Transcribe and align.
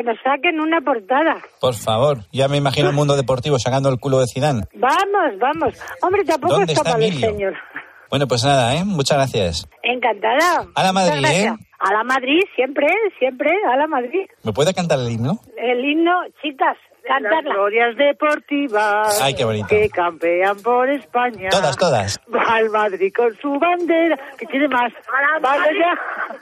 Que 0.00 0.04
nos 0.04 0.16
saquen 0.24 0.58
una 0.58 0.80
portada. 0.80 1.36
Por 1.60 1.74
favor, 1.74 2.20
ya 2.32 2.48
me 2.48 2.56
imagino 2.56 2.88
el 2.88 2.94
mundo 2.94 3.16
deportivo 3.16 3.58
sacando 3.58 3.90
el 3.90 4.00
culo 4.00 4.18
de 4.20 4.24
Zidane. 4.32 4.62
Vamos, 4.72 5.38
vamos. 5.38 5.74
Hombre, 6.00 6.24
tampoco 6.24 6.54
¿Dónde 6.54 6.72
está 6.72 6.88
está 6.88 6.98
mal 6.98 7.02
el 7.02 7.20
señor. 7.20 7.52
Bueno, 8.08 8.26
pues 8.26 8.42
nada, 8.42 8.76
¿eh? 8.76 8.84
Muchas 8.86 9.18
gracias. 9.18 9.68
Encantada. 9.82 10.64
A 10.74 10.82
la 10.84 10.92
Madrid. 10.94 11.26
¿eh? 11.26 11.52
A 11.80 11.92
la 11.92 12.02
Madrid, 12.04 12.40
siempre, 12.56 12.86
siempre, 13.18 13.50
a 13.70 13.76
la 13.76 13.86
Madrid. 13.86 14.24
¿Me 14.42 14.54
puede 14.54 14.72
cantar 14.72 15.00
el 15.00 15.10
himno? 15.10 15.38
El 15.58 15.84
himno, 15.84 16.12
chicas, 16.40 16.78
cantarla. 17.12 17.54
glorias 17.54 17.96
deportivas. 17.96 19.20
Ay, 19.20 19.34
qué 19.34 19.44
bonito. 19.44 19.66
Que 19.68 19.88
campean 19.90 20.56
por 20.58 20.88
España. 20.90 21.48
Todas, 21.50 21.76
todas. 21.76 22.20
Va 22.34 22.56
al 22.56 22.70
Madrid 22.70 23.12
con 23.14 23.34
su 23.40 23.58
bandera. 23.58 24.18
¿Qué 24.38 24.46
tiene 24.46 24.68
más? 24.68 24.92
Vale, 25.42 25.68
ya. 25.78 25.92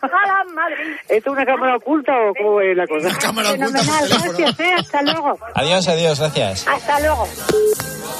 A 0.03 0.27
la 0.27 0.45
Madrid. 0.55 0.95
¿Esto 1.09 1.31
es 1.31 1.37
una 1.37 1.45
cámara 1.45 1.77
oculta 1.77 2.13
o 2.13 2.35
cómo 2.35 2.61
es 2.61 2.77
la 2.77 2.87
cosa? 2.87 3.17
cámara 3.19 3.53
oculta 3.53 3.81
gracias, 4.09 4.61
eh, 4.61 4.75
hasta 4.79 5.03
luego. 5.03 5.39
Adiós, 5.55 5.89
adiós, 5.89 6.21
gracias. 6.21 6.67
Hasta 6.69 7.01
luego. 7.01 7.27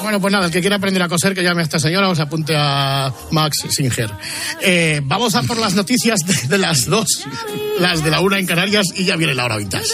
Bueno, 0.01 0.21
pues 0.21 0.31
nada, 0.31 0.45
el 0.45 0.51
que 0.51 0.61
quiera 0.61 0.77
aprender 0.77 1.03
a 1.03 1.09
coser, 1.09 1.33
que 1.33 1.43
llame 1.43 1.61
a 1.61 1.63
esta 1.63 1.77
señora 1.77 2.07
o 2.07 2.15
se 2.15 2.21
apunte 2.21 2.53
a 2.57 3.11
Max 3.31 3.65
Singer. 3.69 4.09
Eh, 4.61 5.01
vamos 5.03 5.35
a 5.35 5.43
por 5.43 5.57
las 5.57 5.75
noticias 5.75 6.21
de, 6.25 6.47
de 6.47 6.57
las 6.57 6.85
dos, 6.85 7.27
las 7.79 8.03
de 8.03 8.09
la 8.09 8.21
una 8.21 8.39
en 8.39 8.45
Canarias 8.45 8.85
y 8.95 9.05
ya 9.05 9.17
viene 9.17 9.33
la 9.33 9.45
hora 9.45 9.57
vintage. 9.57 9.89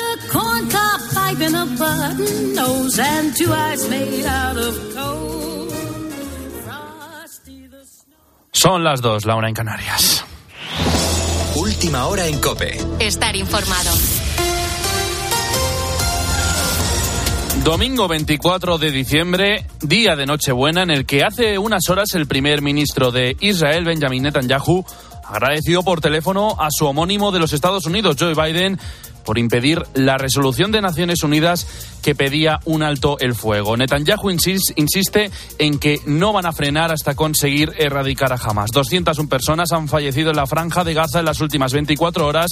Pipe 1.35 1.47
and 1.47 1.55
a 1.55 1.65
button 1.65 2.55
nose 2.55 2.99
and 2.99 3.35
two 3.35 3.51
eyes 3.51 3.89
made 3.89 4.25
out 4.25 4.57
of 4.57 4.95
coal. 4.95 5.67
Frosty 6.63 7.67
the 7.67 7.83
Son 8.51 8.83
las 8.83 9.01
dos, 9.01 9.25
la 9.25 9.35
una 9.35 9.49
en 9.49 9.53
Canarias. 9.53 10.23
Última 11.55 12.05
hora 12.07 12.27
en 12.27 12.39
Cope. 12.39 12.77
Estar 12.99 13.35
informado. 13.35 13.91
Domingo 17.63 18.07
24 18.07 18.77
de 18.77 18.91
diciembre, 18.91 19.65
día 19.81 20.15
de 20.15 20.25
Nochebuena, 20.25 20.83
en 20.83 20.91
el 20.91 21.05
que 21.05 21.23
hace 21.23 21.57
unas 21.57 21.89
horas 21.89 22.13
el 22.13 22.27
primer 22.27 22.61
ministro 22.61 23.11
de 23.11 23.35
Israel, 23.41 23.83
Benjamin 23.83 24.23
Netanyahu, 24.23 24.85
agradecido 25.27 25.83
por 25.83 25.99
teléfono 25.99 26.55
a 26.59 26.67
su 26.69 26.85
homónimo 26.85 27.31
de 27.31 27.39
los 27.39 27.53
Estados 27.53 27.85
Unidos, 27.85 28.15
Joe 28.19 28.33
Biden, 28.35 28.79
por 29.25 29.37
impedir 29.37 29.83
la 29.93 30.17
resolución 30.17 30.71
de 30.71 30.81
Naciones 30.81 31.23
Unidas 31.23 31.94
que 32.05 32.13
pedía 32.13 32.59
un 32.65 32.83
alto 32.83 33.17
el 33.19 33.33
fuego. 33.33 33.75
Netanyahu 33.75 34.29
insis- 34.29 34.73
insiste 34.75 35.31
en 35.57 35.79
que 35.79 35.99
no 36.05 36.33
van 36.33 36.45
a 36.45 36.51
frenar 36.53 36.91
hasta 36.91 37.15
conseguir 37.15 37.73
erradicar 37.79 38.31
a 38.31 38.35
Hamas. 38.35 38.69
201 38.71 39.27
personas 39.27 39.71
han 39.71 39.87
fallecido 39.87 40.29
en 40.29 40.35
la 40.35 40.45
franja 40.45 40.83
de 40.83 40.93
Gaza 40.93 41.17
en 41.17 41.25
las 41.25 41.41
últimas 41.41 41.73
24 41.73 42.27
horas 42.27 42.51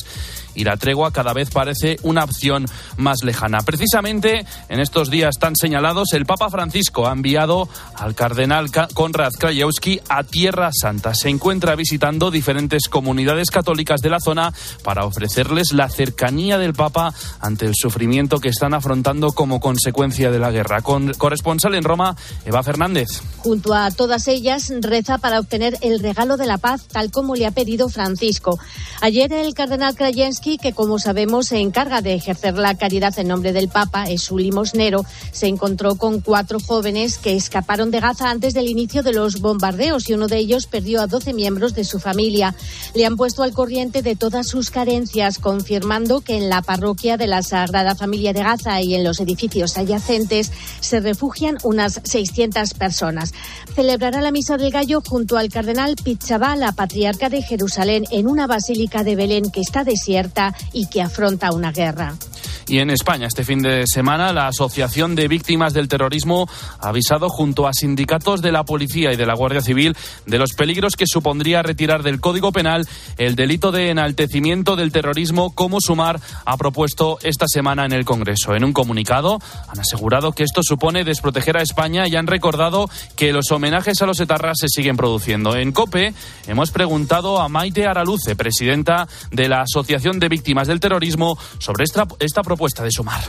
y 0.55 0.63
la 0.63 0.75
tregua 0.77 1.11
cada 1.11 1.33
vez 1.33 1.51
parece 1.51 1.97
una 2.01 2.23
opción 2.23 2.65
más 2.97 3.23
lejana. 3.23 3.59
Precisamente 3.59 4.43
en 4.69 4.79
estos 4.79 5.11
días 5.11 5.35
tan 5.39 5.55
señalados, 5.55 6.13
el 6.13 6.25
Papa 6.25 6.49
Francisco 6.49 7.07
ha 7.07 7.11
enviado 7.11 7.69
al 7.95 8.15
cardenal 8.15 8.71
Konrad 8.95 9.33
Krajewski 9.37 9.99
a 10.09 10.23
Tierra 10.23 10.71
Santa. 10.73 11.13
Se 11.13 11.29
encuentra 11.29 11.75
visitando 11.75 12.31
diferentes 12.31 12.87
comunidades 12.89 13.51
católicas 13.51 14.01
de 14.01 14.09
la 14.09 14.19
zona 14.19 14.51
para 14.83 15.05
ofrecerles 15.05 15.73
la 15.73 15.89
cercanía 15.89 16.57
del 16.57 16.73
Papa 16.73 17.13
ante 17.39 17.67
el 17.67 17.73
sufrimiento 17.75 18.39
que 18.39 18.49
están 18.49 18.73
afrontando 18.73 19.31
como 19.43 19.59
consecuencia 19.59 20.31
de 20.31 20.39
la 20.39 20.51
guerra. 20.51 20.81
Con 20.81 21.13
corresponsal 21.15 21.75
en 21.75 21.83
Roma, 21.83 22.15
Eva 22.45 22.63
Fernández. 22.63 23.09
Junto 23.39 23.73
a 23.73 23.91
todas 23.91 24.29
ellas, 24.29 24.71
reza 24.79 25.17
para 25.17 25.37
obtener 25.37 25.77
el 25.81 25.99
regalo 25.99 26.37
de 26.37 26.45
la 26.45 26.57
paz, 26.57 26.87
tal 26.89 27.11
como 27.11 27.35
le 27.35 27.45
ha 27.45 27.51
pedido 27.51 27.89
Francisco. 27.89 28.57
Ayer 29.01 29.33
el 29.33 29.53
cardenal 29.53 29.95
Krajewski, 29.95 30.57
que 30.57 30.71
como 30.71 30.97
sabemos 30.97 31.47
se 31.47 31.59
encarga 31.59 31.99
de 32.01 32.13
ejercer 32.13 32.57
la 32.57 32.75
caridad 32.75 33.19
en 33.19 33.27
nombre 33.27 33.51
del 33.51 33.67
Papa, 33.67 34.05
es 34.05 34.21
su 34.21 34.37
limosnero, 34.37 35.03
se 35.33 35.47
encontró 35.47 35.95
con 35.95 36.21
cuatro 36.21 36.61
jóvenes 36.61 37.17
que 37.17 37.35
escaparon 37.35 37.91
de 37.91 37.99
Gaza 37.99 38.29
antes 38.29 38.53
del 38.53 38.69
inicio 38.69 39.03
de 39.03 39.11
los 39.11 39.41
bombardeos 39.41 40.07
y 40.07 40.13
uno 40.13 40.29
de 40.29 40.37
ellos 40.37 40.67
perdió 40.67 41.01
a 41.01 41.07
12 41.07 41.33
miembros 41.33 41.75
de 41.75 41.83
su 41.83 41.99
familia. 41.99 42.55
Le 42.95 43.05
han 43.05 43.17
puesto 43.17 43.43
al 43.43 43.51
corriente 43.51 44.03
de 44.03 44.15
todas 44.15 44.47
sus 44.47 44.69
carencias, 44.69 45.37
confirmando 45.37 46.21
que 46.21 46.37
en 46.37 46.47
la 46.47 46.61
parroquia 46.61 47.17
de 47.17 47.27
la 47.27 47.43
Sagrada 47.43 47.93
Familia 47.95 48.31
de 48.31 48.43
Gaza 48.43 48.79
y 48.79 48.95
en 48.95 49.03
los 49.03 49.19
edificios 49.19 49.32
adyacentes 49.77 50.51
se 50.79 50.99
refugian 50.99 51.57
unas 51.63 52.01
600 52.03 52.73
personas. 52.73 53.33
Celebrará 53.75 54.21
la 54.21 54.31
misa 54.31 54.57
del 54.57 54.71
gallo 54.71 55.01
junto 55.01 55.37
al 55.37 55.49
cardenal 55.49 55.95
Pizzabal, 55.95 56.59
la 56.59 56.71
patriarca 56.71 57.29
de 57.29 57.41
Jerusalén, 57.41 58.05
en 58.11 58.27
una 58.27 58.47
basílica 58.47 59.03
de 59.03 59.15
Belén 59.15 59.51
que 59.51 59.61
está 59.61 59.83
desierta 59.83 60.55
y 60.71 60.87
que 60.87 61.01
afronta 61.01 61.51
una 61.51 61.71
guerra. 61.71 62.15
Y 62.67 62.79
en 62.79 62.89
España, 62.89 63.27
este 63.27 63.43
fin 63.43 63.61
de 63.61 63.85
semana, 63.87 64.31
la 64.31 64.47
Asociación 64.47 65.15
de 65.15 65.27
Víctimas 65.27 65.73
del 65.73 65.87
Terrorismo 65.87 66.47
ha 66.79 66.89
avisado 66.89 67.29
junto 67.29 67.67
a 67.67 67.73
sindicatos 67.73 68.41
de 68.41 68.51
la 68.51 68.63
Policía 68.63 69.11
y 69.11 69.17
de 69.17 69.25
la 69.25 69.35
Guardia 69.35 69.61
Civil 69.61 69.97
de 70.25 70.37
los 70.37 70.53
peligros 70.53 70.95
que 70.95 71.05
supondría 71.05 71.61
retirar 71.61 72.03
del 72.03 72.21
Código 72.21 72.51
Penal 72.51 72.87
el 73.17 73.35
delito 73.35 73.71
de 73.71 73.89
enaltecimiento 73.89 74.75
del 74.75 74.91
terrorismo, 74.91 75.53
como 75.53 75.79
Sumar 75.81 76.19
ha 76.45 76.57
propuesto 76.57 77.19
esta 77.21 77.47
semana 77.47 77.85
en 77.85 77.91
el 77.91 78.05
Congreso. 78.05 78.55
En 78.55 78.63
un 78.63 78.73
comunicado 78.73 79.22
han 79.23 79.79
asegurado 79.79 80.31
que 80.31 80.43
esto 80.43 80.61
supone 80.63 81.03
desproteger 81.03 81.57
a 81.57 81.61
España 81.61 82.07
y 82.07 82.15
han 82.15 82.27
recordado 82.27 82.89
que 83.15 83.33
los 83.33 83.51
homenajes 83.51 84.01
a 84.01 84.05
los 84.05 84.19
etarras 84.19 84.57
se 84.59 84.67
siguen 84.67 84.97
produciendo. 84.97 85.55
En 85.55 85.71
COPE 85.71 86.13
hemos 86.47 86.71
preguntado 86.71 87.39
a 87.39 87.49
Maite 87.49 87.87
Araluce, 87.87 88.35
presidenta 88.35 89.07
de 89.31 89.47
la 89.47 89.61
Asociación 89.61 90.19
de 90.19 90.29
Víctimas 90.29 90.67
del 90.67 90.79
Terrorismo, 90.79 91.37
sobre 91.59 91.83
esta, 91.83 92.07
esta 92.19 92.41
propuesta 92.41 92.83
de 92.83 92.91
Sumar. 92.91 93.21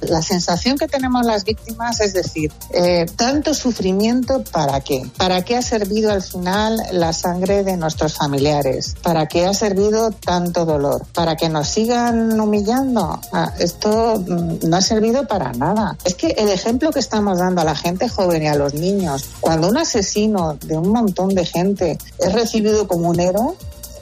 La 0.00 0.22
sensación 0.22 0.78
que 0.78 0.86
tenemos 0.86 1.24
las 1.24 1.44
víctimas 1.44 2.00
es 2.00 2.12
decir, 2.12 2.52
eh, 2.72 3.06
tanto 3.16 3.54
sufrimiento, 3.54 4.44
¿para 4.52 4.80
qué? 4.80 5.08
¿Para 5.16 5.42
qué 5.42 5.56
ha 5.56 5.62
servido 5.62 6.10
al 6.10 6.22
final 6.22 6.80
la 6.92 7.12
sangre 7.12 7.64
de 7.64 7.76
nuestros 7.76 8.14
familiares? 8.14 8.94
¿Para 9.02 9.26
qué 9.26 9.46
ha 9.46 9.54
servido 9.54 10.10
tanto 10.10 10.64
dolor? 10.64 11.04
¿Para 11.12 11.36
que 11.36 11.48
nos 11.48 11.68
sigan 11.68 12.38
humillando? 12.40 13.20
Ah, 13.32 13.52
esto 13.58 14.22
mm, 14.26 14.68
no 14.68 14.76
ha 14.76 14.82
servido 14.82 15.26
para 15.26 15.52
nada. 15.52 15.96
Es 16.04 16.14
que 16.14 16.28
el 16.28 16.48
ejemplo 16.48 16.90
que 16.90 17.00
estamos 17.00 17.38
dando 17.38 17.62
a 17.62 17.64
la 17.64 17.74
gente 17.74 18.08
joven 18.08 18.42
y 18.42 18.48
a 18.48 18.54
los 18.54 18.74
niños, 18.74 19.30
cuando 19.40 19.68
un 19.68 19.76
asesino 19.76 20.54
de 20.54 20.76
un 20.76 20.90
montón 20.90 21.30
de 21.30 21.44
gente 21.44 21.98
es 22.18 22.32
recibido 22.32 22.86
como 22.86 23.08
un 23.08 23.20
héroe, 23.20 23.54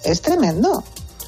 es 0.05 0.23
tremendo. 0.23 0.85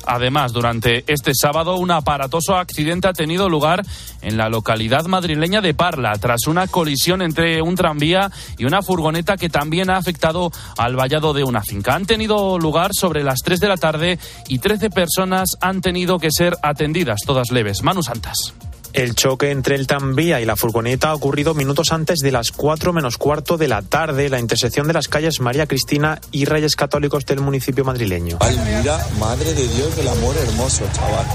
Además, 0.06 0.52
durante 0.52 1.04
este 1.06 1.32
sábado, 1.34 1.76
un 1.76 1.90
aparatoso 1.90 2.56
accidente 2.56 3.08
ha 3.08 3.12
tenido 3.12 3.48
lugar 3.48 3.84
en 4.22 4.36
la 4.36 4.48
localidad 4.48 5.06
madrileña 5.06 5.60
de 5.60 5.74
Parla, 5.74 6.12
tras 6.20 6.46
una 6.46 6.66
colisión 6.66 7.22
entre 7.22 7.62
un 7.62 7.74
tranvía 7.74 8.30
y 8.56 8.64
una 8.64 8.82
furgoneta 8.82 9.36
que 9.36 9.48
también 9.48 9.90
ha 9.90 9.96
afectado 9.96 10.50
al 10.76 10.96
vallado 10.96 11.32
de 11.32 11.44
una 11.44 11.62
finca. 11.62 11.94
Han 11.94 12.06
tenido 12.06 12.58
lugar 12.58 12.90
sobre 12.92 13.22
las 13.22 13.38
3 13.44 13.60
de 13.60 13.68
la 13.68 13.76
tarde 13.76 14.18
y 14.48 14.58
13 14.58 14.90
personas 14.90 15.56
han 15.60 15.80
tenido 15.80 16.18
que 16.18 16.30
ser 16.30 16.56
atendidas, 16.62 17.20
todas 17.24 17.50
leves. 17.50 17.82
Manu 17.82 18.02
Santas. 18.02 18.54
El 18.92 19.14
choque 19.14 19.50
entre 19.50 19.74
el 19.74 19.86
tranvía 19.86 20.40
y 20.40 20.44
la 20.44 20.56
furgoneta 20.56 21.10
ha 21.10 21.14
ocurrido 21.14 21.54
minutos 21.54 21.92
antes 21.92 22.18
de 22.18 22.32
las 22.32 22.50
4 22.52 22.92
menos 22.92 23.18
cuarto 23.18 23.56
de 23.56 23.68
la 23.68 23.82
tarde, 23.82 24.28
la 24.28 24.40
intersección 24.40 24.86
de 24.86 24.94
las 24.94 25.08
calles 25.08 25.40
María 25.40 25.66
Cristina 25.66 26.20
y 26.32 26.44
Reyes 26.44 26.76
Católicos 26.76 27.26
del 27.26 27.40
municipio 27.40 27.84
madrileño. 27.84 28.38
Ay, 28.40 28.58
mira, 28.64 28.98
madre 29.18 29.54
de 29.54 29.68
Dios 29.68 29.96
del 29.96 30.08
amor 30.08 30.36
hermoso, 30.36 30.84
chaval. 30.92 31.26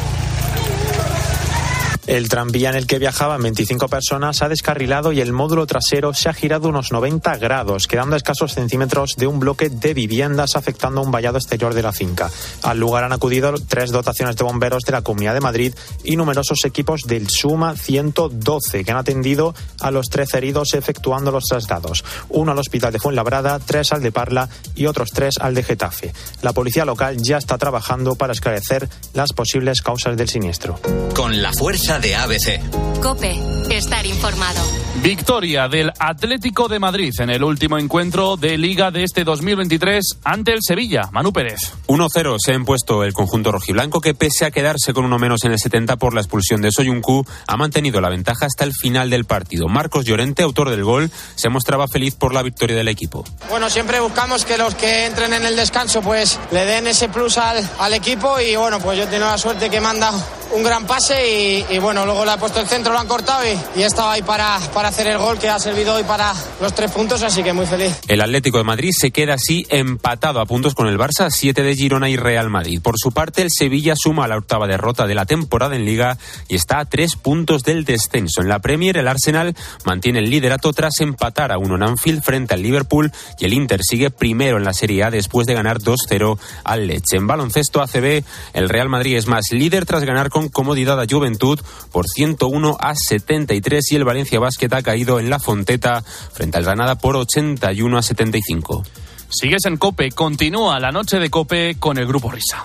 El 2.06 2.28
tranvía 2.28 2.70
en 2.70 2.76
el 2.76 2.86
que 2.86 3.00
viajaban 3.00 3.42
25 3.42 3.88
personas 3.88 4.42
ha 4.42 4.50
descarrilado 4.50 5.14
y 5.14 5.22
el 5.22 5.32
módulo 5.32 5.66
trasero 5.66 6.14
se 6.14 6.28
ha 6.28 6.34
girado 6.34 6.68
unos 6.68 6.92
90 6.92 7.38
grados, 7.38 7.88
quedando 7.88 8.16
a 8.16 8.18
escasos 8.18 8.54
centímetros 8.54 9.16
de 9.16 9.28
un 9.28 9.40
bloque 9.40 9.70
de 9.70 9.94
viviendas 9.94 10.58
afectando 10.58 11.02
un 11.02 11.12
vallado 11.12 11.38
exterior 11.38 11.74
de 11.74 11.82
la 11.82 11.94
finca. 11.94 12.30
Al 12.62 12.78
lugar 12.80 13.06
han 13.06 13.14
acudido 13.14 13.54
tres 13.68 13.92
dotaciones 13.92 14.36
de 14.36 14.44
bomberos 14.44 14.84
de 14.84 14.92
la 14.92 15.02
Comunidad 15.02 15.34
de 15.34 15.40
Madrid 15.40 15.74
y 16.04 16.18
numerosos 16.18 16.66
equipos 16.66 17.04
del 17.04 17.30
Suma 17.30 17.78
112 17.78 18.84
que 18.84 18.92
han 18.92 18.98
atendido 18.98 19.56
a 19.80 19.90
los 19.90 20.10
13 20.10 20.40
heridos 20.40 20.74
efectuando 20.74 21.32
los 21.32 21.46
traslados. 21.46 22.04
Uno 22.28 22.52
al 22.52 22.60
hospital 22.60 22.92
de 22.92 23.00
Fuenlabrada, 23.00 23.60
tres 23.60 23.94
al 23.94 24.02
de 24.02 24.12
Parla 24.12 24.50
y 24.76 24.88
otros 24.88 25.12
tres 25.12 25.36
al 25.40 25.56
de 25.56 25.64
Getafe. 25.64 26.14
La 26.42 26.52
policía 26.52 26.84
local 26.84 27.18
ya 27.18 27.38
está 27.38 27.58
trabajando 27.58 28.16
para 28.16 28.34
esclarecer 28.34 28.90
las 29.14 29.32
posibles 29.32 29.82
causas 29.82 30.18
del 30.18 30.28
siniestro. 30.28 30.80
Con 31.16 31.42
la 31.42 31.54
fuerza 31.54 31.93
de 32.00 32.16
ABC. 32.16 32.60
Cope, 33.02 33.38
estar 33.70 34.06
informado. 34.06 34.62
Victoria 35.02 35.68
del 35.68 35.92
Atlético 36.00 36.68
de 36.68 36.80
Madrid 36.80 37.14
en 37.20 37.30
el 37.30 37.44
último 37.44 37.78
encuentro 37.78 38.38
de 38.38 38.58
Liga 38.58 38.92
de 38.92 39.04
este 39.04 39.24
2023 39.24 40.20
ante 40.24 40.54
el 40.54 40.60
Sevilla. 40.62 41.10
Manu 41.12 41.34
Pérez. 41.34 41.74
1-0 41.88 42.38
se 42.40 42.52
ha 42.52 42.56
impuesto 42.56 43.04
el 43.04 43.12
conjunto 43.12 43.52
rojiblanco 43.52 44.02
que 44.02 44.14
pese 44.14 44.46
a 44.46 44.52
quedarse 44.52 44.94
con 44.94 45.04
uno 45.04 45.20
menos 45.20 45.44
en 45.44 45.52
el 45.52 45.60
70 45.60 45.98
por 45.98 46.14
la 46.14 46.22
expulsión 46.22 46.62
de 46.62 46.72
Soyuncu, 46.72 47.26
ha 47.48 47.58
mantenido 47.58 48.00
la 48.02 48.10
ventaja 48.10 48.46
hasta 48.46 48.64
el 48.64 48.74
final 48.74 49.10
del 49.10 49.26
partido. 49.26 49.68
Marcos 49.68 50.06
Llorente, 50.06 50.44
autor 50.44 50.70
del 50.70 50.84
gol, 50.84 51.12
se 51.36 51.50
mostraba 51.50 51.88
feliz 51.88 52.16
por 52.16 52.34
la 52.34 52.44
victoria 52.44 52.78
del 52.78 52.88
equipo. 52.88 53.26
Bueno, 53.50 53.70
siempre 53.70 54.00
buscamos 54.00 54.46
que 54.46 54.58
los 54.58 54.76
que 54.76 55.06
entren 55.06 55.34
en 55.34 55.46
el 55.46 55.56
descanso 55.56 56.02
pues 56.02 56.40
le 56.52 56.66
den 56.66 56.88
ese 56.88 57.10
plus 57.10 57.38
al, 57.38 57.68
al 57.80 57.94
equipo 57.94 58.40
y 58.40 58.56
bueno, 58.56 58.80
pues 58.80 58.98
yo 58.98 59.08
tengo 59.08 59.26
la 59.26 59.38
suerte 59.38 59.70
que 59.70 59.82
manda 59.82 60.12
un 60.54 60.64
gran 60.64 60.86
pase 60.86 61.66
y, 61.70 61.76
y, 61.76 61.80
bueno, 61.84 62.06
luego 62.06 62.24
le 62.24 62.32
ha 62.32 62.38
puesto 62.38 62.62
el 62.62 62.68
centro, 62.68 62.94
lo 62.94 63.00
han 63.00 63.08
cortado 63.08 63.44
y, 63.76 63.84
estado 63.84 64.10
ahí 64.10 64.22
para, 64.22 64.58
para 64.74 64.88
hacer 64.88 65.06
el 65.08 65.18
gol 65.18 65.38
que 65.38 65.50
ha 65.50 65.60
servido 65.60 65.96
hoy 65.96 66.04
para 66.04 66.34
los 66.62 66.74
tres 66.74 66.90
puntos, 66.92 67.22
así 67.22 67.44
que 67.44 67.52
muy 67.52 67.66
feliz. 67.66 68.00
El 68.08 68.22
Atlético 68.22 68.58
de 68.58 68.64
Madrid 68.64 68.92
se 68.98 69.12
queda 69.12 69.34
así 69.34 69.66
empatado 69.70 70.40
a 70.40 70.46
puntos 70.46 70.76
con 70.76 70.88
el 70.88 70.98
Barça, 70.98 71.30
siete 71.30 71.62
de 71.62 71.76
Girona 71.76 72.10
y 72.10 72.16
Real 72.16 72.50
Madrid. 72.50 72.80
Por 72.82 72.96
su 72.98 73.12
parte, 73.12 73.42
el 73.42 73.50
Sevilla 73.52 73.96
suma 73.98 74.30
la 74.30 74.38
octava 74.38 74.66
derrota 74.66 75.08
de 75.08 75.14
la 75.14 75.26
temporada 75.26 75.76
en 75.76 75.84
Liga 75.84 76.18
y 76.48 76.56
está 76.56 76.80
a 76.80 76.86
tres 76.86 77.18
puntos 77.18 77.64
del 77.64 77.84
descenso. 77.84 78.42
En 78.42 78.48
la 78.48 78.60
Premier, 78.60 78.96
el 78.96 79.10
Arsenal 79.10 79.54
mantiene 79.84 80.20
el 80.20 80.30
liderato 80.30 80.72
tras 80.72 81.02
empatar 81.02 81.52
a 81.52 81.58
uno 81.58 81.76
en 81.76 81.84
Anfield 81.84 82.24
frente 82.24 82.54
al 82.54 82.62
Liverpool 82.62 83.12
y 83.40 83.46
el 83.46 83.52
Inter 83.52 83.82
sigue 83.84 84.10
primero 84.10 84.56
en 84.56 84.64
la 84.64 84.74
Serie 84.74 85.04
A 85.04 85.12
después 85.12 85.46
de 85.48 85.54
ganar 85.54 85.80
2-0 85.80 86.40
al 86.64 86.88
Leche. 86.88 87.18
En 87.18 87.28
baloncesto 87.28 87.82
ACB, 87.82 88.24
el 88.54 88.70
Real 88.70 88.88
Madrid 88.88 89.18
es 89.18 89.28
más 89.28 89.52
líder 89.52 89.86
tras 89.86 90.06
ganar 90.06 90.30
con 90.30 90.48
comodidad 90.48 91.02
a 91.02 91.06
Juventud 91.10 91.60
por 91.92 92.08
101 92.08 92.78
a 92.80 92.96
73 92.96 93.92
y 93.92 93.96
el 93.96 94.04
Valencia 94.04 94.40
Basket 94.40 94.74
ha 94.74 94.82
caído 94.82 95.20
en 95.20 95.30
la 95.30 95.40
Fonteta 95.40 96.04
frente 96.34 96.58
al 96.58 96.64
Granada 96.64 96.98
por 96.98 97.16
81 97.16 97.98
a 97.98 98.02
75. 98.02 98.84
Sigues 99.30 99.66
en 99.66 99.78
Cope, 99.78 100.12
continúa 100.12 100.80
la 100.80 100.92
noche 100.92 101.18
de 101.18 101.30
Cope 101.30 101.76
con 101.80 101.98
el 101.98 102.06
Grupo 102.06 102.30
Risa. 102.30 102.64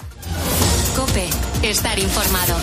Cope, 0.94 1.28
estar 1.62 1.98
informado. 1.98 2.54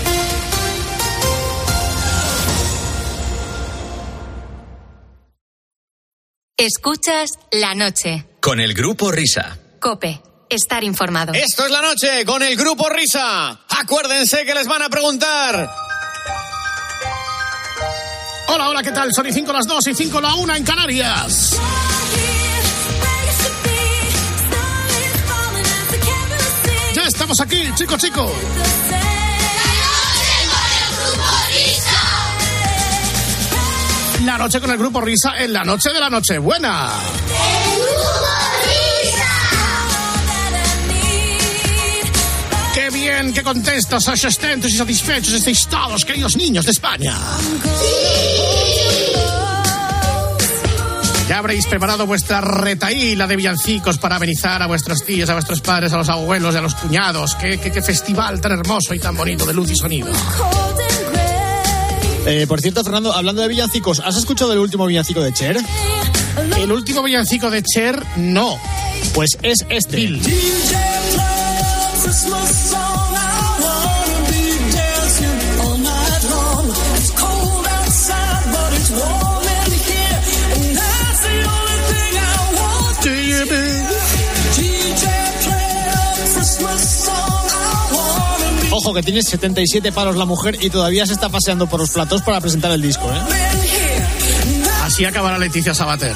Escuchas 6.57 7.31
la 7.51 7.75
noche. 7.75 8.25
Con 8.39 8.59
el 8.59 8.73
Grupo 8.73 9.11
Risa. 9.11 9.57
Cope, 9.81 10.21
estar 10.49 10.83
informado. 10.83 11.33
Esto 11.33 11.65
es 11.65 11.71
la 11.71 11.81
noche 11.81 12.23
con 12.25 12.41
el 12.43 12.55
Grupo 12.55 12.87
Risa. 12.89 13.59
Acuérdense 13.67 14.45
que 14.45 14.53
les 14.53 14.65
van 14.65 14.81
a 14.81 14.89
preguntar. 14.89 15.69
Hola, 18.47 18.69
hola, 18.69 18.83
¿qué 18.83 18.91
tal? 18.91 19.09
Son 19.13 19.27
y 19.27 19.31
5 19.33 19.51
las 19.51 19.65
2 19.65 19.87
y 19.87 19.93
5 19.95 20.21
la 20.21 20.35
1 20.35 20.55
en 20.55 20.63
Canarias. 20.63 21.57
Ya 26.93 27.03
estamos 27.03 27.39
aquí, 27.41 27.63
chicos, 27.75 27.97
chicos. 27.97 28.31
La 34.25 34.37
noche 34.37 34.59
con 34.59 34.71
el 34.71 34.77
grupo 34.77 35.01
Risa 35.01 35.37
en 35.37 35.53
la 35.53 35.63
noche 35.63 35.91
de 35.91 35.99
la 35.99 36.09
Nochebuena. 36.09 36.89
Bien, 43.05 43.33
qué 43.33 43.43
contentos, 43.43 44.03
satisfechos 44.03 44.73
y 44.73 44.77
satisfechos 44.77 45.33
estáis 45.33 45.67
todos, 45.67 46.03
queridos 46.03 46.35
niños 46.35 46.65
de 46.65 46.71
España. 46.71 47.15
Ya 51.29 51.37
habréis 51.37 51.67
preparado 51.67 52.07
vuestra 52.07 52.41
retaíla 52.41 53.27
de 53.27 53.35
villancicos 53.35 53.99
para 53.99 54.15
amenizar 54.15 54.61
a 54.61 54.67
vuestros 54.67 55.03
tíos, 55.03 55.29
a 55.29 55.33
vuestros 55.33 55.61
padres, 55.61 55.93
a 55.93 55.97
los 55.97 56.09
abuelos 56.09 56.55
y 56.55 56.57
a 56.57 56.61
los 56.61 56.73
cuñados. 56.75 57.35
Qué, 57.35 57.59
qué, 57.59 57.71
qué 57.71 57.81
festival 57.81 58.41
tan 58.41 58.53
hermoso 58.53 58.93
y 58.95 58.99
tan 58.99 59.15
bonito 59.15 59.45
de 59.45 59.53
luz 59.53 59.69
y 59.69 59.75
sonido. 59.75 60.11
Eh, 62.25 62.45
por 62.47 62.59
cierto, 62.59 62.83
Fernando, 62.83 63.13
hablando 63.13 63.43
de 63.43 63.47
villancicos, 63.47 63.99
¿has 63.99 64.17
escuchado 64.17 64.53
el 64.53 64.59
último 64.59 64.87
villancico 64.87 65.21
de 65.21 65.31
Cher? 65.31 65.57
El 66.57 66.71
último 66.71 67.03
villancico 67.03 67.51
de 67.51 67.61
Cher, 67.61 68.01
no. 68.17 68.59
Pues 69.13 69.37
es 69.43 69.65
este. 69.69 70.19
Ojo, 88.87 88.93
que 88.93 89.01
tiene 89.01 89.23
77 89.23 89.91
palos 89.91 90.15
la 90.15 90.25
mujer 90.25 90.59
y 90.61 90.69
todavía 90.69 91.07
se 91.07 91.13
está 91.13 91.27
paseando 91.27 91.65
por 91.65 91.79
los 91.79 91.89
platos 91.89 92.21
para 92.21 92.39
presentar 92.39 92.71
el 92.71 92.83
disco, 92.83 93.11
¿eh? 93.11 93.17
Así 94.83 95.03
acabará 95.05 95.39
Leticia 95.39 95.73
Sabater. 95.73 96.13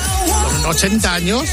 Con 0.62 0.69
80 0.69 1.12
años. 1.16 1.44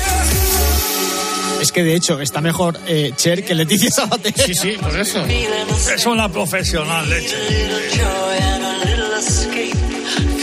Es 1.62 1.72
que 1.72 1.82
de 1.84 1.94
hecho 1.94 2.20
está 2.20 2.42
mejor 2.42 2.78
eh, 2.86 3.12
Cher 3.16 3.46
que 3.46 3.54
Leticia 3.54 3.90
Sabater. 3.90 4.34
Sí, 4.38 4.54
sí, 4.54 4.72
por 4.78 4.94
eso. 5.00 5.24
Es 5.24 6.04
una 6.04 6.28
profesional, 6.30 7.08
leche. 7.08 7.34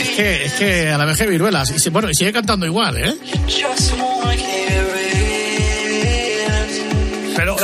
Es 0.02 0.16
que, 0.16 0.44
es 0.46 0.52
que 0.54 0.88
a 0.90 0.98
la 0.98 1.04
vez 1.04 1.16
que 1.16 1.26
viruelas. 1.28 1.70
Y 1.70 1.78
si- 1.78 1.90
bueno, 1.90 2.10
y 2.10 2.14
sigue 2.16 2.32
cantando 2.32 2.66
igual, 2.66 2.96
¿eh? 2.96 3.14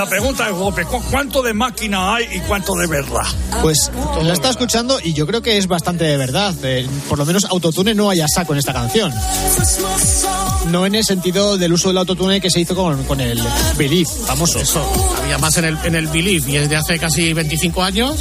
La 0.01 0.07
pregunta 0.09 0.49
es, 0.49 0.55
Gope, 0.55 0.85
¿cu- 0.87 1.03
¿cuánto 1.11 1.43
de 1.43 1.53
máquina 1.53 2.15
hay 2.15 2.25
y 2.33 2.41
cuánto 2.41 2.75
de 2.75 2.87
verdad? 2.87 3.21
Pues 3.61 3.91
la 4.23 4.33
está 4.33 4.49
escuchando 4.49 4.99
y 5.03 5.13
yo 5.13 5.27
creo 5.27 5.43
que 5.43 5.59
es 5.59 5.67
bastante 5.67 6.05
de 6.05 6.17
verdad. 6.17 6.55
Eh, 6.63 6.89
por 7.09 7.19
lo 7.19 7.27
menos 7.27 7.45
autotune 7.45 7.95
no 7.95 8.09
hay 8.09 8.21
a 8.21 8.27
saco 8.27 8.55
en 8.55 8.61
esta 8.61 8.73
canción. 8.73 9.13
No 10.71 10.87
en 10.87 10.95
el 10.95 11.05
sentido 11.05 11.59
del 11.59 11.73
uso 11.75 11.89
del 11.89 11.99
autotune 11.99 12.41
que 12.41 12.49
se 12.51 12.61
hizo 12.61 12.75
con, 12.75 13.05
con 13.05 13.21
el 13.21 13.43
Believe, 13.77 14.09
famoso. 14.27 14.59
Eso. 14.61 14.83
Había 15.23 15.37
más 15.37 15.57
en 15.59 15.65
el, 15.67 15.79
en 15.85 15.95
el 15.95 16.07
Believe 16.07 16.51
y 16.51 16.57
es 16.57 16.69
de 16.71 16.77
hace 16.77 16.99
casi 16.99 17.33
25 17.35 17.83
años. 17.83 18.17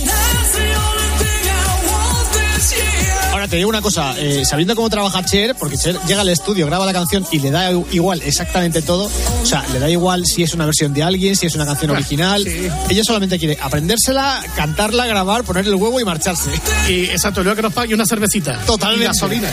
Te 3.50 3.56
digo 3.57 3.69
una 3.69 3.81
cosa, 3.81 4.13
eh, 4.18 4.44
sabiendo 4.46 4.75
cómo 4.75 4.90
trabaja 4.90 5.24
Cher, 5.25 5.56
porque 5.57 5.78
Cher 5.78 5.98
llega 6.07 6.22
al 6.22 6.30
estudio, 6.30 6.66
graba 6.68 6.86
la 6.86 6.94
canción 6.94 7.25
y 7.31 7.40
le 7.40 7.51
da 7.51 7.72
igual 7.92 8.22
exactamente 8.24 8.81
todo, 8.81 9.06
o 9.42 9.46
sea, 9.46 9.66
le 9.74 9.80
da 9.80 9.90
igual 9.90 10.25
si 10.25 10.44
es 10.44 10.54
una 10.54 10.66
versión 10.66 10.94
de 10.94 11.04
alguien, 11.04 11.36
si 11.36 11.48
es 11.48 11.56
una 11.56 11.66
canción 11.66 11.92
original, 11.92 12.46
ella 12.48 13.04
solamente 13.04 13.40
quiere 13.40 13.57
aprendérsela, 13.62 14.44
cantarla, 14.56 15.07
grabar, 15.07 15.44
ponerle 15.44 15.72
el 15.72 15.75
huevo 15.75 16.00
y 16.00 16.06
marcharse. 16.06 16.51
Y 16.88 17.06
exacto, 17.06 17.44
luego 17.44 17.56
que 17.56 17.62
nos 17.63 17.74
pague 17.74 17.94
una 17.94 18.06
cervecita. 18.06 18.57
Totalmente. 18.66 19.06
Y 19.06 19.07
gasolina. 19.07 19.50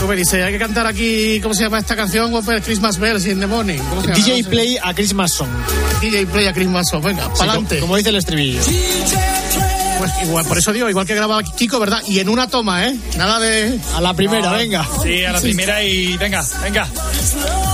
Tú 0.00 0.06
me 0.06 0.14
dices, 0.14 0.44
hay 0.44 0.52
que 0.52 0.58
cantar 0.60 0.86
aquí, 0.86 1.40
¿cómo 1.42 1.54
se 1.54 1.64
llama 1.64 1.78
esta 1.80 1.96
canción? 1.96 2.32
Christmas 2.64 2.98
Bells 2.98 3.26
in 3.26 3.40
the 3.40 3.46
Morning. 3.48 3.78
¿Cómo 3.90 4.00
se 4.00 4.08
llama? 4.08 4.24
DJ. 4.24 4.44
Play 4.44 4.78
a 4.80 4.94
Christmas 4.94 5.32
Song. 5.32 5.48
DJ 6.00 6.26
Play 6.26 6.46
a 6.46 6.52
Christmas 6.52 6.88
Song. 6.88 7.02
Venga, 7.02 7.24
Sí, 7.24 7.30
para 7.38 7.52
adelante. 7.52 7.76
como, 7.76 7.86
como 7.88 7.96
dice 7.96 8.10
el 8.10 8.16
estribillo. 8.16 8.60
Pues 9.98 10.12
igual, 10.22 10.46
por 10.46 10.58
eso 10.58 10.72
digo, 10.72 10.88
igual 10.88 11.06
que 11.06 11.14
grababa 11.14 11.42
Kiko, 11.42 11.80
¿verdad? 11.80 12.00
Y 12.06 12.20
en 12.20 12.28
una 12.28 12.46
toma, 12.48 12.86
¿eh? 12.86 12.96
Nada 13.16 13.40
de. 13.40 13.78
A 13.94 14.00
la 14.00 14.14
primera, 14.14 14.52
venga. 14.52 14.86
Sí, 15.02 15.24
a 15.24 15.32
la 15.32 15.40
primera 15.40 15.82
y 15.82 16.16
venga, 16.16 16.44
venga. 16.62 16.88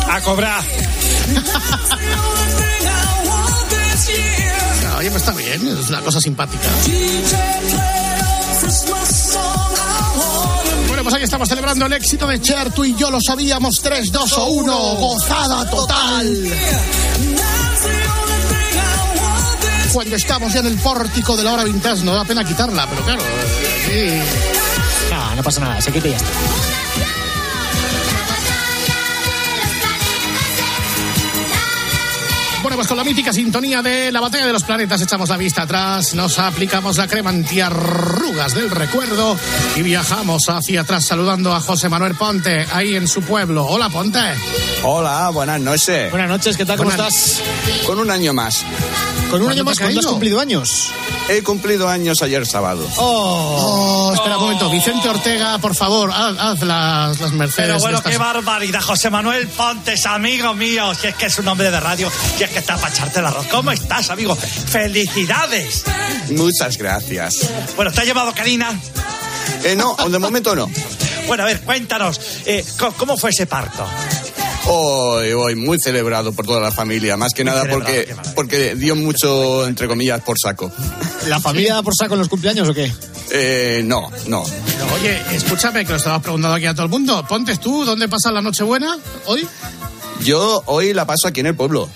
A 0.08 0.20
cobrar. 0.22 0.62
No, 4.82 4.96
oye, 4.98 5.10
pues 5.10 5.22
está 5.22 5.32
bien, 5.32 5.68
es 5.78 5.88
una 5.90 6.00
cosa 6.00 6.20
simpática. 6.20 6.68
Bueno, 10.88 11.02
pues 11.02 11.14
aquí 11.14 11.24
estamos 11.24 11.48
celebrando 11.48 11.86
el 11.86 11.92
éxito 11.92 12.26
de 12.26 12.40
Cher, 12.40 12.72
tú 12.72 12.84
y 12.84 12.94
yo 12.94 13.10
lo 13.10 13.20
sabíamos, 13.20 13.80
3, 13.82 14.10
2 14.10 14.32
o 14.38 14.46
1, 14.46 14.94
gozada 14.96 15.68
total. 15.68 16.52
Cuando 19.94 20.16
estamos 20.16 20.52
ya 20.52 20.58
en 20.58 20.66
el 20.66 20.76
pórtico 20.76 21.36
de 21.36 21.44
la 21.44 21.52
hora 21.52 21.62
vintage, 21.62 22.04
no 22.04 22.16
da 22.16 22.24
pena 22.24 22.42
quitarla, 22.42 22.84
pero 22.90 23.04
claro, 23.04 23.22
eh. 23.90 24.24
No, 25.08 25.36
no 25.36 25.42
pasa 25.44 25.60
nada, 25.60 25.80
se 25.80 25.92
quita 25.92 26.08
y 26.08 26.10
ya 26.10 26.16
está. 26.16 26.73
Bueno, 32.74 32.88
pues 32.88 32.88
con 32.88 32.96
la 32.96 33.04
mítica 33.04 33.32
sintonía 33.32 33.82
de 33.82 34.10
la 34.10 34.18
batalla 34.20 34.46
de 34.46 34.52
los 34.52 34.64
planetas 34.64 35.00
echamos 35.00 35.28
la 35.28 35.36
vista 35.36 35.62
atrás, 35.62 36.12
nos 36.14 36.40
aplicamos 36.40 36.96
la 36.96 37.06
crema 37.06 37.30
antiarrugas 37.30 38.52
del 38.52 38.68
recuerdo 38.68 39.38
y 39.76 39.82
viajamos 39.82 40.48
hacia 40.48 40.80
atrás 40.80 41.04
saludando 41.04 41.54
a 41.54 41.60
José 41.60 41.88
Manuel 41.88 42.16
Ponte, 42.16 42.66
ahí 42.72 42.96
en 42.96 43.06
su 43.06 43.22
pueblo. 43.22 43.64
Hola, 43.64 43.90
Ponte. 43.90 44.18
Hola, 44.82 45.30
buenas 45.30 45.60
noches. 45.60 46.10
Buenas 46.10 46.28
noches, 46.28 46.56
¿qué 46.56 46.64
tal? 46.64 46.76
¿Cómo 46.78 46.90
Buenas- 46.90 47.14
estás? 47.38 47.86
Con 47.86 48.00
un 48.00 48.10
año 48.10 48.34
más. 48.34 48.64
Con 49.30 49.40
un 49.40 49.46
¿Cuándo 49.46 49.50
año 49.52 49.64
más, 49.64 49.78
¿cuándo 49.78 50.00
has 50.00 50.06
cumplido 50.06 50.40
años? 50.40 50.90
He 51.28 51.42
cumplido 51.42 51.88
años 51.88 52.22
ayer 52.22 52.44
sábado. 52.44 52.86
Oh, 52.96 54.06
Oh, 54.06 54.14
espera 54.14 54.36
un 54.36 54.42
momento, 54.44 54.68
Vicente 54.70 55.08
Ortega, 55.08 55.58
por 55.58 55.74
favor, 55.74 56.10
haz, 56.12 56.36
haz 56.38 56.60
las, 56.62 57.20
las 57.20 57.32
mercedes. 57.32 57.68
Pero 57.68 57.78
bueno, 57.80 57.98
estas- 57.98 58.12
qué 58.12 58.18
barbaridad. 58.18 58.80
José 58.82 59.08
Manuel 59.10 59.48
Pontes, 59.48 60.04
amigo 60.06 60.52
mío. 60.54 60.92
Si 60.94 61.06
es 61.06 61.14
que 61.14 61.26
es 61.26 61.38
un 61.38 61.48
hombre 61.48 61.70
de 61.70 61.80
radio, 61.80 62.12
si 62.36 62.44
es 62.44 62.50
que 62.50 62.58
está 62.64 62.78
para 62.78 62.94
echarte 62.94 63.18
el 63.18 63.26
arroz. 63.26 63.46
¿Cómo 63.48 63.70
estás, 63.72 64.08
amigo? 64.08 64.34
¡Felicidades! 64.34 65.84
Muchas 66.30 66.78
gracias. 66.78 67.46
Bueno, 67.76 67.92
¿te 67.92 68.00
ha 68.00 68.04
llevado 68.04 68.32
Karina? 68.32 68.80
Eh, 69.64 69.76
no, 69.76 69.94
de 70.08 70.18
momento 70.18 70.56
no. 70.56 70.70
Bueno, 71.26 71.42
a 71.42 71.46
ver, 71.46 71.60
cuéntanos, 71.60 72.18
eh, 72.46 72.64
¿cómo 72.96 73.18
fue 73.18 73.30
ese 73.30 73.46
parto? 73.46 73.86
Hoy, 74.66 75.32
hoy, 75.32 75.56
muy 75.56 75.78
celebrado 75.78 76.32
por 76.32 76.46
toda 76.46 76.58
la 76.58 76.72
familia. 76.72 77.18
Más 77.18 77.34
que 77.34 77.44
nada 77.44 77.66
porque, 77.68 78.14
porque 78.34 78.74
dio 78.74 78.96
mucho, 78.96 79.66
entre 79.66 79.86
comillas, 79.86 80.22
por 80.22 80.38
saco. 80.38 80.72
¿La 81.28 81.40
familia 81.40 81.74
da 81.74 81.82
por 81.82 81.94
saco 81.94 82.14
en 82.14 82.20
los 82.20 82.30
cumpleaños 82.30 82.66
o 82.66 82.72
qué? 82.72 82.90
Eh, 83.30 83.82
no, 83.84 84.10
no. 84.26 84.42
Oye, 84.94 85.20
escúchame, 85.32 85.84
que 85.84 85.90
lo 85.90 85.98
estamos 85.98 86.22
preguntando 86.22 86.56
aquí 86.56 86.64
a 86.64 86.72
todo 86.72 86.84
el 86.84 86.90
mundo. 86.90 87.26
Pontes 87.28 87.60
tú, 87.60 87.84
¿dónde 87.84 88.08
pasas 88.08 88.32
la 88.32 88.40
Nochebuena 88.40 88.96
hoy? 89.26 89.46
Yo 90.22 90.62
hoy 90.64 90.94
la 90.94 91.06
paso 91.06 91.28
aquí 91.28 91.40
en 91.40 91.46
el 91.46 91.54
pueblo. 91.54 91.90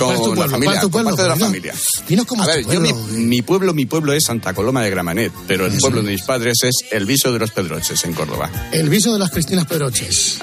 Con 0.00 0.08
¿Cuál 0.08 0.16
es 0.16 0.80
tu 0.80 0.86
tu 0.86 0.90
con 0.92 1.02
pueblo? 1.02 1.10
parte 1.10 1.22
de 1.22 1.28
la 1.28 1.36
familia. 1.36 1.74
dinos 2.08 2.26
cómo 2.26 2.42
A 2.42 2.46
es 2.46 2.54
ver, 2.56 2.64
tu 2.64 2.72
yo 2.72 2.80
mi, 2.80 2.92
pueblo. 2.92 3.12
mi 3.18 3.42
pueblo, 3.42 3.74
mi 3.74 3.86
pueblo 3.86 4.12
es 4.12 4.24
Santa 4.24 4.54
Coloma 4.54 4.82
de 4.82 4.90
Gramanet, 4.90 5.32
pero 5.46 5.66
el 5.66 5.76
pueblo 5.78 6.02
de 6.02 6.10
mis 6.12 6.22
padres 6.22 6.58
es 6.64 6.74
El 6.90 7.04
Viso 7.06 7.32
de 7.32 7.38
los 7.38 7.50
Pedroches, 7.50 8.02
en 8.04 8.12
Córdoba. 8.14 8.50
El 8.72 8.88
viso 8.88 9.12
de 9.12 9.18
las 9.18 9.30
Cristinas 9.30 9.66
Pedroches. 9.66 10.38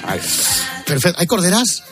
Perfecto. 0.86 1.20
¿Hay 1.20 1.26
corderas? 1.26 1.82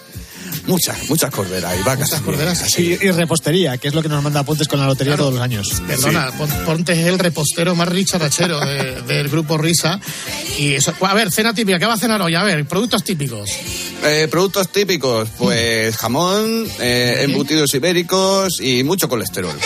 Muchas, 0.67 1.09
muchas 1.09 1.31
corderas 1.31 1.75
y 1.79 1.83
vacas. 1.83 2.09
Muchas 2.11 2.21
corderas. 2.23 2.63
así. 2.63 2.97
Y, 3.01 3.07
y 3.07 3.11
repostería, 3.13 3.79
que 3.79 3.89
es 3.89 3.95
lo 3.95 4.03
que 4.03 4.09
nos 4.09 4.23
manda 4.23 4.43
Pontes 4.43 4.67
con 4.69 4.81
la 4.81 4.87
lotería 4.87 5.13
Claro. 5.13 5.25
todos 5.25 5.35
los 5.35 5.43
años. 5.43 5.69
Perdona, 5.87 6.31
Pon- 6.37 6.51
Ponte 6.65 6.93
es 6.93 7.07
el 7.07 7.19
repostero 7.19 7.75
más 7.75 7.89
richarachero 7.89 8.59
de- 8.61 9.03
del 9.03 9.29
grupo 9.29 9.57
Risa. 9.59 10.01
Y 10.59 10.75
eso, 10.75 10.93
a 11.01 11.15
ver, 11.15 11.31
cena 11.31 11.55
típica, 11.55 11.79
¿qué 11.79 11.87
va 11.87 11.95
a 11.95 11.99
cenar 11.99 12.21
hoy? 12.23 12.35
A 12.35 12.43
ver, 12.43 12.65
productos 12.67 13.05
típicos. 13.05 13.49
Eh, 14.05 14.29
productos 14.31 14.69
típicos, 14.71 15.29
pues 15.39 15.97
jamón, 15.97 16.67
eh, 16.81 17.19
embutidos 17.21 17.73
ibéricos 17.75 18.61
y 18.61 18.83
mucho 18.85 19.09
colesterol. 19.09 19.57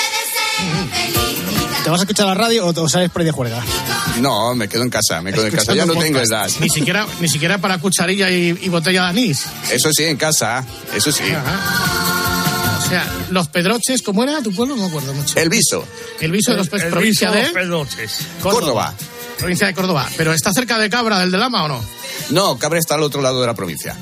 ¿Te 1.84 1.88
vas 1.90 2.00
a 2.00 2.02
escuchar 2.02 2.26
la 2.26 2.34
radio 2.34 2.66
o, 2.66 2.78
o 2.82 2.88
sales 2.88 3.10
por 3.10 3.22
ahí 3.22 3.26
de 3.26 3.32
juerga? 3.32 3.62
No, 4.20 4.54
me 4.54 4.68
quedo 4.68 4.82
en 4.82 4.90
casa, 4.90 5.20
me 5.22 5.32
quedo 5.32 5.46
en 5.46 5.54
casa. 5.54 5.74
Ya 5.74 5.86
no 5.86 5.94
tengo 5.94 6.18
edad. 6.20 6.48
Ni 6.60 6.68
siquiera, 6.68 7.06
ni 7.20 7.28
siquiera 7.28 7.58
para 7.58 7.78
cucharilla 7.78 8.30
y, 8.30 8.58
y 8.60 8.68
botella 8.68 9.02
de 9.04 9.08
anís. 9.08 9.46
Eso 9.70 9.90
sí, 9.92 10.04
en 10.04 10.16
casa, 10.16 10.64
eso 10.94 11.10
sí. 11.12 11.24
O 11.24 12.88
sea, 12.88 13.06
los 13.30 13.48
pedroches, 13.48 14.02
¿cómo 14.02 14.24
era 14.24 14.42
tu 14.42 14.52
pueblo? 14.52 14.74
No 14.76 14.82
me 14.82 14.88
acuerdo 14.88 15.14
mucho. 15.14 15.38
El 15.38 15.48
viso, 15.48 15.84
El 16.20 16.32
viso 16.32 16.50
de 16.50 16.56
los 16.56 16.68
Pedroches, 16.68 16.86
El 16.86 16.92
provincia 16.92 17.30
viso 17.30 17.38
de 17.38 17.44
los 17.44 17.52
Pedroches. 17.52 18.18
Córdoba. 18.42 18.94
Provincia 19.40 19.66
de 19.66 19.74
Córdoba. 19.74 20.08
Pero 20.16 20.32
está 20.32 20.52
cerca 20.52 20.78
de 20.78 20.88
Cabra, 20.88 21.18
del 21.18 21.30
de 21.30 21.38
Lama 21.38 21.64
o 21.64 21.68
no? 21.68 21.84
No, 22.30 22.58
Cabra 22.58 22.78
está 22.78 22.94
al 22.94 23.02
otro 23.02 23.20
lado 23.22 23.40
de 23.40 23.46
la 23.46 23.54
provincia. 23.54 23.96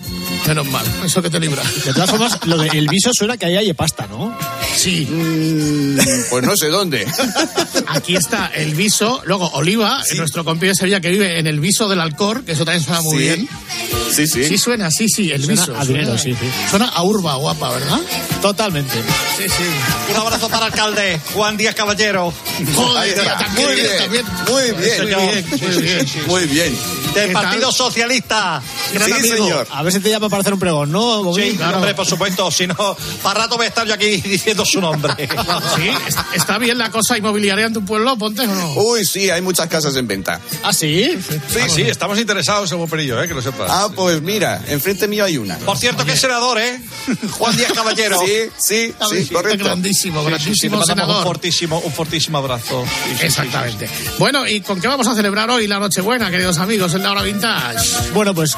Menos 0.46 0.66
mal, 0.66 0.84
eso 1.04 1.22
que 1.22 1.30
te 1.30 1.40
libra. 1.40 1.62
De 1.84 1.92
todas 1.92 2.10
formas, 2.10 2.38
lo 2.46 2.56
del 2.58 2.88
viso 2.88 3.10
suena 3.12 3.36
que 3.36 3.46
ahí 3.46 3.56
hay 3.56 3.72
pasta, 3.74 4.06
¿no? 4.06 4.36
Sí. 4.76 5.06
Mm, 5.06 5.98
pues 6.30 6.44
no 6.44 6.56
sé 6.56 6.68
dónde. 6.68 7.06
Aquí 7.88 8.16
está 8.16 8.46
el 8.54 8.74
viso, 8.74 9.20
luego 9.24 9.48
Oliva, 9.52 10.02
nuestro 10.16 10.44
compi 10.44 10.66
de 10.68 10.74
Sevilla 10.74 11.00
que 11.00 11.10
vive 11.10 11.38
en 11.38 11.46
el 11.46 11.60
viso 11.60 11.88
del 11.88 12.00
Alcor, 12.00 12.44
que 12.44 12.52
eso 12.52 12.64
también 12.64 12.84
suena 12.84 13.00
muy 13.02 13.18
Sí. 13.18 13.22
bien. 13.24 13.48
Sí, 14.10 14.26
sí. 14.26 14.44
Sí 14.44 14.58
suena, 14.58 14.90
sí, 14.90 15.08
sí, 15.08 15.30
el 15.30 15.44
Suena 15.44 15.60
viso. 15.62 15.76
a 15.76 15.84
dinero, 15.84 16.06
suena, 16.18 16.18
sí, 16.18 16.32
sí. 16.34 16.50
Suena 16.70 16.86
a 16.88 17.02
urba 17.02 17.34
guapa, 17.36 17.70
¿verdad? 17.70 18.00
Totalmente. 18.42 18.94
Sí, 19.36 19.44
sí. 19.48 19.64
Un 20.10 20.16
abrazo 20.16 20.48
para 20.48 20.66
el 20.66 20.72
alcalde, 20.72 21.20
Juan 21.34 21.56
Díaz 21.56 21.74
Caballero. 21.74 22.32
Joder, 22.74 23.02
Ahí 23.02 23.12
tía, 23.12 23.22
está. 23.22 23.38
también, 23.38 23.66
Muy 23.66 23.76
bien, 23.76 23.98
también. 23.98 24.26
muy 24.50 24.62
bien. 24.72 24.98
Muy 24.98 25.06
bien, 25.26 25.46
muy 25.60 25.82
bien. 25.82 26.06
Muy 26.26 26.46
bien. 26.46 26.78
Del 27.20 27.28
¿Qué 27.28 27.32
Partido? 27.34 27.72
Socialista. 27.72 28.62
Gran 28.92 29.06
Sí, 29.08 29.12
amigo. 29.12 29.36
señor. 29.36 29.66
A 29.70 29.82
ver 29.82 29.92
si 29.92 30.00
te 30.00 30.10
llama 30.10 30.28
para 30.28 30.40
hacer 30.40 30.52
un 30.54 30.60
pregón, 30.60 30.90
¿no? 30.92 31.22
Bobby? 31.24 31.50
Sí, 31.50 31.56
claro. 31.56 31.76
hombre, 31.78 31.94
por 31.94 32.06
supuesto. 32.06 32.50
Si 32.50 32.66
no, 32.66 32.74
para 33.22 33.40
rato 33.42 33.56
voy 33.56 33.66
a 33.66 33.68
estar 33.68 33.86
yo 33.86 33.94
aquí 33.94 34.16
diciendo 34.20 34.64
su 34.64 34.80
nombre. 34.80 35.14
Sí, 35.76 35.90
está, 36.34 36.58
bien 36.58 36.78
la 36.78 36.90
cosa 36.90 37.16
inmobiliaria 37.18 37.66
en 37.66 37.72
tu 37.72 37.84
pueblo, 37.84 38.16
Ponte 38.16 38.42
o 38.42 38.46
no. 38.46 38.72
Uy, 38.74 39.04
sí, 39.04 39.30
hay 39.30 39.40
muchas 39.42 39.66
casas 39.68 39.94
en 39.96 40.06
venta. 40.06 40.40
¿Ah, 40.62 40.72
sí? 40.72 41.16
Sí, 41.48 41.60
sí, 41.68 41.82
estamos 41.82 42.18
interesados 42.18 42.70
en 42.72 42.88
Perillo, 42.88 43.22
eh, 43.22 43.28
que 43.28 43.34
lo 43.34 43.42
sepas. 43.42 43.68
Ah, 43.70 43.88
pues 43.94 44.20
mira, 44.22 44.60
enfrente 44.68 45.06
mío 45.08 45.24
hay 45.24 45.36
una. 45.36 45.56
Por 45.58 45.76
cierto, 45.78 46.04
que 46.04 46.12
es 46.12 46.20
senador, 46.20 46.58
¿eh? 46.58 46.80
Juan 47.32 47.56
Díaz 47.56 47.72
Caballero. 47.72 48.18
Sí, 48.20 48.32
sí, 48.58 48.94
sí, 49.10 49.16
Está 49.18 49.34
correcto. 49.34 49.64
grandísimo, 49.64 50.20
Sí, 50.20 50.26
sí, 50.26 50.30
sí, 50.30 50.30
grandísimo 50.44 50.76
mandamos 50.78 50.88
un 51.02 51.06
senador. 51.06 51.22
fortísimo, 51.24 51.78
un 51.80 51.92
fortísimo 51.92 52.38
abrazo. 52.38 52.84
Sí, 52.84 52.90
sí, 53.10 53.16
sí, 53.18 53.26
Exactamente. 53.26 53.88
Bueno, 54.18 54.46
¿y 54.48 54.60
con 54.60 54.80
qué 54.80 54.88
vamos 54.88 55.06
a 55.06 55.14
celebrar 55.14 55.50
hoy 55.50 55.66
la 55.66 55.78
Nochebuena, 55.78 56.30
queridos 56.30 56.58
amigos, 56.58 56.94
en 56.94 57.02
la 57.08 57.20
hora 57.20 57.22
vintage? 57.22 58.12
Bueno, 58.12 58.34
pues 58.34 58.56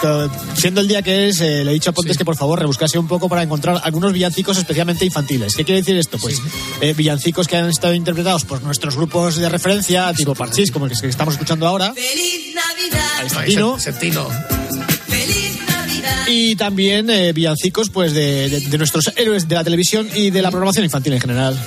siendo 0.54 0.80
el 0.80 0.88
día 0.88 1.02
que 1.02 1.28
es, 1.28 1.40
eh, 1.40 1.64
le 1.64 1.70
he 1.70 1.74
dicho 1.74 1.90
a 1.90 1.92
Pontes 1.92 2.16
que 2.16 2.24
por 2.24 2.36
favor 2.36 2.58
rebuscase 2.58 2.98
un 2.98 3.06
poco 3.06 3.28
para 3.28 3.42
encontrar 3.42 3.80
algunos 3.84 4.12
villancicos 4.12 4.56
especialmente 4.58 5.04
infantiles. 5.04 5.54
¿Qué 5.54 5.64
quiere 5.64 5.80
decir 5.80 5.96
esto? 5.96 6.18
Pues 6.18 6.40
eh, 6.80 6.92
villancicos 6.94 7.46
que 7.46 7.56
han 7.56 7.68
estado 7.68 7.94
interpretados 7.94 8.44
por 8.44 8.62
nuestros 8.62 8.96
grupos 8.96 9.36
de 9.36 9.48
referencia, 9.48 10.12
tipo 10.14 10.34
Parchís, 10.34 10.70
como 10.72 10.86
el 10.86 10.98
que 10.98 11.06
estamos 11.06 11.34
escuchando 11.34 11.66
ahora, 11.66 11.92
Feliz 11.94 12.54
Navidad. 12.54 13.10
ahí 13.18 13.26
está 13.26 13.44
Tino, 13.44 13.78
Sentino. 13.78 14.28
Feliz 14.28 14.78
Navidad. 15.08 15.39
Y 16.26 16.56
también 16.56 17.10
eh, 17.10 17.32
villancicos 17.32 17.90
pues 17.90 18.12
de, 18.12 18.48
de- 18.48 18.60
de 18.60 18.78
nuestros 18.78 19.12
héroes 19.16 19.48
de 19.48 19.54
la 19.54 19.64
televisión 19.64 20.08
y 20.14 20.30
de 20.30 20.42
la 20.42 20.50
programación 20.50 20.84
infantil 20.84 21.12
en 21.14 21.20
general. 21.20 21.58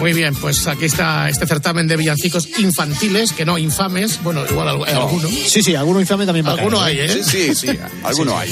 Muy 0.00 0.12
bien, 0.14 0.34
pues 0.34 0.66
aquí 0.66 0.84
está 0.86 1.28
este 1.28 1.46
certamen 1.46 1.86
de 1.86 1.96
villancicos 1.96 2.48
infantiles, 2.58 3.32
que 3.32 3.44
no 3.44 3.56
infames. 3.58 4.20
Bueno, 4.22 4.44
igual 4.50 4.68
alguno. 4.68 5.28
Sí, 5.28 5.62
sí, 5.62 5.74
alguno 5.74 6.00
infame 6.00 6.26
también 6.26 6.44
va 6.46 6.50
a 6.50 6.54
Alguno 6.54 6.80
caer, 6.80 7.00
hay, 7.10 7.18
¿eh? 7.18 7.22
Sí, 7.24 7.54
sí, 7.54 7.66
sí, 7.72 7.78
alguno 8.02 8.36
hay. 8.36 8.50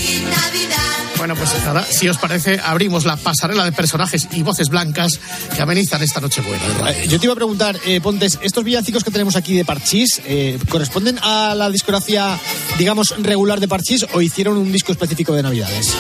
Bueno, 1.21 1.37
pues 1.37 1.51
nada, 1.67 1.85
si 1.85 2.09
os 2.09 2.17
parece, 2.17 2.59
abrimos 2.65 3.05
la 3.05 3.17
pasarela 3.17 3.63
de 3.65 3.73
personajes 3.73 4.27
y 4.33 4.43
voces 4.43 4.71
blancas 4.71 5.21
que 5.55 5.61
amenizan 5.61 6.03
esta 6.03 6.19
noche 6.19 6.41
buena. 6.41 6.91
Eh, 6.93 7.09
Yo 7.09 7.21
te 7.21 7.27
iba 7.27 7.35
a 7.35 7.37
preguntar, 7.37 7.79
eh, 7.85 8.01
Pontes, 8.01 8.39
estos 8.41 8.65
villancicos 8.65 9.05
que 9.05 9.11
tenemos 9.11 9.37
aquí 9.37 9.55
de 9.55 9.67
Parchís, 9.67 10.23
eh, 10.25 10.59
¿corresponden 10.71 11.19
a 11.23 11.55
la 11.55 11.69
discografía, 11.69 12.39
digamos, 12.79 13.15
regular 13.19 13.61
de 13.61 13.69
Parchís 13.69 14.07
o 14.15 14.23
hicieron 14.23 14.57
un 14.57 14.73
disco 14.73 14.93
específico 14.93 15.35
de 15.35 15.43
Navidades? 15.43 15.95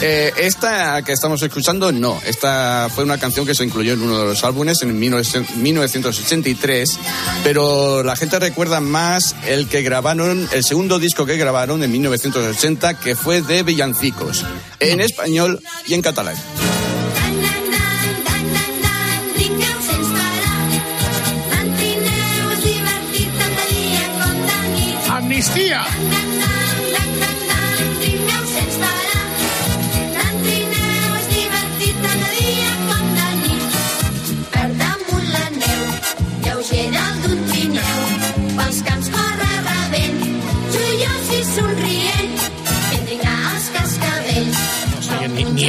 Eh, 0.00 0.32
esta 0.38 1.02
que 1.02 1.12
estamos 1.12 1.42
escuchando, 1.42 1.92
no. 1.92 2.18
Esta 2.26 2.88
fue 2.94 3.04
una 3.04 3.18
canción 3.18 3.46
que 3.46 3.54
se 3.54 3.64
incluyó 3.64 3.92
en 3.92 4.02
uno 4.02 4.18
de 4.18 4.24
los 4.24 4.44
álbumes 4.44 4.82
en 4.82 4.98
1900 4.98 5.56
1983, 5.56 6.98
pero 7.42 8.02
la 8.02 8.16
gente 8.16 8.38
recuerda 8.38 8.80
más 8.80 9.34
el 9.46 9.68
que 9.68 9.82
grabaron, 9.82 10.48
el 10.52 10.64
segundo 10.64 10.98
disco 10.98 11.26
que 11.26 11.36
grabaron 11.36 11.82
en 11.82 11.92
1980, 11.92 12.94
que 12.94 13.14
fue 13.14 13.42
de 13.42 13.62
villancicos, 13.62 14.44
en 14.80 15.00
español 15.00 15.60
y 15.86 15.94
en 15.94 16.02
catalán. 16.02 16.36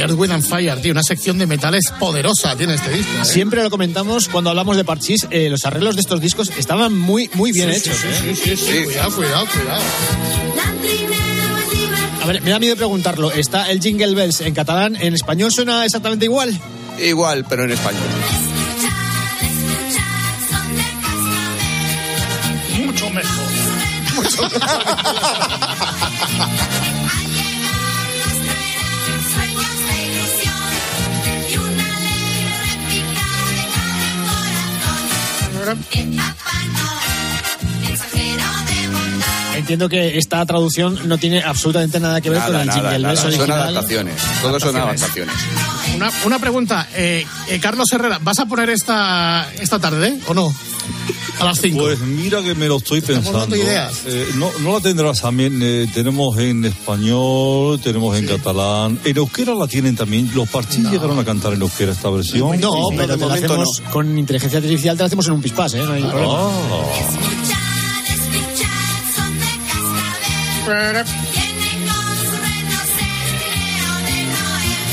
Earth, 0.06 0.18
Wind 0.18 0.32
and 0.32 0.44
Fire, 0.44 0.80
tío, 0.80 0.92
una 0.92 1.02
sección 1.02 1.38
de 1.38 1.46
metales 1.46 1.84
poderosa 1.98 2.54
tiene 2.56 2.74
este 2.74 2.90
disco. 2.90 3.10
¿eh? 3.20 3.24
Siempre 3.24 3.62
lo 3.62 3.70
comentamos 3.70 4.28
cuando 4.28 4.50
hablamos 4.50 4.76
de 4.76 4.84
Parchís, 4.84 5.26
eh, 5.30 5.48
los 5.50 5.64
arreglos 5.64 5.94
de 5.96 6.00
estos 6.02 6.20
discos 6.20 6.50
estaban 6.56 6.96
muy, 6.96 7.28
muy 7.34 7.52
bien 7.52 7.70
Sí, 7.72 7.78
hechos. 7.80 7.96
sí, 7.96 8.06
¿eh? 8.08 8.34
sí, 8.36 8.50
sí, 8.50 8.56
sí, 8.56 8.84
cuidado, 8.84 9.10
cuidado, 9.16 9.46
cuidado. 9.46 9.82
A 12.22 12.26
ver, 12.26 12.42
me 12.42 12.50
da 12.50 12.58
miedo 12.58 12.76
preguntarlo, 12.76 13.30
¿está 13.32 13.70
el 13.70 13.80
Jingle 13.80 14.14
Bells 14.14 14.40
en 14.40 14.54
catalán? 14.54 14.96
¿En 14.96 15.14
español 15.14 15.50
suena 15.52 15.84
exactamente 15.84 16.24
igual? 16.24 16.58
Igual, 17.00 17.44
pero 17.48 17.64
en 17.64 17.72
español. 17.72 18.02
Mucho 22.84 23.10
mejor. 23.10 24.30
Sueños 24.30 24.52
Entiendo 39.56 39.88
que 39.88 40.18
esta 40.18 40.44
traducción 40.44 41.08
no 41.08 41.16
tiene 41.18 41.42
absolutamente 41.42 41.98
nada 41.98 42.20
que 42.20 42.28
ver 42.30 42.40
con 42.42 42.56
el 42.56 42.66
nada, 42.66 42.72
Jingle 42.80 42.98
nada. 42.98 43.16
Son 43.16 43.50
adaptaciones. 43.50 44.14
Todos 44.42 44.62
son 44.62 44.76
Adaptaciones. 44.76 45.34
adaptaciones. 45.34 45.96
Una, 45.96 46.10
una 46.26 46.38
pregunta, 46.38 46.86
eh, 46.94 47.26
eh, 47.48 47.58
Carlos 47.58 47.90
Herrera, 47.90 48.18
¿vas 48.20 48.38
a 48.38 48.46
poner 48.46 48.68
esta, 48.68 49.48
esta 49.58 49.78
tarde 49.78 50.18
o 50.26 50.34
no? 50.34 50.54
A 51.38 51.44
las 51.44 51.60
5. 51.60 51.78
Pues 51.78 51.98
mira 52.00 52.42
que 52.42 52.54
me 52.54 52.66
lo 52.66 52.76
estoy 52.78 53.00
pensando. 53.00 53.54
ideas. 53.56 54.02
Eh, 54.06 54.26
no, 54.36 54.50
no 54.60 54.72
la 54.74 54.80
tendrás 54.80 55.20
también. 55.20 55.60
eh, 55.62 55.86
tenemos 55.92 56.38
en 56.38 56.64
español, 56.64 57.80
tenemos 57.80 58.16
en 58.16 58.26
catalán. 58.26 58.98
En 59.04 59.16
euskera 59.16 59.54
la 59.54 59.66
tienen 59.66 59.94
también. 59.96 60.30
Los 60.34 60.48
parchís 60.48 60.88
llegaron 60.90 61.18
a 61.18 61.24
cantar 61.24 61.52
en 61.52 61.62
euskera 61.62 61.92
esta 61.92 62.10
versión. 62.10 62.58
No, 62.60 62.72
pero 62.96 63.16
te 63.18 63.26
la 63.26 63.34
hacemos 63.34 63.82
con 63.92 64.18
inteligencia 64.18 64.58
artificial, 64.58 64.96
te 64.96 65.02
la 65.02 65.06
hacemos 65.06 65.26
en 65.26 65.32
un 65.34 65.42
pispás, 65.42 65.74
¿eh? 65.74 65.82
No 65.84 65.92
hay 65.92 66.02
problema. 66.02 66.50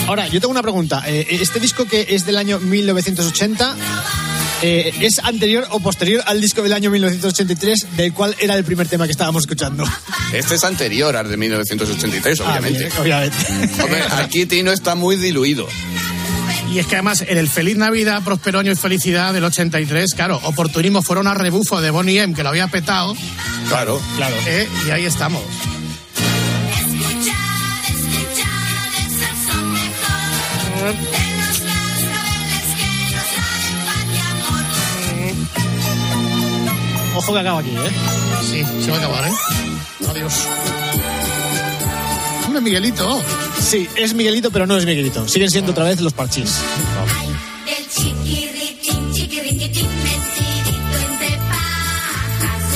Ahora, 0.08 0.28
yo 0.28 0.40
tengo 0.42 0.52
una 0.52 0.62
pregunta. 0.62 1.04
Eh, 1.08 1.26
Este 1.42 1.60
disco 1.60 1.86
que 1.86 2.06
es 2.10 2.26
del 2.26 2.38
año 2.38 2.60
1980, 2.60 3.76
eh, 4.64 4.94
¿es 5.02 5.20
anterior 5.20 5.68
o 5.72 5.80
posterior 5.80 6.24
al 6.26 6.42
disco 6.42 6.64
del 6.64 6.74
año 6.74 6.90
1983, 6.90 7.98
del 7.98 8.14
cual 8.14 8.36
era 8.40 8.56
el 8.56 8.64
primer 8.64 8.88
tema 8.88 9.06
que 9.06 9.12
estábamos 9.12 9.44
escuchando? 9.44 9.84
Este 10.34 10.56
es 10.56 10.64
anterior 10.64 11.16
al 11.16 11.30
de 11.30 11.38
1983, 11.38 12.40
Ah, 12.42 12.50
obviamente. 12.50 12.80
bien, 12.80 12.92
obviamente. 13.00 13.38
Hombre, 13.84 14.02
aquí 14.18 14.46
Tino 14.46 14.72
está 14.72 14.96
muy 14.96 15.16
diluido. 15.18 15.68
Y 16.72 16.80
es 16.80 16.88
que 16.88 16.96
además 16.96 17.24
en 17.28 17.38
el 17.38 17.50
Feliz 17.50 17.78
Navidad, 17.78 18.24
Próspero 18.24 18.58
Año 18.60 18.72
y 18.72 18.76
Felicidad 18.76 19.32
del 19.34 19.44
83, 19.44 20.14
claro, 20.16 20.40
Oportunismo 20.44 21.04
fueron 21.04 21.28
a 21.28 21.36
rebufo 21.36 21.82
de 21.82 21.92
Bonnie 21.92 22.20
M, 22.20 22.34
que 22.34 22.42
lo 22.42 22.50
había 22.50 22.68
petado. 22.68 23.16
Claro. 23.70 24.02
Claro. 24.16 24.36
¿eh? 24.48 24.68
Y 24.88 24.90
ahí 24.92 25.06
estamos. 25.06 25.42
Ojo 37.24 37.34
que 37.34 37.40
acaba 37.40 37.60
aquí, 37.60 37.70
¿eh? 37.70 37.92
Sí, 38.42 38.64
se 38.84 38.92
va 38.92 38.98
a 38.98 39.00
acabar, 39.00 39.26
¿eh? 39.26 39.32
Adiós. 40.10 40.46
Hombre, 42.46 42.62
Miguelito. 42.62 43.22
Sí, 43.62 43.88
es 43.96 44.14
Miguelito, 44.14 44.52
pero 44.52 44.68
no 44.68 44.76
es 44.76 44.86
Miguelito. 44.86 45.26
Siguen 45.30 45.50
siendo 45.50 45.72
otra 45.72 45.86
vez 45.86 46.02
los 46.02 46.12
parchís. 46.12 46.60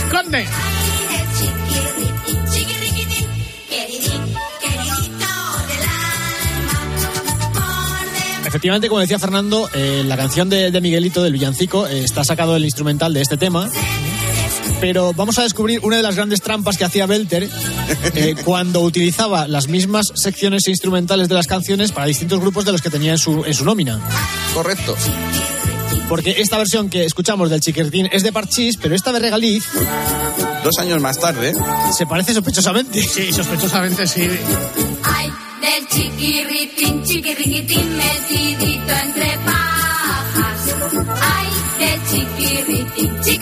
¡Conde! 0.09 0.47
Efectivamente, 8.45 8.87
como 8.87 9.01
decía 9.01 9.19
Fernando, 9.19 9.69
eh, 9.73 10.03
la 10.05 10.15
canción 10.15 10.49
de, 10.49 10.71
de 10.71 10.79
Miguelito, 10.79 11.21
del 11.21 11.33
villancico, 11.33 11.85
eh, 11.85 12.05
está 12.05 12.23
sacado 12.23 12.53
del 12.53 12.63
instrumental 12.63 13.13
de 13.13 13.21
este 13.21 13.35
tema. 13.35 13.69
Pero 14.79 15.13
vamos 15.13 15.39
a 15.39 15.43
descubrir 15.43 15.79
una 15.83 15.97
de 15.97 16.03
las 16.03 16.15
grandes 16.15 16.41
trampas 16.41 16.77
que 16.77 16.85
hacía 16.85 17.05
Belter 17.05 17.49
eh, 18.15 18.35
cuando 18.45 18.81
utilizaba 18.81 19.47
las 19.47 19.67
mismas 19.67 20.11
secciones 20.15 20.67
instrumentales 20.67 21.29
de 21.29 21.35
las 21.35 21.47
canciones 21.47 21.91
para 21.91 22.05
distintos 22.05 22.39
grupos 22.39 22.65
de 22.65 22.71
los 22.71 22.81
que 22.81 22.89
tenía 22.89 23.11
en 23.11 23.17
su, 23.17 23.43
en 23.45 23.53
su 23.53 23.65
nómina. 23.65 23.99
Correcto. 24.53 24.95
Porque 26.09 26.35
esta 26.37 26.57
versión 26.57 26.89
que 26.89 27.05
escuchamos 27.05 27.49
del 27.49 27.59
Chiquirrín 27.59 28.07
es 28.11 28.23
de 28.23 28.31
Parchís, 28.31 28.77
pero 28.81 28.95
esta 28.95 29.11
de 29.11 29.19
Regaliz 29.19 29.65
Dos 30.63 30.79
años 30.79 31.01
más 31.01 31.19
tarde. 31.19 31.53
se 31.97 32.05
parece 32.05 32.33
sospechosamente. 32.33 33.01
Sí, 33.01 33.31
sospechosamente 33.31 34.05
sí. 34.07 34.27
Ay, 35.03 35.31
del 35.61 35.87
chiquirritín, 35.87 37.03
chiquirriquitín, 37.03 37.97
metidito 37.97 38.93
entre 39.03 39.37
pajas. 39.45 40.75
Ay, 41.21 41.47
del 41.79 42.01
chiquirritín, 42.09 43.21
chiquirriquitín, 43.21 43.36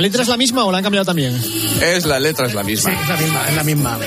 ¿La 0.00 0.06
letra 0.06 0.22
es 0.22 0.28
la 0.28 0.38
misma 0.38 0.64
o 0.64 0.72
la 0.72 0.78
han 0.78 0.82
cambiado 0.84 1.04
también? 1.04 1.38
Es 1.82 2.06
la 2.06 2.18
letra, 2.18 2.46
es 2.46 2.54
la 2.54 2.62
misma. 2.62 2.90
Sí, 2.90 2.96
es 3.02 3.06
la 3.10 3.16
misma, 3.18 3.48
es 3.50 3.54
la 3.56 3.64
misma. 3.64 3.98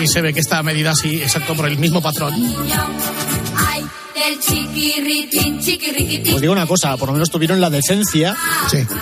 Y, 0.00 0.02
y 0.02 0.08
se 0.08 0.20
ve 0.20 0.34
que 0.34 0.40
está 0.40 0.64
medida 0.64 0.90
así, 0.90 1.22
exacto, 1.22 1.54
por 1.54 1.68
el 1.68 1.78
mismo 1.78 2.02
patrón. 2.02 2.34
Os 6.34 6.40
digo 6.40 6.52
una 6.52 6.66
cosa, 6.66 6.96
por 6.96 7.08
lo 7.08 7.12
menos 7.14 7.30
tuvieron 7.30 7.60
la 7.60 7.70
decencia 7.70 8.36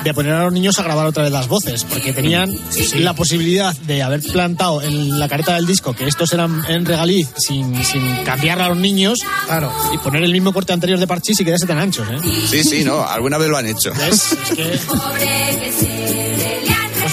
de 0.05 0.15
poner 0.15 0.33
a 0.35 0.45
los 0.45 0.53
niños 0.53 0.79
a 0.79 0.83
grabar 0.83 1.07
otra 1.07 1.23
vez 1.25 1.33
las 1.33 1.49
voces, 1.49 1.85
porque 1.85 2.13
tenían 2.13 2.51
la 2.97 3.15
posibilidad 3.15 3.75
de 3.75 4.03
haber 4.03 4.21
plantado 4.23 4.83
en 4.83 5.19
la 5.19 5.29
careta 5.29 5.55
del 5.55 5.67
disco 5.67 5.95
que 5.95 6.07
estos 6.07 6.33
eran 6.33 6.63
en 6.69 6.85
regaliz 6.87 7.29
sin, 7.39 7.83
sin 7.85 8.25
cambiar 8.25 8.61
a 8.63 8.69
los 8.69 8.79
niños 8.79 9.19
Claro. 9.47 9.73
y 9.93 9.99
poner 9.99 10.23
el 10.23 10.33
mismo 10.33 10.53
corte 10.53 10.73
anterior 10.73 10.99
de 10.99 11.07
Parchís 11.07 11.41
y 11.41 11.45
quedarse 11.45 11.67
tan 11.67 11.79
anchos, 11.79 12.07
¿eh? 12.11 12.19
Sí, 12.49 12.63
sí, 12.63 12.85
no, 12.85 13.03
alguna 13.05 13.39
vez 13.39 13.49
lo 13.49 13.57
han 13.57 13.67
hecho. 13.67 13.93
¿Ves? 13.95 14.33
Es 14.33 14.51
que, 14.57 14.79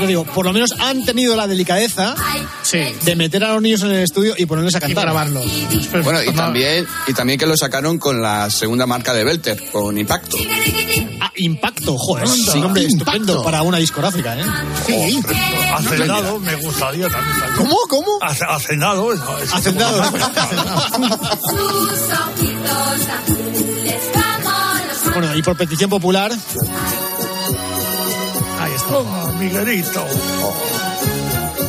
digo, 0.07 0.23
por 0.25 0.45
lo 0.45 0.53
menos 0.53 0.71
han 0.79 1.03
tenido 1.05 1.35
la 1.35 1.47
delicadeza 1.47 2.15
Sí. 2.63 2.79
de 3.03 3.15
meter 3.15 3.43
a 3.43 3.53
los 3.53 3.61
niños 3.61 3.81
en 3.83 3.91
el 3.91 4.03
estudio 4.03 4.33
y 4.37 4.45
ponerles 4.45 4.75
a 4.75 4.77
Y 4.79 4.81
cantar. 4.81 5.03
grabarlo. 5.05 5.41
Bueno, 6.03 6.23
y 6.23 6.31
también, 6.33 6.85
y 7.07 7.13
también 7.13 7.39
que 7.39 7.45
lo 7.45 7.55
sacaron 7.57 7.97
con 7.99 8.21
la 8.21 8.49
segunda 8.49 8.85
marca 8.85 9.13
de 9.13 9.23
Belter, 9.23 9.69
con 9.71 9.97
Impacto. 9.97 10.37
Ah, 11.21 11.31
Impacto, 11.35 11.97
joder, 11.97 12.25
es 12.25 12.31
Anda, 12.31 12.53
un 12.55 12.61
nombre 12.61 12.83
Impacto. 12.83 13.11
estupendo 13.11 13.43
para 13.43 13.61
una 13.61 13.77
discográfica, 13.77 14.37
¿eh? 14.39 14.43
Sí. 14.85 15.21
Hacendado 15.73 16.39
me 16.39 16.55
gustaría 16.55 17.07
también. 17.09 17.35
¿Cómo? 17.57 17.77
¿Cómo? 17.89 18.19
Hace- 18.21 18.45
Hacendado. 18.45 19.09
Hacendado. 19.51 20.03
Bueno, 25.13 25.35
y 25.35 25.41
por 25.43 25.55
petición 25.55 25.89
popular, 25.89 26.31
Oh, 28.91 29.31
Miguelito. 29.39 30.05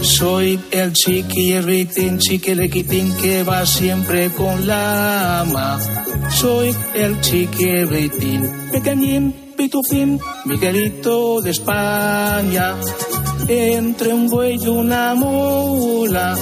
Soy 0.02 0.60
el 0.70 0.92
chiquirritín, 0.92 2.18
chiquiriquitín 2.18 3.14
que 3.16 3.42
va 3.42 3.64
siempre 3.64 4.30
con 4.30 4.66
la 4.66 5.40
ama. 5.40 5.80
Soy 6.30 6.74
el 6.94 7.20
chiquirritín, 7.20 8.70
pequeñín, 8.70 9.34
pitufín, 9.56 10.20
Miguelito 10.44 11.40
de 11.40 11.50
España. 11.50 12.74
Entre 13.48 14.12
un 14.12 14.28
buey 14.28 14.58
y 14.62 14.68
una 14.68 15.14
mula, 15.14 16.36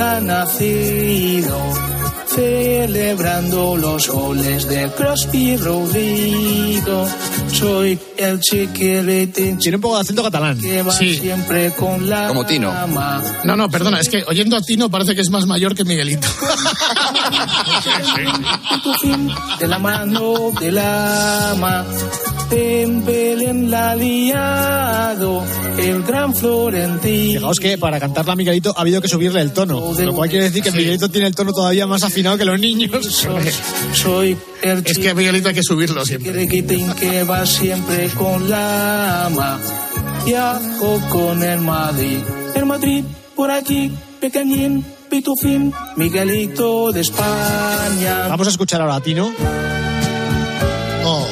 ha 0.00 0.20
nacido. 0.20 1.93
Celebrando 2.34 3.76
los 3.76 4.08
goles 4.08 4.68
de 4.68 4.90
Crosby 4.90 5.56
Rodrigo. 5.56 7.06
Soy 7.52 7.98
el 8.16 8.40
chiquirritín 8.40 9.58
tiene 9.58 9.76
un 9.76 9.80
poco 9.80 9.94
de 9.96 10.00
acento 10.02 10.22
catalán. 10.24 10.58
que 10.60 10.82
va 10.82 10.92
Sí. 10.92 11.14
siempre 11.16 11.70
con 11.74 12.08
la 12.10 12.26
Como 12.28 12.44
Tino. 12.44 12.70
ama. 12.72 13.22
No, 13.44 13.54
no, 13.56 13.70
perdona, 13.70 14.00
es 14.00 14.08
que 14.08 14.24
oyendo 14.26 14.56
a 14.56 14.60
Tino 14.60 14.90
parece 14.90 15.14
que 15.14 15.20
es 15.20 15.30
más 15.30 15.46
mayor 15.46 15.74
que 15.76 15.84
Miguelito. 15.84 16.26
De 19.60 19.68
la 19.68 19.78
mano 19.78 20.50
del 20.60 20.78
ama. 20.78 21.84
En 22.50 23.04
Belén 23.04 23.70
la 23.70 23.94
liado 23.96 25.42
el 25.78 26.02
gran 26.04 26.34
Florentino. 26.34 27.40
Fijaos 27.40 27.58
que 27.58 27.78
para 27.78 27.98
cantarla 27.98 28.34
a 28.34 28.36
Miguelito 28.36 28.72
ha 28.76 28.80
habido 28.82 29.00
que 29.00 29.08
subirle 29.08 29.40
el 29.40 29.52
tono, 29.52 29.92
lo 29.98 30.14
cual 30.14 30.28
quiere 30.28 30.44
decir 30.44 30.62
que 30.62 30.70
Miguelito 30.70 31.08
tiene 31.08 31.26
el 31.28 31.34
tono 31.34 31.52
todavía 31.52 31.86
más 31.86 32.04
que 32.38 32.44
los 32.44 32.58
niños. 32.58 32.90
Soy, 33.06 33.44
soy 33.92 34.36
el 34.62 34.82
Es 34.84 34.98
que 34.98 35.10
a 35.10 35.14
Miguelito 35.14 35.48
hay 35.48 35.54
que 35.54 35.62
subirlo 35.62 36.04
siempre. 36.04 36.32
chiquiriquitín 36.32 36.92
que 36.94 37.22
va 37.24 37.46
siempre 37.46 38.08
con 38.10 38.48
la 38.48 39.26
ama. 39.26 39.60
Viajo 40.24 41.00
con 41.10 41.42
el 41.42 41.60
Madrid. 41.60 42.18
El 42.54 42.66
Madrid 42.66 43.04
por 43.36 43.50
aquí, 43.50 43.90
pequeñín, 44.20 44.84
pitufín, 45.10 45.72
Miguelito 45.96 46.92
de 46.92 47.00
España. 47.00 48.28
Vamos 48.28 48.46
a 48.46 48.50
escuchar 48.50 48.80
ahora 48.80 48.96
a 48.96 49.00
Tino. 49.00 49.32
Oh. 51.04 51.26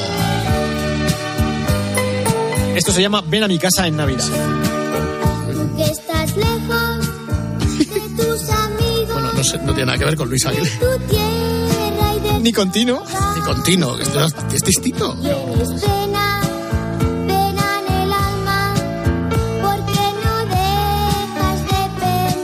Esto 2.75 2.91
se 2.91 3.01
llama 3.01 3.23
Ven 3.25 3.43
a 3.43 3.47
mi 3.47 3.57
casa 3.57 3.87
en 3.87 3.97
Navidad. 3.97 4.72
No, 9.43 9.49
sé, 9.49 9.57
no 9.57 9.73
tiene 9.73 9.87
nada 9.87 9.97
que 9.97 10.05
ver 10.05 10.15
con 10.15 10.29
Luis 10.29 10.45
Aguilera. 10.45 10.71
Ni 12.41 12.53
con 12.53 12.71
Tino. 12.71 13.03
Ni 13.35 13.41
con 13.41 13.61
Tino, 13.63 13.95
que 13.97 14.03
este, 14.03 14.19
este 14.25 14.55
es 14.55 14.63
distinto. 14.63 15.17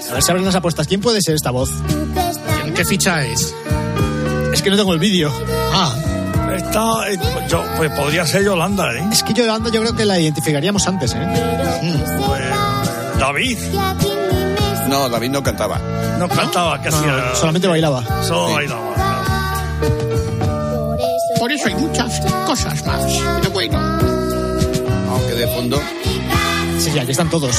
A 0.09 0.13
ver 0.13 0.23
si 0.23 0.31
abren 0.31 0.45
las 0.45 0.55
apuestas. 0.55 0.87
¿Quién 0.87 0.99
puede 0.99 1.21
ser 1.21 1.35
esta 1.35 1.51
voz? 1.51 1.69
¿En 2.65 2.73
qué 2.73 2.83
ficha 2.83 3.25
es? 3.25 3.53
Es 4.53 4.61
que 4.61 4.69
no 4.69 4.75
tengo 4.75 4.93
el 4.93 4.99
vídeo. 4.99 5.31
Ah, 5.73 5.95
Está, 6.55 7.09
eh, 7.09 7.17
yo, 7.47 7.63
pues 7.77 7.91
podría 7.91 8.25
ser 8.25 8.43
Yolanda, 8.43 8.91
¿eh? 8.93 9.07
Es 9.11 9.23
que 9.23 9.33
Yolanda 9.33 9.69
yo 9.69 9.81
creo 9.81 9.95
que 9.95 10.03
la 10.03 10.19
identificaríamos 10.19 10.85
antes, 10.87 11.13
¿eh? 11.13 11.19
pero 11.33 11.57
que 11.57 12.25
Pues, 12.25 13.19
David. 13.19 13.57
No, 14.89 15.07
David 15.07 15.29
no 15.29 15.43
cantaba. 15.43 15.77
No 16.17 16.27
cantaba, 16.27 16.81
que 16.81 16.89
No, 16.89 16.97
hacía. 16.97 17.35
solamente 17.35 17.67
bailaba. 17.67 18.03
Solo 18.23 18.53
bailaba. 18.53 18.81
Por 21.39 21.51
eso 21.51 21.67
hay 21.67 21.75
muchas 21.75 22.19
cosas 22.45 22.85
más. 22.85 23.03
Pero 23.39 23.51
bueno. 23.51 23.77
Aunque 25.11 25.33
de 25.35 25.47
fondo. 25.55 25.79
Sí, 26.79 26.89
sí, 26.91 26.99
aquí 26.99 27.11
están 27.11 27.29
todos. 27.29 27.55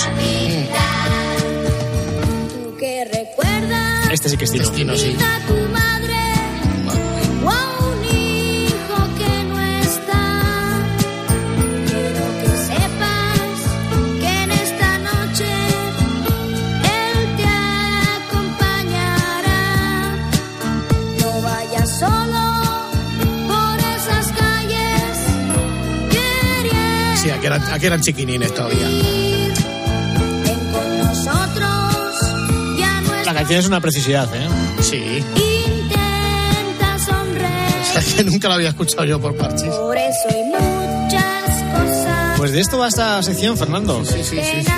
Este 4.13 4.29
sí 4.29 4.37
que 4.37 4.45
es 4.45 4.51
Tino. 4.51 4.65
Destino, 4.65 4.97
sí. 4.97 5.17
Eran, 27.55 27.73
aquí 27.73 27.87
eran 27.87 28.01
chiquinines 28.01 28.55
todavía. 28.55 28.89
La 33.25 33.35
canción 33.35 33.61
es 33.61 33.67
una 33.67 33.81
preciosidad, 33.81 34.29
¿eh? 34.35 34.49
Sí. 34.81 35.25
intenta 35.37 36.99
sonreír. 36.99 37.51
Es 37.97 38.15
que 38.15 38.25
nunca 38.25 38.49
la 38.49 38.55
había 38.55 38.69
escuchado 38.71 39.05
yo 39.05 39.21
por 39.21 39.37
parches. 39.37 39.73
Por 39.75 39.97
eso 39.97 40.29
hay 40.29 40.45
muchas 40.45 41.63
cosas. 41.73 42.39
Pues 42.39 42.53
de 42.53 42.61
esto 42.61 42.79
va 42.79 42.89
esta 42.89 43.23
sección, 43.23 43.57
Fernando. 43.57 44.05
Sí, 44.05 44.23
sí, 44.25 44.37
sí. 44.43 44.63
sí. 44.65 44.71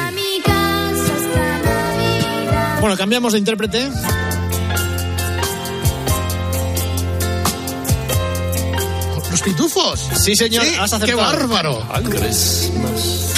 Bueno, 2.80 2.96
cambiamos 2.96 3.32
de 3.32 3.38
intérprete. 3.38 3.88
Los 9.32 9.40
pitufos. 9.40 10.10
Sí, 10.14 10.36
señor, 10.36 10.62
Sí, 10.62 10.74
has 10.78 10.92
¡Qué 10.92 11.14
bárbaro! 11.14 11.82
Christmas, 12.04 13.32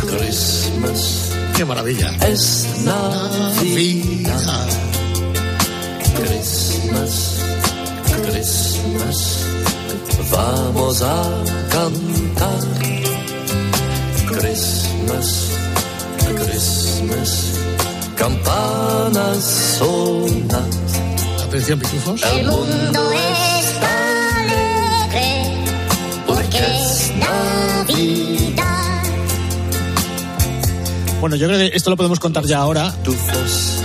Christmas, 0.00 1.30
¡Qué 1.56 1.64
maravilla! 1.64 2.10
es 2.26 2.66
Navidad. 2.84 4.66
Christmas, 6.16 7.38
Christmas, 8.24 9.44
vamos 10.32 11.00
a 11.00 11.44
cantar. 11.70 12.58
Christmas, 14.32 15.50
Christmas, 16.44 17.52
campanas 18.16 19.44
sonan. 19.78 20.70
Atención, 21.46 21.78
pitufos. 21.78 22.20
El 22.24 22.46
mundo 22.48 23.12
está 23.12 23.59
Bueno, 31.20 31.36
yo 31.36 31.48
creo 31.48 31.58
que 31.58 31.76
esto 31.76 31.90
lo 31.90 31.96
podemos 31.96 32.18
contar 32.18 32.44
ya 32.46 32.58
ahora. 32.58 32.94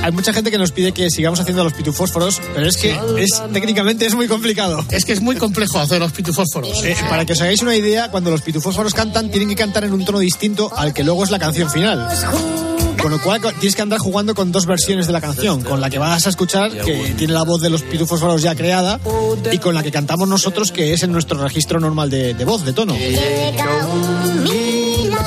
Hay 0.02 0.12
mucha 0.12 0.32
gente 0.32 0.52
que 0.52 0.58
nos 0.58 0.72
pide 0.72 0.94
que 0.94 1.10
sigamos 1.10 1.40
haciendo 1.40 1.64
los 1.64 1.74
pitufósforos, 1.74 2.40
pero 2.54 2.68
es 2.68 2.78
que 2.78 2.98
es 3.18 3.44
técnicamente 3.52 4.06
es 4.06 4.16
muy 4.16 4.28
complicado. 4.28 4.86
Es 4.90 5.04
que 5.04 5.12
es 5.14 5.22
muy 5.22 5.36
complejo 5.36 5.80
hacer 5.80 6.00
los 6.00 6.14
pitufósforos. 6.14 6.84
Eh, 6.84 6.96
para 7.10 7.26
que 7.26 7.34
os 7.34 7.42
hagáis 7.42 7.62
una 7.62 7.76
idea, 7.76 8.10
cuando 8.10 8.32
los 8.32 8.42
pitufósforos 8.42 8.94
cantan, 8.94 9.30
tienen 9.30 9.50
que 9.50 9.56
cantar 9.56 9.84
en 9.84 9.94
un 9.94 10.06
tono 10.06 10.20
distinto 10.20 10.72
al 10.76 10.94
que 10.94 11.04
luego 11.04 11.24
es 11.24 11.32
la 11.32 11.40
canción 11.40 11.70
final. 11.70 12.08
Con 13.02 13.12
lo 13.12 13.22
cual 13.22 13.42
tienes 13.60 13.76
que 13.76 13.82
andar 13.82 14.00
jugando 14.00 14.34
con 14.34 14.52
dos 14.52 14.66
versiones 14.66 15.06
de 15.06 15.14
la 15.14 15.22
canción, 15.22 15.62
con 15.62 15.82
la 15.82 15.90
que 15.90 16.00
vas 16.00 16.26
a 16.26 16.30
escuchar, 16.30 16.72
que 16.72 17.14
tiene 17.18 17.34
la 17.34 17.44
voz 17.44 17.62
de 17.62 17.70
los 17.70 17.84
pitufósforos 17.84 18.42
ya 18.42 18.56
creada, 18.56 19.00
y 19.52 19.58
con 19.60 19.76
la 19.76 19.84
que 19.84 19.92
cantamos 19.92 20.28
nosotros, 20.28 20.72
que 20.72 20.94
es 20.94 21.04
en 21.04 21.12
nuestro 21.12 21.40
registro 21.42 21.80
normal 21.80 22.10
de, 22.10 22.34
de 22.34 22.46
voz, 22.46 22.64
de 22.66 22.74
tono. 22.74 22.96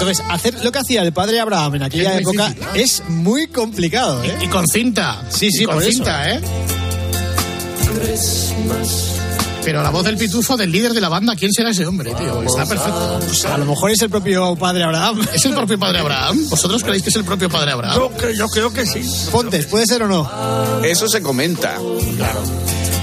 Entonces, 0.01 0.25
hacer 0.31 0.55
lo 0.65 0.71
que 0.71 0.79
hacía 0.79 1.03
el 1.03 1.13
padre 1.13 1.41
Abraham 1.41 1.75
en 1.77 1.83
aquella 1.83 2.15
Es 2.15 2.21
época 2.21 2.49
difícil, 2.51 2.69
es 2.81 3.03
muy 3.09 3.49
complicado, 3.49 4.23
¿eh? 4.23 4.37
Y 4.43 4.47
con 4.47 4.65
cinta. 4.67 5.23
Sí, 5.29 5.51
sí, 5.51 5.65
Y 5.65 5.67
con 5.67 5.75
por 5.75 5.83
eso. 5.83 5.93
cinta, 5.93 6.31
¿eh? 6.31 6.41
Pero 9.65 9.83
la 9.83 9.91
voz 9.91 10.05
del 10.05 10.17
pitufo 10.17 10.57
del 10.57 10.71
líder 10.71 10.93
de 10.93 11.01
la 11.01 11.09
banda, 11.09 11.35
¿quién 11.37 11.53
será 11.53 11.71
ese 11.71 11.85
hombre, 11.85 12.15
tío? 12.15 12.43
Está 12.43 12.65
perfecto. 12.65 13.21
Pues 13.27 13.45
a 13.45 13.59
lo 13.59 13.67
mejor 13.67 13.91
es 13.91 14.01
el 14.01 14.09
propio 14.09 14.57
padre 14.57 14.85
Abraham. 14.85 15.21
¿Es 15.33 15.45
el 15.45 15.53
propio 15.53 15.79
padre 15.79 15.99
Abraham? 15.99 16.49
¿Vosotros 16.49 16.83
creéis 16.83 17.03
que 17.03 17.11
es 17.11 17.17
el 17.17 17.25
propio 17.25 17.51
padre 17.51 17.73
Abraham? 17.73 17.97
Yo, 17.97 18.31
yo 18.31 18.49
creo 18.49 18.73
que 18.73 18.87
sí. 18.87 19.03
Pontes, 19.31 19.67
¿puede 19.67 19.87
ser 19.87 20.05
o 20.05 20.09
no? 20.09 20.85
Eso 20.85 21.07
se 21.09 21.21
comenta. 21.21 21.77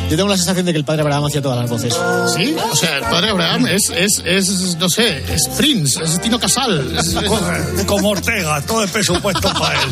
Yo 0.10 0.16
tengo 0.18 0.30
la 0.30 0.38
sensación 0.38 0.66
de 0.68 0.72
que 0.72 0.78
el 0.78 0.86
padre 0.86 1.02
Abraham 1.02 1.26
hacía 1.26 1.42
todas 1.42 1.58
las 1.60 1.68
voces. 1.70 1.94
¿Sí? 2.36 2.56
O 2.72 2.76
sea, 2.76 2.98
el 2.98 3.04
padre 3.06 3.30
Abraham 3.32 3.66
es, 3.68 3.90
es, 3.90 4.22
es 4.24 4.76
no 4.78 4.88
sé, 4.88 5.24
es 5.34 5.48
Prince, 5.58 6.00
es 6.04 6.22
Tino 6.22 6.40
Casal. 6.40 6.96
es- 6.98 7.08
es- 7.08 7.86
Como 7.86 8.10
Ortega, 8.10 8.62
todo 8.62 8.84
el 8.84 8.90
presupuesto 8.90 9.52
para 9.54 9.82
él. 9.82 9.90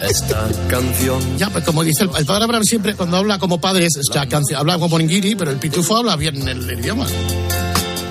esta 0.00 0.46
canción 0.68 1.20
Ya, 1.38 1.48
pues 1.50 1.64
como 1.64 1.84
dice 1.84 2.04
el, 2.04 2.10
el 2.16 2.26
padre 2.26 2.44
Abraham 2.44 2.64
siempre, 2.64 2.94
cuando 2.96 3.16
habla 3.18 3.38
como 3.38 3.60
padre, 3.60 3.86
es, 3.86 3.96
o 3.96 4.12
sea, 4.12 4.24
canci- 4.28 4.56
habla 4.56 4.78
como 4.78 4.98
Ningiri, 4.98 5.36
pero 5.36 5.52
el 5.52 5.58
pitufo 5.58 5.96
habla 5.96 6.16
bien 6.16 6.46
el, 6.48 6.68
el 6.68 6.80
idioma. 6.80 7.06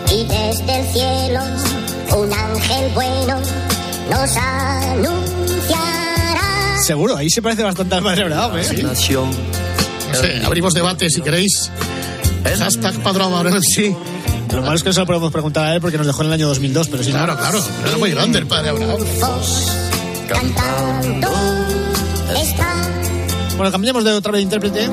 Y 0.09 0.23
desde 0.23 0.79
el 0.79 0.87
cielo 0.93 1.41
un 2.17 2.31
ángel 2.33 2.91
bueno 2.93 3.39
nos 4.09 4.37
anunciará. 5.57 6.77
Seguro, 6.81 7.17
ahí 7.17 7.29
se 7.29 7.41
parece 7.41 7.63
bastante 7.63 7.95
al 7.95 8.03
padre 8.03 8.23
Abraham, 8.23 8.57
¿eh? 8.57 8.83
nación 8.83 9.29
No 10.11 10.15
sé, 10.15 10.41
abrimos 10.45 10.73
debate 10.73 11.09
si 11.09 11.21
queréis. 11.21 11.71
Hashtag 12.57 12.95
padre 13.03 13.23
Abraham, 13.23 13.61
sí. 13.61 13.95
Lo 14.53 14.61
malo 14.61 14.75
es 14.75 14.83
que 14.83 14.89
no 14.89 14.93
se 14.93 14.99
lo 15.01 15.05
podemos 15.05 15.31
preguntar 15.31 15.65
a 15.65 15.75
él 15.75 15.81
porque 15.81 15.97
nos 15.97 16.07
dejó 16.07 16.21
en 16.21 16.27
el 16.27 16.33
año 16.33 16.47
2002, 16.47 16.87
pero 16.87 17.03
sí. 17.03 17.11
Claro, 17.11 17.37
claro, 17.37 17.61
pero 17.77 17.89
era 17.89 17.97
muy 17.97 18.11
grande 18.11 18.39
el 18.39 18.47
padre 18.47 18.69
Abraham. 18.69 18.97
Cantando 20.27 21.31
está. 22.41 22.73
Bueno, 23.55 23.71
cambiamos 23.71 24.03
de 24.03 24.11
otra 24.13 24.31
vez 24.31 24.39
de 24.39 24.43
intérprete. 24.43 24.87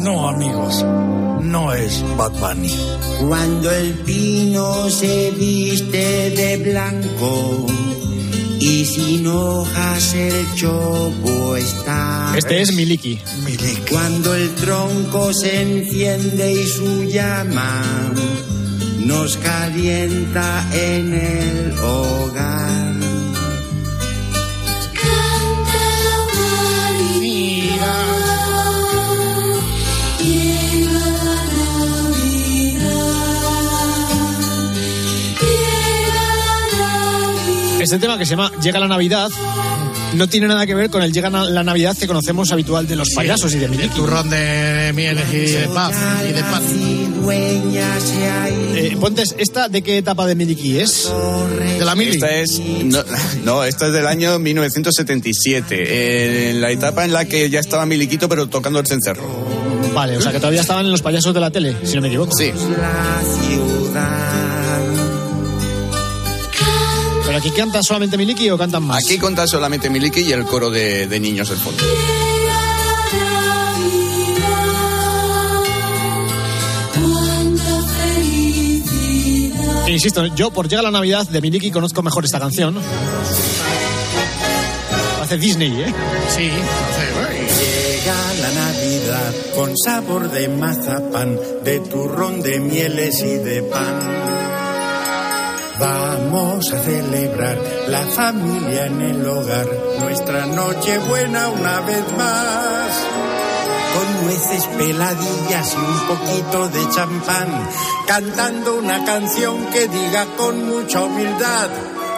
No, 0.00 0.28
amigos, 0.28 0.84
no 1.42 1.72
es 1.72 2.04
Bad 2.16 2.32
Bunny. 2.32 2.74
Cuando 3.26 3.70
el 3.70 3.94
pino 4.00 4.90
se 4.90 5.30
viste 5.30 6.30
de 6.30 6.56
blanco 6.58 7.66
y 8.62 8.84
sin 8.84 9.26
hojas 9.26 10.14
el 10.14 10.54
chopo 10.54 11.56
está. 11.56 12.32
Este 12.36 12.62
es 12.62 12.72
Miliki. 12.72 13.18
Cuando 13.90 14.34
el 14.34 14.54
tronco 14.54 15.32
se 15.32 15.62
enciende 15.62 16.52
y 16.52 16.66
su 16.66 17.04
llama 17.04 17.82
nos 18.98 19.36
calienta 19.38 20.64
en 20.72 21.14
el 21.14 21.78
hogar. 21.78 22.71
Este 37.82 37.98
tema 37.98 38.16
que 38.16 38.24
se 38.24 38.30
llama 38.30 38.52
Llega 38.62 38.78
la 38.78 38.88
Navidad 38.88 39.28
no 40.14 40.28
tiene 40.28 40.46
nada 40.46 40.66
que 40.66 40.74
ver 40.74 40.88
con 40.90 41.02
el 41.02 41.12
Llega 41.12 41.30
la 41.30 41.64
Navidad 41.64 41.96
que 41.98 42.06
conocemos 42.06 42.52
habitual 42.52 42.86
de 42.86 42.96
los 42.96 43.10
payasos 43.10 43.52
y 43.54 43.58
de 43.58 43.64
El 43.64 43.70
Miliki. 43.72 43.94
turrón 43.96 44.30
de 44.30 44.92
mieles 44.94 45.24
y 45.32 45.36
de 45.38 45.68
paz 45.68 45.92
y 46.28 46.32
de 46.32 46.40
ido. 46.40 47.32
Eh, 48.74 48.96
Pontes, 49.00 49.34
¿esta 49.38 49.68
de 49.68 49.82
qué 49.82 49.98
etapa 49.98 50.26
de 50.26 50.34
Miliki 50.34 50.78
es? 50.78 51.10
De 51.78 51.84
la 51.84 51.94
mili. 51.94 52.12
Esta 52.12 52.30
es. 52.30 52.60
No, 52.84 53.02
no, 53.44 53.64
esta 53.64 53.86
es 53.88 53.92
del 53.92 54.06
año 54.06 54.38
1977. 54.38 55.76
eh, 55.78 56.50
En 56.50 56.60
la 56.60 56.70
etapa 56.70 57.04
en 57.04 57.12
la 57.12 57.24
que 57.24 57.48
ya 57.50 57.60
estaba 57.60 57.86
Miliquito, 57.86 58.28
pero 58.28 58.48
tocando 58.48 58.78
el 58.80 58.86
cencerro. 58.86 59.24
Vale, 59.94 60.16
o 60.16 60.20
sea 60.20 60.32
que 60.32 60.38
todavía 60.38 60.60
estaban 60.62 60.84
en 60.86 60.90
los 60.92 61.02
payasos 61.02 61.34
de 61.34 61.40
la 61.40 61.50
tele, 61.50 61.76
si 61.84 61.96
no 61.96 62.00
me 62.02 62.08
equivoco. 62.08 62.36
Sí. 62.36 62.46
la 62.46 63.22
ciudad. 63.46 64.41
Aquí 67.42 67.50
cantan 67.50 67.82
solamente 67.82 68.16
Miliki 68.16 68.48
o 68.50 68.56
cantan 68.56 68.84
más? 68.84 69.04
Aquí 69.04 69.18
conta 69.18 69.48
solamente 69.48 69.90
Miliki 69.90 70.20
y 70.20 70.32
el 70.32 70.44
coro 70.44 70.70
de, 70.70 71.08
de 71.08 71.18
niños 71.18 71.48
del 71.48 71.58
fondo. 71.58 71.82
Insisto, 79.88 80.26
yo 80.26 80.52
por 80.52 80.68
Llega 80.68 80.82
la 80.82 80.92
Navidad 80.92 81.26
de 81.28 81.40
Miliki 81.40 81.72
conozco 81.72 82.00
mejor 82.02 82.24
esta 82.24 82.38
canción. 82.38 82.78
Hace 85.20 85.36
Disney, 85.36 85.82
¿eh? 85.82 85.94
Sí, 86.34 86.48
Llega 87.58 88.34
la 88.40 88.52
Navidad 88.52 89.34
con 89.56 89.76
sabor 89.76 90.30
de 90.30 90.48
mazapán, 90.48 91.38
de 91.64 91.80
turrón, 91.80 92.40
de 92.40 92.60
mieles 92.60 93.20
y 93.20 93.34
de 93.34 93.62
pan. 93.64 94.21
Vamos 95.82 96.72
a 96.72 96.78
celebrar 96.78 97.58
la 97.88 98.02
familia 98.02 98.86
en 98.86 99.00
el 99.00 99.28
hogar, 99.28 99.66
nuestra 99.98 100.46
noche 100.46 100.96
buena 101.08 101.48
una 101.48 101.80
vez 101.80 102.04
más. 102.16 103.04
Con 103.92 104.24
nueces 104.24 104.64
peladillas 104.78 105.74
y 105.74 105.78
un 105.78 106.00
poquito 106.06 106.68
de 106.68 106.88
champán, 106.94 107.68
cantando 108.06 108.76
una 108.76 109.04
canción 109.04 109.66
que 109.72 109.88
diga 109.88 110.24
con 110.36 110.64
mucha 110.64 111.02
humildad 111.02 111.68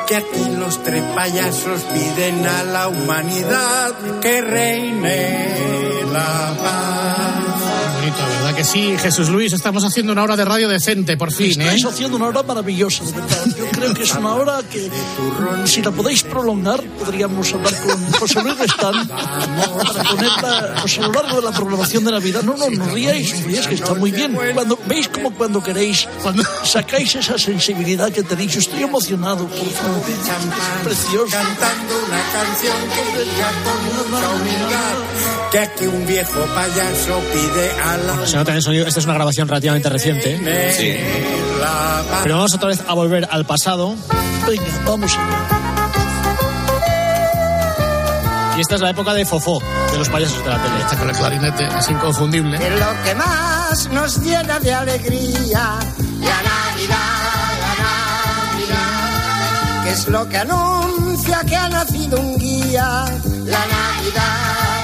que 0.07 0.16
aquí 0.16 0.44
los 0.59 0.83
tres 0.83 1.03
payasos 1.14 1.81
piden 1.85 2.46
a 2.46 2.64
la 2.64 2.88
humanidad 2.88 3.94
que 4.20 4.42
reine 4.42 6.05
la 6.12 6.55
paz. 6.62 7.43
Bonito, 8.05 8.23
¿verdad 8.27 8.55
que 8.55 8.64
sí? 8.64 8.95
Jesús 8.99 9.31
Luis, 9.31 9.55
estamos 9.55 9.83
haciendo 9.83 10.12
una 10.12 10.25
hora 10.25 10.37
de 10.37 10.45
radio 10.45 10.69
decente, 10.69 11.17
por 11.17 11.33
fin, 11.33 11.59
¿eh? 11.59 11.64
Estáis 11.64 11.87
haciendo 11.87 12.19
una 12.19 12.27
hora 12.27 12.43
maravillosa, 12.43 13.03
de 13.03 13.12
verdad. 13.12 13.47
Yo 13.57 13.67
creo 13.71 13.95
que 13.95 14.03
es 14.03 14.14
una 14.14 14.35
hora 14.35 14.61
que, 14.71 14.90
si 15.64 15.81
la 15.81 15.90
podéis 15.90 16.23
prolongar, 16.23 16.83
podríamos 16.99 17.51
hablar 17.55 17.75
con 17.81 18.12
José 18.12 18.43
Luis 18.43 18.59
Restán 18.59 19.09
para 19.09 20.03
ponerla 20.03 20.75
pues, 20.83 20.99
a 20.99 21.01
lo 21.01 21.12
largo 21.12 21.40
de 21.40 21.43
la 21.51 21.53
programación 21.53 22.05
de 22.05 22.12
Navidad. 22.12 22.43
No, 22.43 22.59
no, 22.59 22.69
no 22.69 22.87
ríais, 22.93 23.40
no 23.40 23.47
ríais, 23.47 23.67
que 23.69 23.75
está 23.77 23.95
muy 23.95 24.11
bien. 24.11 24.37
Cuando 24.53 24.79
Veis 24.87 25.09
como 25.09 25.31
cuando 25.33 25.62
queréis, 25.62 26.07
cuando 26.23 26.43
sacáis 26.62 27.14
esa 27.14 27.38
sensibilidad 27.38 28.12
que 28.12 28.23
tenéis. 28.23 28.53
Yo 28.53 28.59
estoy 28.61 28.83
emocionado, 28.83 29.47
por 29.47 29.71
favor. 29.71 30.03
Es 30.07 30.85
precioso. 30.85 31.31
Cantando 31.31 31.95
una 32.07 32.23
canción 32.35 32.77
que 32.90 33.25
diga 33.25 33.51
con 33.64 34.12
mucha 34.12 34.29
humildad 34.31 34.95
que 35.55 35.61
aquí 35.61 35.87
un 35.87 36.05
viejo 36.05 36.40
payaso 36.53 37.21
pide 37.33 37.71
a 37.81 37.93
la 37.96 38.26
Se 38.26 38.37
nota 38.37 38.50
en 38.50 38.57
el 38.57 38.62
sonido, 38.62 38.87
esta 38.87 39.00
es 39.00 39.07
una 39.07 39.14
grabación 39.14 39.48
relativamente 39.48 39.88
reciente. 39.88 40.38
paz. 40.38 42.20
Pero 42.22 42.37
vamos 42.37 42.54
otra 42.54 42.68
vez 42.68 42.83
a 42.87 42.94
volver 42.94 43.28
al 43.30 43.44
pasado. 43.44 43.94
Venga, 44.46 44.64
vamos 44.87 45.12
allá. 45.12 45.64
Y 48.57 48.61
esta 48.61 48.76
es 48.76 48.80
la 48.80 48.90
época 48.90 49.12
de 49.14 49.24
Fofó, 49.24 49.61
de 49.90 49.98
los 49.98 50.09
payasos 50.09 50.44
de 50.44 50.50
la 50.50 50.62
tele. 50.62 50.80
Está 50.80 50.96
con 50.96 51.11
el 51.11 51.16
clarinete, 51.16 51.68
es 51.76 51.90
inconfundible. 51.90 52.57
Que 52.59 52.70
lo 52.70 53.02
que 53.04 53.14
más 53.16 53.88
nos 53.90 54.22
llena 54.22 54.61
de 54.61 54.72
alegría, 54.72 55.78
la 56.20 56.42
Navidad, 56.42 57.50
la 57.61 57.74
Navidad, 58.54 59.85
que 59.85 59.90
es 59.90 60.07
lo 60.07 60.28
que 60.28 60.38
anuncia 60.38 61.40
que 61.44 61.57
ha 61.57 61.68
nacido 61.68 62.20
un 62.20 62.38
guía, 62.38 63.04
la 63.44 63.66
Navidad, 63.66 64.84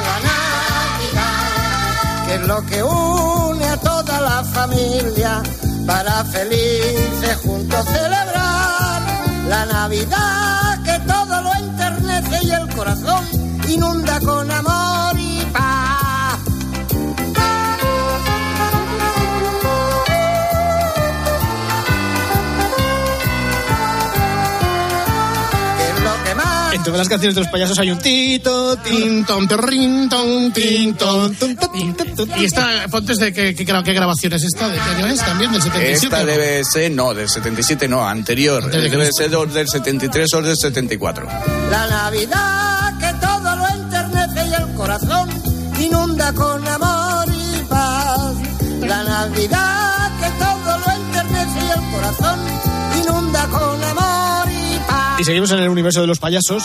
es 2.34 2.46
lo 2.46 2.64
que 2.66 2.82
une 2.82 3.64
a 3.64 3.76
toda 3.76 4.20
la 4.20 4.44
familia 4.44 5.42
para 5.86 6.24
felices 6.24 7.36
juntos 7.44 7.84
celebrar 7.86 9.02
la 9.48 9.66
Navidad, 9.66 10.82
que 10.84 10.98
todo 11.00 11.42
lo 11.42 11.52
enternece 11.54 12.38
y 12.44 12.50
el 12.50 12.68
corazón 12.74 13.24
inunda 13.68 14.20
con 14.20 14.50
amor 14.50 15.18
todas 26.92 27.06
las 27.06 27.08
canciones 27.08 27.34
de 27.34 27.40
los 27.42 27.50
payasos 27.50 27.78
hay 27.78 27.90
un 27.90 27.98
tito, 27.98 28.76
tun, 28.76 29.24
tun, 29.26 29.48
tun. 32.16 32.30
Y 32.36 32.44
esta, 32.44 32.86
Pontes, 32.90 33.18
de 33.18 33.32
qué, 33.32 33.54
qué, 33.54 33.66
gra- 33.66 33.82
qué 33.82 33.92
grabación 33.92 34.32
es 34.32 34.44
esta? 34.44 34.68
¿De 34.68 34.74
qué 34.74 34.80
año 34.80 35.06
es? 35.06 35.20
También 35.20 35.52
del 35.52 35.62
77. 35.62 36.06
Esta 36.06 36.24
debe 36.24 36.64
ser, 36.64 36.90
no, 36.92 37.14
del 37.14 37.28
77 37.28 37.88
no, 37.88 38.06
anterior. 38.06 38.70
De 38.70 38.80
Debe 38.80 38.96
Cristo. 38.96 39.22
ser 39.22 39.34
o 39.36 39.46
del 39.46 39.68
73 39.68 40.34
o 40.34 40.42
del 40.42 40.56
74. 40.56 41.26
La 41.70 41.86
Navidad 41.86 42.98
que 42.98 43.12
todo 43.26 43.56
lo 43.56 43.66
enternece 43.68 44.48
y 44.48 44.54
el 44.54 44.74
corazón 44.74 45.28
inunda 45.80 46.32
con 46.32 46.66
amor 46.68 47.26
y 47.28 47.60
paz. 47.64 48.34
La 48.80 49.02
Navidad 49.04 50.10
que 50.20 50.30
todo 50.38 50.78
lo 50.78 50.92
enternece 50.92 51.66
y 51.66 51.70
el 51.70 51.90
corazón 51.92 52.40
inunda 53.02 53.46
con 53.46 53.84
amor 53.84 54.09
y 55.20 55.24
seguimos 55.24 55.50
en 55.50 55.58
el 55.58 55.68
universo 55.68 56.00
de 56.00 56.06
los 56.06 56.18
payasos. 56.18 56.64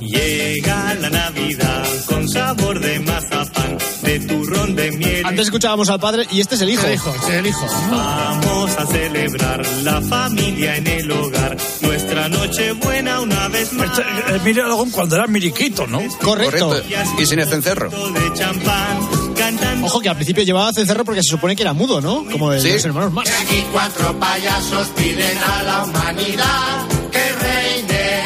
Llega 0.00 0.94
la 0.94 1.10
Navidad 1.10 1.86
con 2.06 2.28
sabor 2.28 2.80
de 2.80 2.98
mazapán, 2.98 3.78
de 4.02 4.20
turrón 4.20 4.74
de 4.74 4.90
miel. 4.90 5.24
Antes 5.24 5.46
escuchábamos 5.46 5.88
al 5.88 6.00
padre 6.00 6.26
y 6.32 6.40
este 6.40 6.56
es 6.56 6.62
el 6.62 6.70
hijo. 6.70 6.84
El 6.86 6.94
hijo, 6.94 7.14
este 7.14 7.32
es 7.32 7.38
el 7.38 7.46
hijo. 7.46 7.66
Vamos 7.88 8.76
a 8.78 8.86
celebrar 8.86 9.66
la 9.84 10.00
familia 10.02 10.76
en 10.76 10.86
el 10.88 11.12
hogar, 11.12 11.56
nuestra 11.82 12.28
noche 12.28 12.72
buena 12.72 13.20
una 13.20 13.48
vez 13.48 13.72
más. 13.72 13.96
Este, 13.96 14.36
Emilio 14.36 14.64
Aragón 14.64 14.90
cuando 14.90 15.14
era 15.14 15.28
miriquito, 15.28 15.86
¿no? 15.86 16.02
Correcto. 16.20 16.82
Y 17.16 17.26
sin 17.26 17.38
el 17.38 17.46
cencerro. 17.46 17.90
De 17.90 18.34
champán, 18.34 18.98
cantando. 19.40 19.86
Ojo 19.86 20.00
que 20.00 20.08
al 20.08 20.16
principio 20.16 20.42
llevaba 20.44 20.72
cencerro 20.72 21.04
porque 21.04 21.22
se 21.22 21.30
supone 21.30 21.56
que 21.56 21.62
era 21.62 21.72
mudo, 21.72 22.00
¿no? 22.00 22.24
Como 22.30 22.52
el 22.52 22.60
Sí. 22.60 22.68
de 22.68 22.74
los 22.74 22.84
hermanos 22.84 23.12
más. 23.12 23.28
Aquí 23.42 23.64
cuatro 23.72 24.18
payasos 24.18 24.88
piden 24.88 25.38
a 25.38 25.62
la 25.62 25.84
humanidad 25.84 26.86
que 27.10 27.32
reine 27.42 28.22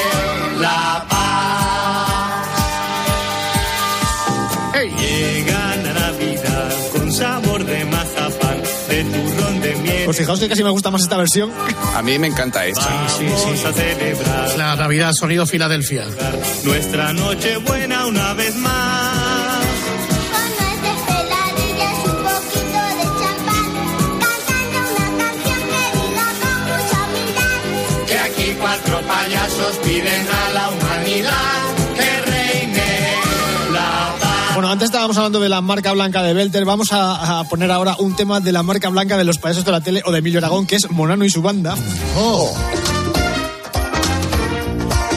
la 0.61 1.07
paz. 1.09 1.21
Llega 4.99 5.77
la 5.77 5.93
Navidad 5.93 6.73
con 6.93 7.13
sabor 7.13 7.65
de 7.65 7.85
mazapán, 7.87 8.61
de 8.89 9.05
turrón 9.05 9.61
de 9.61 9.75
miel. 9.77 10.03
Pues 10.05 10.17
fijaos 10.19 10.41
que 10.41 10.49
casi 10.49 10.63
me 10.65 10.71
gusta 10.71 10.91
más 10.91 11.03
esta 11.03 11.17
versión. 11.17 11.51
A 11.95 12.03
mí 12.03 12.19
me 12.19 12.27
encanta 12.27 12.67
esta. 12.67 12.87
Vamos 12.87 13.65
a 13.65 13.73
celebrar 13.73 14.47
Es 14.49 14.57
la 14.59 14.77
Navidad 14.77 15.13
Sonido 15.19 15.47
Filadelfia. 15.47 16.05
nuestra 16.65 17.13
noche 17.13 17.57
buena 17.59 18.07
una 18.07 18.35
vez 18.35 18.55
más. 18.57 19.24
Piden 29.85 30.27
a 30.29 30.51
la 30.53 30.69
humanidad 30.71 31.63
que 31.95 32.31
reine 32.31 33.15
la 33.73 34.15
paz. 34.21 34.55
Bueno, 34.55 34.71
antes 34.71 34.87
estábamos 34.87 35.17
hablando 35.17 35.41
de 35.41 35.49
la 35.49 35.61
marca 35.61 35.93
blanca 35.93 36.23
de 36.23 36.35
Belter. 36.35 36.65
Vamos 36.65 36.93
a, 36.93 37.41
a 37.41 37.45
poner 37.45 37.71
ahora 37.71 37.97
un 37.99 38.17
tema 38.17 38.41
de 38.41 38.53
la 38.53 38.63
marca 38.63 38.89
blanca 38.89 39.17
de 39.17 39.25
los 39.25 39.39
payasos 39.39 39.65
de 39.65 39.73
la 39.73 39.81
tele 39.81 40.03
o 40.05 40.13
de 40.13 40.19
Emilio 40.19 40.39
Aragón, 40.39 40.67
que 40.67 40.77
es 40.77 40.91
Monano 40.91 41.25
y 41.25 41.31
su 41.31 41.43
banda. 41.43 41.75
Oh, 42.17 42.53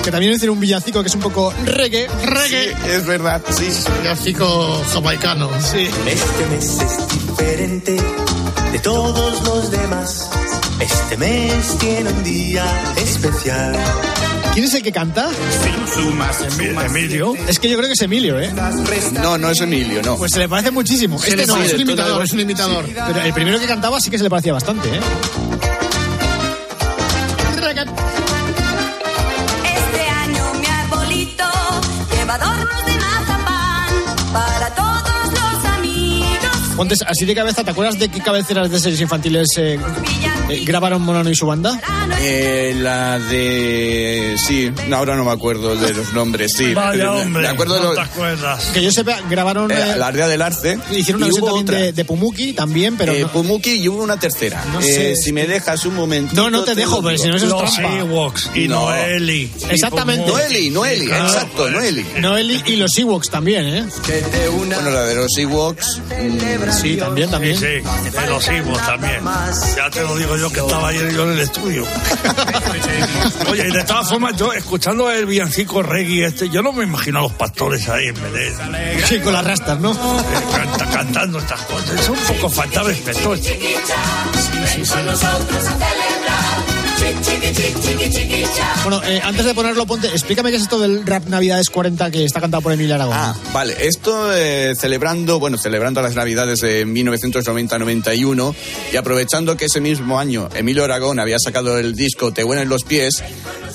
Que 0.04 0.12
también 0.12 0.34
hicieron 0.34 0.56
un 0.56 0.62
villancico 0.62 1.02
que 1.02 1.10
es 1.10 1.16
un 1.16 1.22
poco 1.22 1.54
reggae. 1.66 2.08
reggae. 2.24 2.76
Es 2.96 3.06
verdad, 3.06 3.42
sí. 3.50 3.68
Villancico 4.02 4.82
jamaicano. 4.94 5.50
Sí. 5.60 5.90
Este 6.08 6.46
mes 6.50 6.80
es 6.80 7.08
diferente 7.10 7.98
de 8.72 8.80
todos 8.80 9.42
los 9.44 9.70
demás. 9.72 10.30
Este 10.80 11.18
mes 11.18 11.78
tiene 11.80 12.10
un 12.10 12.24
día 12.24 12.64
especial. 12.98 13.76
¿Quién 14.58 14.66
es 14.66 14.74
el 14.74 14.82
que 14.82 14.92
canta? 14.92 15.30
Emilio. 16.84 17.36
Es 17.48 17.60
que 17.60 17.70
yo 17.70 17.78
creo 17.78 17.88
que 17.88 17.94
es 17.94 18.02
Emilio, 18.02 18.40
¿eh? 18.40 18.52
No, 19.22 19.38
no 19.38 19.52
es 19.52 19.62
Emilio, 19.62 20.02
no. 20.02 20.18
Pues 20.18 20.32
se 20.32 20.40
le 20.40 20.50
parece 20.50 20.72
muchísimo. 20.72 21.20
Se 21.20 21.30
Este 21.30 21.46
no, 21.46 21.62
es 21.62 21.74
un 21.76 21.82
imitador, 21.82 22.24
es 22.24 22.34
un 22.34 22.40
imitador. 22.40 22.86
Pero 22.92 23.22
el 23.22 23.34
primero 23.34 23.60
que 23.60 23.68
cantaba 23.68 24.02
sí 24.02 24.10
que 24.10 24.18
se 24.18 24.24
le 24.24 24.32
parecía 24.32 24.54
bastante, 24.54 24.90
¿eh? 24.90 25.00
Pontes, 36.78 37.02
así 37.08 37.26
de 37.26 37.34
cabeza, 37.34 37.64
¿te 37.64 37.72
acuerdas 37.72 37.98
de 37.98 38.08
qué 38.08 38.22
cabeceras 38.22 38.70
de 38.70 38.80
series 38.80 39.02
infantiles 39.02 39.48
eh, 39.58 39.80
eh, 40.50 40.64
grabaron 40.64 41.02
Monano 41.02 41.28
y 41.32 41.36
su 41.36 41.48
banda? 41.48 41.80
Eh, 42.22 42.76
la 42.80 43.18
de... 43.18 44.36
Sí, 44.48 44.72
ahora 44.94 45.16
no 45.16 45.26
me 45.26 45.32
acuerdo 45.32 45.76
de 45.76 45.92
los 45.96 46.14
nombres, 46.14 46.54
sí. 46.56 46.76
Vaya 46.76 47.12
Me- 47.14 47.22
hombre, 47.22 47.42
Me 47.42 47.48
acuerdo 47.48 47.74
de 47.76 47.80
no 47.82 47.86
los... 47.88 47.96
te 47.96 48.02
acuerdas. 48.02 48.64
Que 48.76 48.84
yo 48.84 48.92
sepa, 48.92 49.20
grabaron... 49.28 49.72
eh, 49.72 49.76
eh, 49.76 49.96
la 49.98 50.08
aldea 50.08 50.28
del 50.28 50.40
Arce. 50.42 50.78
hicieron 50.92 51.24
una 51.24 51.32
y 51.32 51.32
versión 51.42 51.66
también 51.66 51.66
de, 51.86 51.94
de 51.94 52.06
Pumuki, 52.06 52.54
también, 52.54 52.96
pero... 52.96 53.12
Eh, 53.12 53.22
no- 53.22 53.32
Pumuki 53.32 53.72
y 53.72 53.88
hubo 53.90 54.04
una 54.04 54.20
tercera. 54.20 54.64
No 54.72 54.80
Eh, 54.80 54.84
sé, 54.84 55.16
si 55.16 55.34
me 55.34 55.48
dejas 55.48 55.84
un 55.86 55.96
momento. 55.96 56.36
No, 56.36 56.52
no 56.52 56.64
te 56.64 56.76
dejo, 56.76 57.02
pero 57.02 57.18
si 57.18 57.28
no 57.28 57.38
es 57.38 57.42
Los 57.44 57.74
trampa. 57.74 57.98
Ewoks 57.98 58.52
y 58.54 58.68
No. 58.68 58.82
Noeli. 58.86 59.52
Exactamente. 59.72 60.28
Noeli, 60.32 60.70
Noeli, 60.70 61.08
Claro, 61.08 61.26
exacto, 61.26 61.58
pues. 61.64 61.72
Noeli. 61.74 62.06
Noel 62.22 62.62
y 62.68 62.76
los 62.76 62.96
Ewoks 63.00 63.32
también, 63.32 63.66
¿eh? 63.68 63.86
Bueno, 64.56 64.92
la 64.92 65.06
de 65.06 65.16
los 65.16 65.36
Ewoks. 65.40 66.02
mm, 66.22 66.67
Sí, 66.74 66.98
también, 66.98 67.28
Sí, 67.28 67.32
también. 67.32 67.58
sí, 67.58 67.66
de 67.66 68.28
los 68.28 68.48
Ewoks 68.48 68.86
también. 68.86 69.20
Ya 69.76 69.90
te 69.90 70.02
lo 70.02 70.16
digo 70.18 70.38
yo 70.38 70.52
que 70.52 70.60
estaba 70.60 70.90
ayer 70.90 71.12
yo 71.14 71.24
en 71.24 71.32
el 71.32 71.40
estudio. 71.40 71.86
Oye, 73.52 73.68
y 73.68 73.72
de 73.72 73.84
todas 73.84 74.10
formas, 74.10 74.36
yo 74.36 74.54
escuchando 74.54 75.10
el 75.12 75.26
villancico 75.26 75.82
reggae 75.84 76.26
este, 76.26 76.50
yo 76.50 76.62
no 76.62 76.74
me 76.74 76.84
imagino 76.84 77.20
a 77.20 77.22
los 77.24 77.34
pastores 77.34 77.88
ahí 77.90 78.08
en 78.08 78.16
Belén. 78.22 78.54
Sí, 79.08 79.20
con 79.20 79.34
las 79.34 79.46
rastas, 79.46 79.80
¿no? 79.80 79.92
eh, 79.94 79.96
canta- 80.56 80.90
cantando 80.90 81.40
estas 81.40 81.62
cosas. 81.62 82.00
Es 82.00 82.10
un 82.10 82.18
poco 82.18 82.50
falta 82.50 82.84
de 82.84 82.90
respeto. 82.94 83.36
Bueno, 88.84 89.02
eh, 89.06 89.20
antes 89.24 89.46
de 89.46 89.54
ponerlo, 89.54 89.86
ponte, 89.86 90.08
explícame 90.08 90.50
qué 90.50 90.56
es 90.56 90.64
esto 90.64 90.80
del 90.80 91.06
rap 91.06 91.26
Navidades 91.28 91.70
40 91.70 92.10
que 92.12 92.24
está 92.24 92.40
cantado 92.40 92.62
por 92.62 92.72
Emilio 92.72 92.96
Aragón. 92.96 93.16
Ah, 93.18 93.36
vale. 93.54 93.76
Esto 93.86 94.34
eh, 94.34 94.74
celebrando, 94.80 95.40
bueno, 95.40 95.58
celebrando 95.58 96.02
las 96.02 96.16
Navidades 96.16 96.62
de 96.62 96.86
1990-91 96.86 98.56
y 98.94 98.96
aprovechando 98.96 99.58
que 99.58 99.66
ese 99.66 99.82
mismo 99.82 100.20
año 100.20 100.48
Emilio 100.56 100.84
Aragón 100.84 101.20
había 101.20 101.38
sacado 101.40 101.78
el 101.78 101.96
disco 101.96 102.32
Te 102.32 102.44
huelen 102.44 102.70
los 102.70 102.84
pies, 102.84 103.24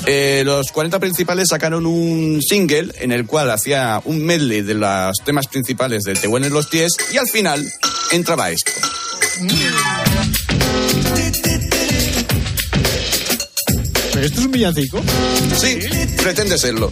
eh, 0.06 0.42
los 0.44 0.72
40 0.72 0.98
principales 0.98 1.48
sacaron 1.48 1.86
un 1.86 2.40
single 2.42 2.92
en 2.98 3.12
el 3.12 3.26
cual 3.26 3.50
hacía 3.50 4.00
un 4.04 4.24
medley 4.24 4.62
de 4.62 4.74
los 4.74 5.18
temas 5.24 5.46
principales 5.46 6.04
de 6.04 6.14
Te 6.14 6.28
huelen 6.28 6.52
los 6.52 6.66
pies 6.66 6.92
y 7.12 7.18
al 7.18 7.28
final 7.28 7.64
entraba 8.12 8.50
esto. 8.50 8.72
¿Pero 9.40 10.11
esto 14.24 14.40
es 14.40 14.46
un 14.46 14.52
villancico? 14.52 15.02
Sí, 15.58 15.78
pretende 16.16 16.56
serlo. 16.56 16.90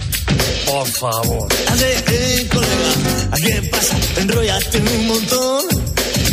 Por 0.66 0.86
favor. 0.88 1.48
Eh, 1.80 2.48
colega, 2.50 3.30
¿a 3.30 3.36
qué 3.36 3.68
pasa? 3.70 3.96
Enrollaste 4.16 4.78
un 4.78 5.06
montón. 5.06 5.64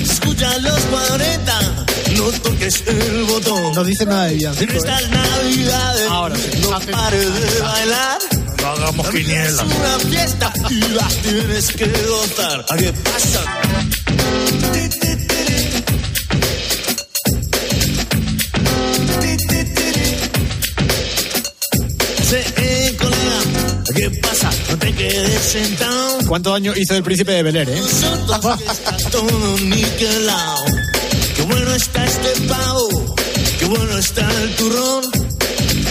Escucha 0.01 0.57
los 0.59 0.79
40, 0.79 1.85
no 2.15 2.23
toques 2.31 2.83
el 2.87 3.23
botón. 3.25 3.73
No 3.73 3.83
dice 3.83 4.05
nada 4.05 4.25
de 4.25 4.35
villancico. 4.35 4.71
En 4.71 4.77
¿eh? 4.77 4.79
estas 4.79 5.09
navidades, 5.09 6.09
Ahora 6.09 6.35
sí. 6.35 6.49
no 6.61 6.79
pares 6.91 7.41
de 7.41 7.59
bailar. 7.61 8.19
No 8.61 8.67
hagamos 8.67 9.09
quiniela. 9.09 9.47
Es 9.47 9.59
una 9.61 9.99
fiesta 9.99 10.53
y 10.69 10.79
la 10.79 11.07
tienes 11.21 11.71
que 11.73 11.85
gozar. 11.85 12.65
¿A 12.69 12.77
qué 12.77 12.91
pasa? 12.91 13.66
Qué 24.09 24.17
pasa? 24.21 24.49
No 24.69 24.77
te 24.77 24.93
quedes 24.93 25.41
sentado. 25.41 26.19
¿Cuánto 26.27 26.51
daño 26.51 26.73
hizo 26.75 26.95
el 26.95 27.03
príncipe 27.03 27.31
de 27.31 27.43
Bel 27.43 27.55
Air, 27.55 27.69
eh? 27.69 27.81
Nosotros 27.81 28.57
que 28.57 28.65
está 28.65 28.97
todo 29.09 29.57
niquelado. 29.59 30.65
Qué 31.35 31.41
bueno 31.43 31.73
está 31.73 32.05
este 32.05 32.41
pavo, 32.47 33.15
qué 33.59 33.65
bueno 33.65 33.97
está 33.97 34.29
el 34.41 34.55
turrón. 34.55 35.03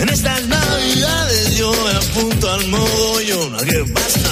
En 0.00 0.08
estas 0.08 0.46
navidades 0.46 1.56
yo 1.56 1.72
me 1.72 1.90
apunto 1.90 2.50
al 2.50 2.66
mogollón. 2.68 3.54
¿A 3.54 3.64
qué 3.64 3.84
pasa? 3.92 4.30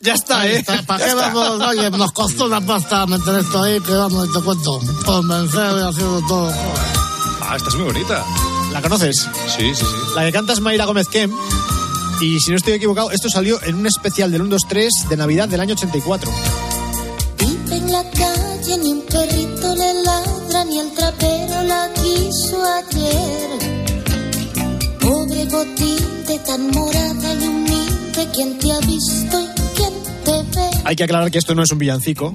Ya 0.00 0.14
está, 0.14 0.46
¿eh? 0.46 0.64
¿Para 0.86 1.04
qué 1.04 1.14
vamos? 1.14 1.60
Oye, 1.68 1.90
nos 1.90 2.12
costó 2.12 2.46
una 2.46 2.60
pasta 2.60 3.06
meter 3.06 3.40
esto 3.40 3.62
ahí, 3.62 3.80
que 3.80 3.92
vamos, 3.92 4.32
te 4.32 4.40
cuento. 4.40 4.80
Convencer 5.04 5.72
y 5.78 5.82
haciendo 5.82 6.22
todo. 6.28 6.52
Ah, 7.42 7.54
esta 7.56 7.68
es 7.68 7.74
muy 7.74 7.84
bonita. 7.84 8.24
¿La 8.72 8.80
conoces? 8.80 9.28
Sí, 9.56 9.74
sí, 9.74 9.84
sí. 9.84 9.86
La 10.14 10.24
que 10.24 10.32
canta 10.32 10.52
es 10.52 10.60
Mayra 10.60 10.84
Gómez 10.84 11.08
Kem. 11.08 11.32
Y 12.20 12.40
si 12.40 12.50
no 12.50 12.56
estoy 12.56 12.74
equivocado, 12.74 13.10
esto 13.10 13.28
salió 13.28 13.62
en 13.62 13.74
un 13.74 13.86
especial 13.86 14.30
del 14.32 14.42
1, 14.42 14.50
2, 14.50 14.62
3 14.68 14.92
de 15.10 15.16
Navidad 15.16 15.48
del 15.48 15.60
año 15.60 15.74
84. 15.74 16.30
Vive 17.38 17.76
en 17.76 17.92
la 17.92 18.02
calle, 18.10 18.78
ni 18.78 18.92
un 18.92 19.02
perrito 19.02 19.74
le 19.74 20.02
ladra, 20.02 20.64
ni 20.64 20.78
el 20.78 20.92
trapero 20.92 21.62
la 21.64 21.90
quiso 21.94 22.64
ayer. 22.64 23.50
Pobre 25.00 25.44
botín 25.46 26.06
tan 26.46 26.70
morada 26.70 27.34
y 27.34 27.46
humilde, 27.46 28.28
¿quién 28.32 28.58
te 28.58 28.72
ha 28.72 28.78
visto 28.80 29.40
y? 29.40 29.55
Hay 30.86 30.94
que 30.94 31.02
aclarar 31.02 31.32
que 31.32 31.38
esto 31.38 31.52
no 31.56 31.64
es 31.64 31.72
un 31.72 31.78
villancico. 31.78 32.32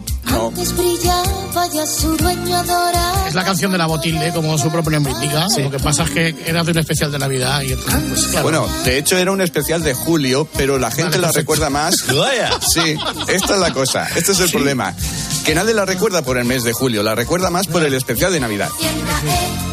Adorado. 2.53 3.27
Es 3.27 3.33
la 3.33 3.45
canción 3.45 3.71
de 3.71 3.77
la 3.77 3.85
Botilde, 3.85 4.33
como 4.33 4.57
su 4.57 4.69
propio 4.69 4.91
nombre 4.91 5.13
indica. 5.13 5.47
Lo 5.57 5.71
que 5.71 5.79
pasa 5.79 6.03
es 6.03 6.09
que 6.09 6.35
era 6.45 6.61
de 6.61 6.71
un 6.71 6.77
especial 6.77 7.13
de 7.13 7.19
Navidad 7.19 7.61
y 7.61 7.71
entonces, 7.71 8.09
pues 8.09 8.27
claro. 8.27 8.43
Bueno, 8.43 8.67
de 8.83 8.97
hecho 8.97 9.17
era 9.17 9.31
un 9.31 9.39
especial 9.39 9.83
de 9.83 9.93
julio, 9.93 10.49
pero 10.57 10.77
la 10.77 10.91
gente 10.91 11.17
Vale, 11.17 11.27
la 11.27 11.31
recuerda 11.31 11.69
más. 11.69 11.95
Sí, 12.73 12.95
esta 13.27 13.53
es 13.53 13.59
la 13.59 13.73
cosa, 13.73 14.07
este 14.15 14.33
es 14.33 14.39
el 14.41 14.51
problema. 14.51 14.93
Que 15.45 15.55
nadie 15.55 15.73
la 15.73 15.85
recuerda 15.85 16.21
por 16.21 16.37
el 16.37 16.43
mes 16.43 16.63
de 16.63 16.73
julio, 16.73 17.03
la 17.03 17.15
recuerda 17.15 17.49
más 17.49 17.67
por 17.67 17.83
el 17.83 17.93
especial 17.93 18.33
de 18.33 18.41
Navidad. 18.41 18.69
Siembra 18.77 19.70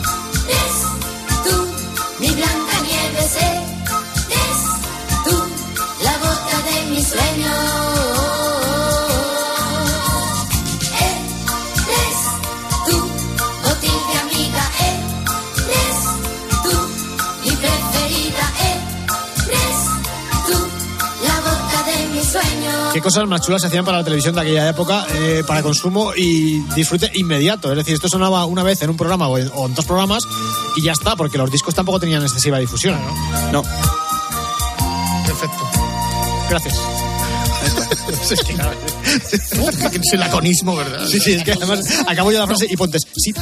¿Qué 22.92 23.00
cosas 23.02 23.26
más 23.26 23.42
chulas 23.42 23.60
se 23.60 23.68
hacían 23.68 23.84
para 23.84 23.98
la 23.98 24.04
televisión 24.04 24.34
de 24.34 24.40
aquella 24.40 24.68
época 24.68 25.06
eh, 25.14 25.42
para 25.46 25.62
consumo 25.62 26.12
y 26.16 26.60
disfrute 26.74 27.10
inmediato? 27.14 27.70
Es 27.70 27.76
decir, 27.76 27.94
esto 27.94 28.08
sonaba 28.08 28.44
una 28.46 28.62
vez 28.62 28.80
en 28.82 28.90
un 28.90 28.96
programa 28.96 29.28
o 29.28 29.38
en, 29.38 29.50
o 29.54 29.66
en 29.66 29.74
dos 29.74 29.84
programas 29.84 30.24
y 30.76 30.82
ya 30.82 30.92
está, 30.92 31.14
porque 31.16 31.38
los 31.38 31.50
discos 31.50 31.74
tampoco 31.74 32.00
tenían 32.00 32.22
excesiva 32.22 32.58
difusión. 32.58 32.98
No. 33.52 33.62
Perfecto. 35.26 35.68
Gracias. 36.48 37.07
es 38.30 38.40
que, 38.42 38.54
claro, 38.54 38.72
es 39.04 40.12
el 40.12 40.20
laconismo, 40.20 40.76
¿verdad? 40.76 41.06
Sí, 41.06 41.18
sí, 41.20 41.32
es 41.34 41.42
que 41.44 41.52
además 41.52 41.80
acabo 42.06 42.30
yo 42.32 42.38
la 42.38 42.46
frase 42.46 42.66
y 42.68 42.76
pontes, 42.76 43.06
sí. 43.16 43.32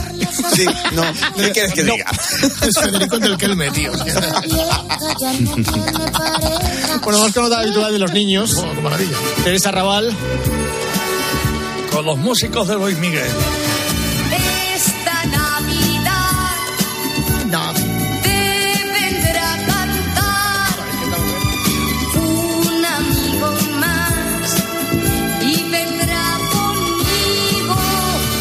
Sí, 0.55 0.67
no, 0.93 1.03
¿qué 1.37 1.51
quieres 1.53 1.73
que 1.73 1.83
No. 1.83 1.95
diga? 1.95 2.07
Es 2.67 2.79
Federico 2.79 3.19
del 3.19 3.37
Kelme, 3.37 3.71
tío. 3.71 3.93
Bueno, 7.03 7.19
vamos 7.21 7.33
con 7.35 7.45
otra 7.45 7.61
habitual 7.61 7.93
de 7.93 7.99
los 8.01 8.13
niños. 8.13 8.55
Oh, 8.57 8.75
qué 8.75 8.81
maravilla. 8.81 9.17
Teresa 9.45 9.71
Raval. 9.71 10.13
Con 11.93 12.05
los 12.05 12.19
músicos 12.19 12.67
de 12.67 12.75
Luis 12.75 12.99
Miguel. 12.99 13.27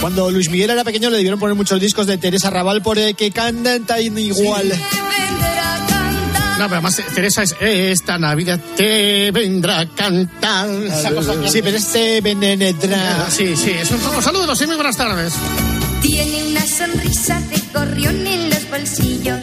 Cuando 0.06 0.30
Luis 0.30 0.52
Miguel 0.52 0.70
era 0.70 0.84
pequeño 0.84 1.10
le 1.10 1.18
debieron 1.18 1.40
poner 1.40 1.56
muchos 1.56 1.82
discos 1.82 2.06
de 2.06 2.20
Teresa 2.20 2.52
Raval 2.52 2.84
por 2.84 3.00
eh, 3.00 3.16
que 3.16 3.32
cantan 3.32 3.88
tan 3.88 4.02
igual. 4.20 4.68
No, 4.70 6.66
pero 6.66 6.74
además 6.74 7.02
Teresa 7.16 7.42
es 7.42 7.56
esta 7.60 8.20
Navidad 8.20 8.60
te 8.78 9.32
vendrá 9.32 9.80
a 9.80 9.90
cantar. 9.90 10.70
Esa 10.70 11.10
cosa 11.10 11.34
que- 11.42 11.50
Sí, 11.50 11.60
pero 11.64 11.78
este 11.78 12.22
Benedra. 12.22 13.26
Sí, 13.32 13.56
sí, 13.58 13.72
es 13.72 13.90
un 13.90 13.98
poco. 13.98 14.22
Saludos 14.22 14.62
y 14.62 14.68
muy 14.68 14.76
buenas 14.76 14.96
tardes. 14.96 15.34
Tiene 16.04 16.44
una 16.52 16.62
sonrisa 16.68 17.42
de 17.50 17.60
gorrión 17.74 18.28
en 18.28 18.52
los 18.52 18.70
bolsillos. 18.70 19.40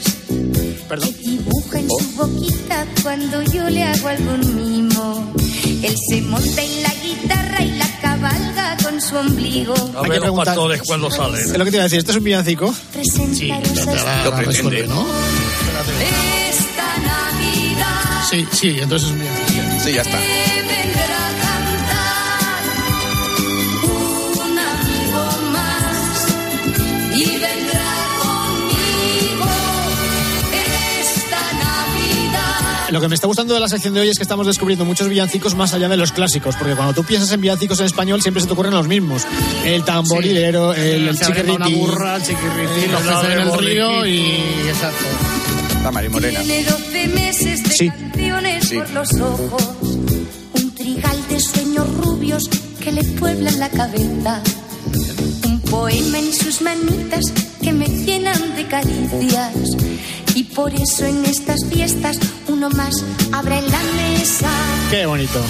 Perdón. 0.89 1.13
Que 1.13 1.19
dibuja 1.29 1.79
en 1.81 1.89
su 1.89 2.13
boquita 2.15 2.87
cuando 3.03 3.43
yo 3.43 3.69
le 3.69 3.83
hago 3.83 4.07
algún 4.07 4.55
mimo. 4.55 5.35
Él 5.83 5.97
se 6.09 6.21
monta 6.23 6.63
en 6.63 6.83
la 6.85 6.95
guitarra 7.03 7.63
y 7.63 7.73
la 7.73 7.92
con 8.93 9.01
su 9.01 9.17
ombligo. 9.17 9.73
A 9.75 10.03
ver 10.03 10.11
los 10.11 10.19
preguntar. 10.21 10.45
pastores 10.47 10.83
cuando 10.83 11.09
Es 11.09 11.15
salen. 11.17 11.59
lo 11.59 11.65
que 11.65 11.71
te 11.71 11.77
iba 11.79 11.83
a 11.83 11.85
decir, 11.85 11.99
¿esto 12.01 12.11
es 12.13 12.19
un 12.19 12.25
villancico? 12.25 12.67
A 12.69 13.01
esta, 13.01 14.25
Lo 14.25 14.37
pretende. 14.37 14.87
¿no? 14.87 15.07
esta 16.51 16.99
Navidad. 16.99 18.23
Sí, 18.31 18.47
sí, 18.53 18.77
entonces 18.81 19.09
es 19.11 19.15
mío. 19.17 19.31
Sí, 19.83 19.93
ya 19.95 20.03
está. 20.03 20.19
Lo 32.93 33.01
que 33.01 33.09
me 33.09 33.15
está 33.15 33.27
gustando 33.27 33.55
de 33.55 33.61
la 33.61 33.69
sección 33.69 33.95
de 33.95 34.01
hoy 34.01 34.09
es 34.11 34.19
que 34.19 34.23
estamos 34.23 34.47
descubriendo 34.47 34.85
muchos 34.85 35.09
villancicos 35.09 35.55
más 35.55 35.73
allá 35.73 35.89
de 35.89 35.97
los 35.97 36.13
clásicos, 36.13 36.57
porque 36.57 36.75
cuando 36.75 36.93
tú 36.93 37.05
piensas 37.05 37.33
en 37.33 37.41
villancicos 37.41 37.81
en 37.81 37.87
español 37.87 38.21
siempre 38.21 38.43
se 38.43 38.47
te 38.47 38.53
ocurren 38.53 38.75
los 38.75 38.87
mismos. 38.87 39.23
El 39.65 39.83
tamborilero, 39.83 40.75
el, 40.75 40.83
el 40.83 41.09
una 41.09 41.15
chiquirritín. 41.19 41.79
burra, 41.79 42.17
el 42.17 42.23
chiquirritín, 42.23 42.93
los 42.93 43.01
El 43.01 43.09
peces 43.09 43.25
en 43.25 43.31
el 43.33 43.49
ave 43.49 43.57
río 43.63 44.07
y. 44.07 44.21
Exacto. 44.69 45.05
La 45.83 45.91
Marimorena. 45.91 46.41
Tiene 46.43 46.65
12 46.65 47.09
meses 47.09 47.63
de 47.65 47.71
Sí. 47.71 47.89
canciones 47.89 48.69
Sí. 48.69 48.77
por 48.77 48.91
los 48.91 49.13
ojos, 49.21 49.63
un 50.55 50.75
trigal 50.75 51.17
de 51.31 51.41
sueños 51.41 51.89
rubios 51.97 52.49
que 52.79 52.93
le 52.93 53.05
pueblan 53.05 53.59
la 53.59 53.71
cabeza, 53.71 54.43
un 55.47 55.61
poema 55.63 56.19
en 56.19 56.33
sus 56.35 56.61
manitas 56.61 57.25
que 57.63 57.73
me 57.73 57.87
llenan 57.87 58.55
de 58.55 58.67
caricias. 58.67 59.53
Y 60.35 60.45
por 60.45 60.73
eso 60.75 61.05
en 61.05 61.25
estas 61.25 61.65
fiestas 61.69 62.19
uno 62.49 62.71
más 62.71 63.05
abre 63.33 63.61
la 63.63 63.81
mesa. 63.97 64.51
Qué 64.91 65.07
bonito. 65.07 65.43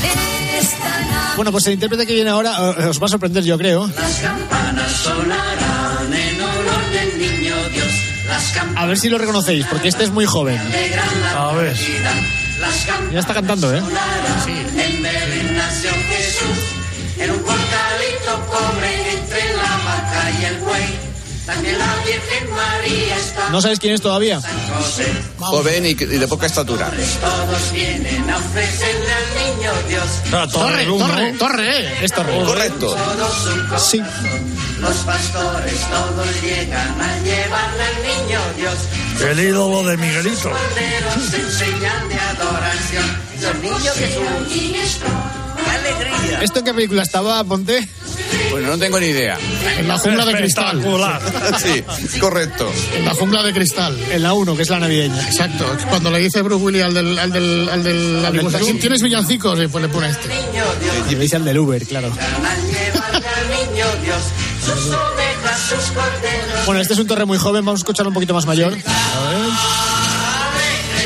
Bueno, 1.36 1.52
pues 1.52 1.66
el 1.66 1.74
intérprete 1.74 2.06
que 2.06 2.14
viene 2.14 2.30
ahora 2.30 2.74
eh, 2.78 2.86
os 2.86 3.00
va 3.00 3.06
a 3.06 3.08
sorprender, 3.08 3.44
yo 3.44 3.56
creo. 3.56 3.86
Las 3.86 4.18
campanas 4.18 4.90
sonarán 4.92 6.12
en 6.12 6.40
olor 6.40 6.90
del 6.92 7.18
niño 7.18 7.54
A 8.76 8.86
ver 8.86 8.98
si 8.98 9.08
lo 9.08 9.18
reconocéis, 9.18 9.66
porque 9.66 9.88
este 9.88 10.04
es 10.04 10.10
muy 10.10 10.26
joven. 10.26 10.60
A 11.36 11.52
ver. 11.52 11.76
Ya 13.12 13.20
está 13.20 13.34
cantando, 13.34 13.74
¿eh? 13.74 13.78
En 13.78 14.51
¿No 23.52 23.60
sabéis 23.60 23.80
quién 23.80 23.92
es 23.92 24.00
todavía? 24.00 24.40
Joven 25.38 25.84
y, 25.84 25.90
y 25.90 25.94
de 25.94 26.26
poca 26.26 26.46
estatura. 26.46 26.90
Todos 27.20 27.72
vienen 27.72 28.30
a 28.30 28.38
ofrecerle 28.38 29.12
al 29.12 29.56
niño 29.56 29.72
Dios. 29.88 30.50
Torre, 30.50 30.86
torre, 30.86 31.32
torre. 31.34 32.04
Es 32.04 32.12
Torre. 32.12 32.44
Correcto. 32.46 32.96
Sí. 33.78 34.02
Los 34.80 34.96
pastores 34.96 35.74
todos 35.90 36.42
llegan 36.42 36.98
a 36.98 37.18
llevarle 37.18 37.84
al 37.84 38.02
niño 38.02 38.40
Dios. 38.56 38.74
El 39.20 39.38
ídolo 39.40 39.86
de 39.86 39.96
Miguelito. 39.98 40.50
Corderos 40.50 41.34
enseñan 41.34 42.08
de 42.08 42.14
adoración. 42.18 43.04
El 43.42 43.62
niño 43.62 43.92
Jesús. 43.94 45.02
¡Qué 45.62 45.70
alegría! 45.70 46.42
¿Esto 46.42 46.60
en 46.60 46.64
qué 46.64 46.72
película 46.72 47.02
estaba, 47.02 47.44
Ponte? 47.44 47.86
Bueno, 48.50 48.68
no 48.68 48.78
tengo 48.78 48.98
ni 49.00 49.06
idea. 49.06 49.38
En 49.78 49.88
la 49.88 49.98
jungla 49.98 50.24
de 50.24 50.34
cristal. 50.34 50.80
Sí, 51.62 51.84
correcto. 52.18 52.70
En 52.94 53.04
la 53.04 53.14
jungla 53.14 53.42
de 53.42 53.52
cristal. 53.52 53.98
En 54.10 54.22
la 54.22 54.32
1, 54.34 54.56
que 54.56 54.62
es 54.62 54.70
la 54.70 54.78
navideña. 54.80 55.26
Exacto. 55.26 55.64
Cuando 55.88 56.10
le 56.10 56.18
dice 56.18 56.42
Bruce 56.42 56.62
Willis 56.64 56.82
al 56.82 56.94
del, 56.94 57.18
al 57.18 57.32
del, 57.32 57.68
al 57.70 57.82
del, 57.84 58.24
al 58.24 58.32
del- 58.32 58.50
Zoom. 58.50 58.78
¿Tienes 58.78 59.02
villancicos? 59.02 59.58
Y 59.62 59.68
pues 59.68 59.82
le 59.82 59.88
pone 59.88 60.08
este. 60.10 60.28
Y 61.10 61.14
le 61.14 61.20
dice 61.20 61.36
al 61.36 61.44
del 61.44 61.58
Uber, 61.58 61.84
claro. 61.86 62.10
Bueno, 66.66 66.80
este 66.80 66.94
es 66.94 66.98
un 67.00 67.06
torre 67.06 67.24
muy 67.24 67.38
joven, 67.38 67.64
vamos 67.64 67.80
a 67.80 67.82
escucharlo 67.82 68.10
un 68.10 68.14
poquito 68.14 68.34
más 68.34 68.46
mayor. 68.46 68.72
Alegre 68.72 68.82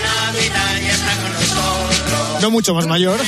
Navidad 0.04 0.80
ya 0.82 0.92
está 0.92 1.12
con 1.16 1.32
nosotros. 1.32 2.42
No 2.42 2.50
mucho 2.50 2.74
más 2.74 2.86
mayor. 2.86 3.18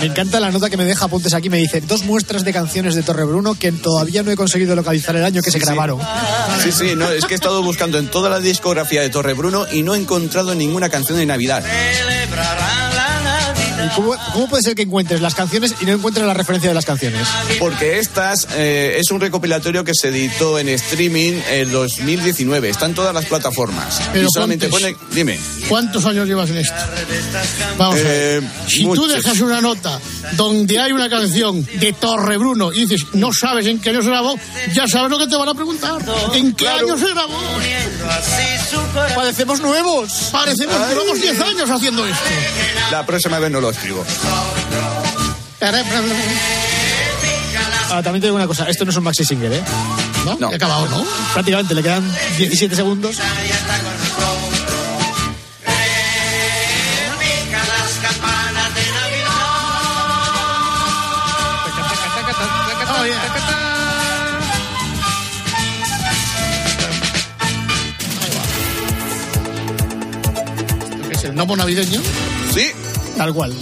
Me 0.00 0.06
encanta 0.06 0.40
la 0.40 0.50
nota 0.50 0.70
que 0.70 0.76
me 0.76 0.84
deja 0.84 1.06
apuntes 1.06 1.34
aquí. 1.34 1.50
Me 1.50 1.58
dice 1.58 1.80
dos 1.80 2.04
muestras 2.04 2.44
de 2.44 2.52
canciones 2.52 2.94
de 2.94 3.02
Torre 3.02 3.24
Bruno 3.24 3.54
que 3.54 3.72
todavía 3.72 4.22
no 4.22 4.30
he 4.30 4.36
conseguido 4.36 4.74
localizar 4.74 5.16
el 5.16 5.24
año 5.24 5.42
que 5.42 5.50
se 5.50 5.58
grabaron. 5.58 6.00
Sí, 6.62 6.72
sí, 6.72 6.94
no, 6.96 7.10
es 7.10 7.24
que 7.24 7.34
he 7.34 7.36
estado 7.36 7.62
buscando 7.62 7.98
en 7.98 8.08
toda 8.08 8.30
la 8.30 8.40
discografía 8.40 9.02
de 9.02 9.10
Torre 9.10 9.34
Bruno 9.34 9.66
y 9.70 9.82
no 9.82 9.94
he 9.94 9.98
encontrado 9.98 10.54
ninguna 10.54 10.88
canción 10.88 11.18
de 11.18 11.26
Navidad. 11.26 11.64
Celebrarán. 11.64 12.87
¿Y 13.90 13.94
cómo, 13.94 14.14
cómo 14.32 14.48
puede 14.48 14.62
ser 14.62 14.74
que 14.74 14.82
encuentres 14.82 15.20
las 15.20 15.34
canciones 15.34 15.74
y 15.80 15.84
no 15.86 15.92
encuentres 15.92 16.26
la 16.26 16.34
referencia 16.34 16.70
de 16.70 16.74
las 16.74 16.84
canciones? 16.84 17.26
Porque 17.58 17.98
estas 17.98 18.46
eh, 18.52 18.96
es 18.98 19.10
un 19.10 19.20
recopilatorio 19.20 19.84
que 19.84 19.92
se 19.94 20.08
editó 20.08 20.58
en 20.58 20.68
streaming 20.68 21.40
en 21.50 21.72
2019. 21.72 22.68
Está 22.68 22.86
en 22.86 22.94
todas 22.94 23.14
las 23.14 23.24
plataformas. 23.26 24.00
Pero 24.12 24.28
y 24.28 24.32
solamente 24.32 24.68
pone. 24.68 24.96
Dime. 25.12 25.38
¿Cuántos 25.68 26.04
años 26.06 26.26
llevas 26.26 26.50
en 26.50 26.58
esto? 26.58 26.74
Vamos 27.76 27.94
a 27.96 28.02
ver. 28.02 28.42
Eh, 28.42 28.48
Si 28.66 28.82
tú 28.82 28.88
muchos. 28.88 29.12
dejas 29.12 29.40
una 29.40 29.60
nota 29.60 30.00
donde 30.32 30.78
hay 30.78 30.92
una 30.92 31.08
canción 31.08 31.64
de 31.64 31.92
Torre 31.92 32.36
Bruno 32.36 32.72
y 32.72 32.86
dices, 32.86 33.06
no 33.14 33.30
sabes 33.32 33.66
en 33.66 33.80
qué 33.80 33.90
año 33.90 34.02
se 34.02 34.08
grabó, 34.08 34.34
ya 34.72 34.86
sabes 34.88 35.10
lo 35.10 35.18
que 35.18 35.26
te 35.26 35.36
van 35.36 35.48
a 35.48 35.54
preguntar. 35.54 35.98
¿En 36.34 36.52
qué 36.54 36.68
año 36.68 36.96
se 36.98 37.08
grabó? 37.10 37.38
¡Parecemos 39.14 39.60
nuevos! 39.60 40.28
Parecemos, 40.32 40.74
llevamos 40.88 41.20
10 41.20 41.40
años 41.40 41.70
haciendo 41.70 42.06
esto. 42.06 42.18
La 42.90 43.04
próxima 43.06 43.38
vez 43.38 43.50
no 43.50 43.60
lo 43.60 43.68
escribo. 43.78 44.04
Ah, 47.90 48.02
también 48.02 48.20
te 48.20 48.26
digo 48.26 48.36
una 48.36 48.46
cosa, 48.46 48.68
esto 48.68 48.84
no 48.84 48.90
es 48.90 48.96
un 48.96 49.04
maxi 49.04 49.24
single, 49.24 49.56
¿eh? 49.56 49.62
¿No? 50.24 50.36
No. 50.38 50.48
Acabado, 50.48 50.88
¿no? 50.88 51.06
Prácticamente 51.32 51.74
le 51.74 51.82
quedan 51.82 52.04
17 52.36 52.76
segundos. 52.76 53.16
Oh, 62.90 63.04
yeah. 63.04 63.14
¿Qué 71.08 71.14
es 71.14 71.24
el 71.24 71.32
gnomo 71.32 71.56
navideño? 71.56 72.00
Tal 73.18 73.34
cual. 73.34 73.52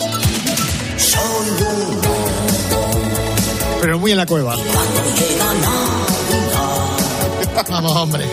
Pero 3.81 3.99
muy 3.99 4.11
en 4.11 4.19
la 4.19 4.27
cueva. 4.27 4.55
Vamos, 7.71 7.93
hombre. 7.93 8.27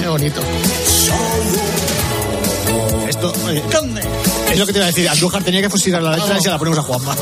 Qué 0.00 0.06
bonito. 0.06 0.40
Esto 3.08 3.32
eh, 3.50 3.64
es 4.52 4.58
lo 4.58 4.66
que 4.66 4.72
te 4.72 4.78
iba 4.78 4.84
a 4.84 4.90
decir. 4.90 5.08
Andújar 5.08 5.42
tenía 5.42 5.60
que 5.60 5.70
fusilar 5.70 6.04
la 6.04 6.12
letra 6.12 6.38
y 6.38 6.40
se 6.40 6.50
la 6.50 6.58
ponemos 6.58 6.78
a 6.78 6.82
Juanma. 6.82 7.16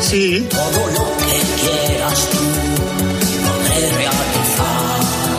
Sí. 0.00 0.46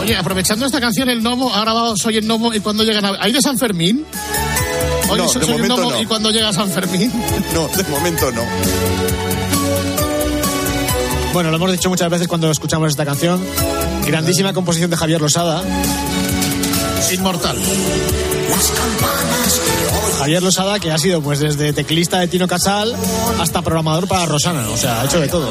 Oye, 0.07 0.15
aprovechando 0.15 0.65
esta 0.65 0.79
canción, 0.79 1.09
el 1.09 1.19
gnomo 1.21 1.53
ha 1.53 1.59
grabado 1.59 1.97
Soy 1.97 2.15
el 2.15 2.25
gnomo 2.25 2.53
y 2.53 2.61
cuando 2.61 2.85
llega 2.85 3.01
Nav- 3.01 3.17
¿Hay 3.19 3.33
de 3.33 3.41
San 3.41 3.57
Fermín? 3.57 4.05
Oye, 5.09 5.21
No, 5.21 5.27
soy, 5.27 5.41
de 5.41 5.45
soy 5.47 5.55
el 5.55 5.61
momento 5.61 5.75
gnomo 5.75 5.91
no. 5.91 6.01
y 6.01 6.05
cuando 6.05 6.31
llega 6.31 6.53
San 6.53 6.69
Fermín. 6.71 7.11
No, 7.53 7.67
de 7.67 7.83
momento 7.83 8.31
no. 8.31 8.41
Bueno, 11.33 11.49
lo 11.51 11.57
hemos 11.57 11.73
dicho 11.73 11.89
muchas 11.89 12.09
veces 12.09 12.25
cuando 12.29 12.49
escuchamos 12.49 12.89
esta 12.89 13.03
canción. 13.05 13.43
Grandísima 14.05 14.53
composición 14.53 14.89
de 14.89 14.95
Javier 14.95 15.19
Losada. 15.19 15.61
Inmortal. 17.11 17.57
Javier 20.19 20.41
Losada, 20.41 20.79
que 20.79 20.89
ha 20.89 20.97
sido 20.97 21.21
pues 21.21 21.39
desde 21.39 21.73
teclista 21.73 22.19
de 22.19 22.29
Tino 22.29 22.47
Casal 22.47 22.95
hasta 23.41 23.61
programador 23.61 24.07
para 24.07 24.25
Rosana. 24.25 24.69
O 24.69 24.77
sea, 24.77 25.01
ha 25.01 25.05
hecho 25.05 25.19
de 25.19 25.27
todo. 25.27 25.49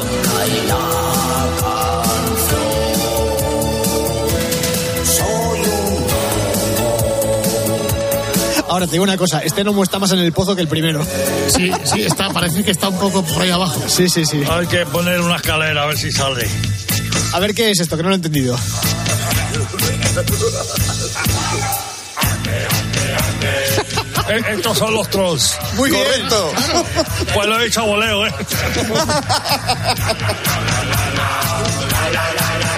Ahora 8.77 8.85
te 8.85 8.91
digo 8.91 9.05
una 9.05 9.17
cosa, 9.17 9.39
este 9.39 9.63
gnomo 9.63 9.81
está 9.81 9.97
más 9.97 10.11
en 10.11 10.19
el 10.19 10.31
pozo 10.31 10.55
que 10.55 10.61
el 10.61 10.67
primero. 10.67 11.03
Sí, 11.47 11.71
sí, 11.83 12.03
está, 12.03 12.29
parece 12.29 12.63
que 12.63 12.69
está 12.69 12.89
un 12.89 12.99
poco 12.99 13.23
por 13.23 13.41
ahí 13.41 13.49
abajo. 13.49 13.81
Sí, 13.87 14.07
sí, 14.07 14.23
sí. 14.23 14.43
Hay 14.47 14.67
que 14.67 14.85
poner 14.85 15.19
una 15.19 15.37
escalera 15.37 15.81
a 15.81 15.87
ver 15.87 15.97
si 15.97 16.11
sale. 16.11 16.47
A 17.33 17.39
ver 17.39 17.55
qué 17.55 17.71
es 17.71 17.79
esto, 17.79 17.97
que 17.97 18.03
no 18.03 18.09
lo 18.09 18.13
he 18.13 18.17
entendido. 18.17 18.55
Eh, 24.29 24.41
Estos 24.49 24.77
son 24.77 24.93
los 24.93 25.09
trolls. 25.09 25.57
Muy 25.77 25.89
bien. 25.89 26.03
Correcto. 26.03 26.51
Pues 27.33 27.47
lo 27.47 27.61
he 27.61 27.67
hecho 27.67 27.79
a 27.79 27.83
voleo, 27.85 28.27
¿eh? 28.27 28.31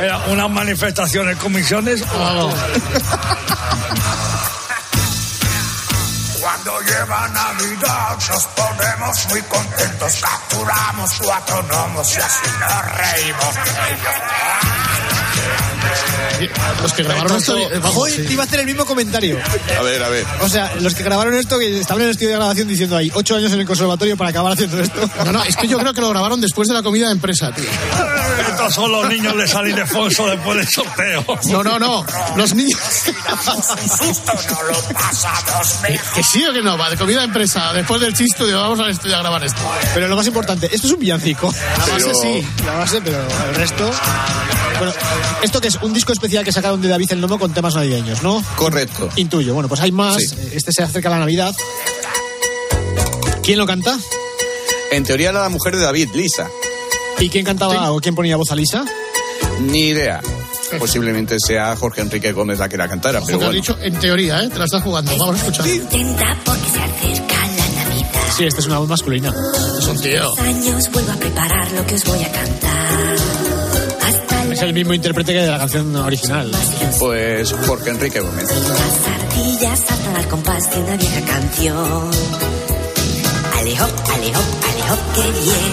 Era 0.03 0.19
unas 0.27 0.49
manifestaciones, 0.49 1.37
comisiones. 1.37 2.05
Vamos. 2.07 2.53
Cuando 2.53 3.58
llega 7.09 7.27
Navidad 7.29 8.17
nos 8.29 8.45
ponemos 8.47 9.27
muy 9.29 9.41
contentos, 9.43 10.21
capturamos 10.21 11.11
cuatro 11.23 11.63
gnomos 11.63 12.15
y 12.15 12.19
así 12.19 12.47
nos 12.59 12.85
reímos. 12.97 13.55
Los 16.81 16.93
que 16.93 17.03
grabaron 17.03 17.37
esto. 17.37 17.57
Joder, 17.83 18.13
sí. 18.15 18.23
te 18.23 18.33
iba 18.33 18.43
a 18.43 18.45
hacer 18.45 18.61
el 18.61 18.65
mismo 18.65 18.85
comentario. 18.85 19.37
A 19.77 19.81
ver, 19.83 20.01
a 20.03 20.09
ver. 20.09 20.25
O 20.41 20.49
sea, 20.49 20.73
los 20.79 20.95
que 20.95 21.03
grabaron 21.03 21.33
esto, 21.35 21.59
que 21.59 21.79
estaban 21.79 22.01
en 22.01 22.05
el 22.07 22.11
estudio 22.11 22.29
de 22.29 22.35
grabación 22.37 22.67
diciendo 22.67 22.95
ahí, 22.95 23.11
ocho 23.13 23.35
años 23.35 23.51
en 23.51 23.59
el 23.59 23.65
conservatorio 23.65 24.15
para 24.17 24.29
acabar 24.29 24.53
haciendo 24.53 24.79
esto. 24.79 25.09
No, 25.25 25.31
no, 25.33 25.43
es 25.43 25.55
que 25.57 25.67
yo 25.67 25.77
creo 25.77 25.93
que 25.93 26.01
lo 26.01 26.09
grabaron 26.09 26.39
después 26.41 26.67
de 26.67 26.73
la 26.73 26.83
comida 26.83 27.07
de 27.07 27.13
empresa, 27.13 27.51
tío. 27.51 27.65
Estos 28.49 28.73
son 28.73 28.91
los 28.91 29.07
niños 29.09 29.35
de 29.37 29.47
San 29.47 29.67
Ildefonso 29.67 30.27
después 30.27 30.57
del 30.57 30.67
sorteo. 30.67 31.25
No, 31.49 31.63
no, 31.63 31.79
no. 31.79 32.05
Los 32.35 32.53
niños. 32.55 32.79
Que 36.15 36.23
sí 36.23 36.45
o 36.45 36.53
que 36.53 36.61
no, 36.61 36.77
va, 36.77 36.89
de 36.89 36.97
comida 36.97 37.19
de 37.19 37.25
empresa. 37.25 37.73
Después 37.73 38.01
del 38.01 38.13
chiste, 38.13 38.45
de 38.45 38.53
vamos 38.53 38.79
al 38.79 38.89
estudio 38.89 39.15
a 39.15 39.19
grabar 39.19 39.43
esto. 39.43 39.61
Pero 39.93 40.07
lo 40.07 40.15
más 40.15 40.27
importante, 40.27 40.69
esto 40.73 40.87
es 40.87 40.93
un 40.93 40.99
villancico. 40.99 41.53
La 41.53 41.85
base 41.85 42.05
Pero- 42.05 42.19
sí, 42.21 42.47
la 42.65 42.73
base, 42.75 43.01
pero 43.01 43.17
el 43.49 43.55
resto. 43.55 43.91
Bueno, 44.77 44.93
esto 45.41 45.59
que 45.61 45.68
es 45.69 45.75
un 45.81 45.93
disco 45.93 46.11
especial 46.11 46.43
que 46.43 46.51
sacaron 46.51 46.81
de 46.81 46.87
David 46.87 47.11
el 47.11 47.21
Nomo 47.21 47.37
con 47.39 47.53
temas 47.53 47.75
navideños, 47.75 48.23
¿no? 48.23 48.43
Correcto. 48.55 49.07
Intuyo. 49.15 49.53
Bueno, 49.53 49.69
pues 49.69 49.79
hay 49.81 49.91
más. 49.91 50.17
Sí. 50.17 50.35
Este 50.51 50.71
se 50.71 50.81
acerca 50.83 51.09
a 51.09 51.11
la 51.11 51.19
Navidad. 51.19 51.55
¿Quién 53.43 53.57
lo 53.59 53.65
canta? 53.65 53.97
En 54.91 55.03
teoría 55.03 55.29
era 55.29 55.41
la 55.41 55.49
mujer 55.49 55.75
de 55.75 55.83
David, 55.83 56.09
Lisa. 56.13 56.49
¿Y 57.19 57.29
quién 57.29 57.45
cantaba 57.45 57.91
o 57.91 57.99
quién 57.99 58.15
ponía 58.15 58.35
voz 58.35 58.51
a 58.51 58.55
Lisa? 58.55 58.83
Ni 59.61 59.89
idea. 59.89 60.21
Posiblemente 60.77 61.37
sea 61.39 61.75
Jorge 61.75 62.01
Enrique 62.01 62.31
Gómez 62.31 62.59
la 62.59 62.69
que 62.69 62.77
la 62.77 62.87
cantara, 62.87 63.19
pero 63.25 63.39
Porque 63.39 63.45
has 63.57 63.63
bueno. 63.63 63.75
dicho 63.75 63.77
en 63.81 63.99
teoría, 63.99 64.43
¿eh? 64.43 64.49
Te 64.49 64.57
la 64.59 64.65
estás 64.65 64.81
jugando. 64.83 65.15
Vamos 65.17 65.35
a 65.35 65.37
escuchar. 65.39 65.65
Contenta 65.67 66.37
porque 66.45 66.69
se 66.69 66.79
acerca 66.79 67.35
la 67.47 67.83
Navidad. 67.83 68.09
Sí, 68.37 68.43
esta 68.45 68.59
es 68.61 68.65
una 68.67 68.77
voz 68.79 68.87
masculina. 68.89 69.33
Es 69.79 69.85
un 69.87 69.99
tío. 69.99 70.39
años 70.39 70.91
vuelvo 70.91 71.11
a 71.11 71.15
preparar 71.15 71.71
lo 71.71 71.85
que 71.85 71.95
os 71.95 72.03
voy 72.05 72.23
a 72.23 72.31
cantar. 72.31 73.58
Es 74.51 74.61
el 74.61 74.73
mismo 74.73 74.93
intérprete 74.93 75.33
que 75.33 75.39
de 75.39 75.47
la 75.47 75.59
canción 75.59 75.95
original. 75.95 76.51
Pues 76.99 77.53
Jorge 77.65 77.89
Enrique 77.91 78.19
Gómez. 78.19 78.45
Las 78.49 79.07
ardillas 79.07 79.79
saltan 79.79 80.15
al 80.15 80.27
compás 80.27 80.71
de 80.71 80.81
una 80.81 80.97
vieja 80.97 81.21
canción. 81.21 82.11
Alejo, 83.59 83.85
alejo, 84.13 84.41
alejo, 84.71 84.97
qué 85.15 85.21
bien, 85.21 85.71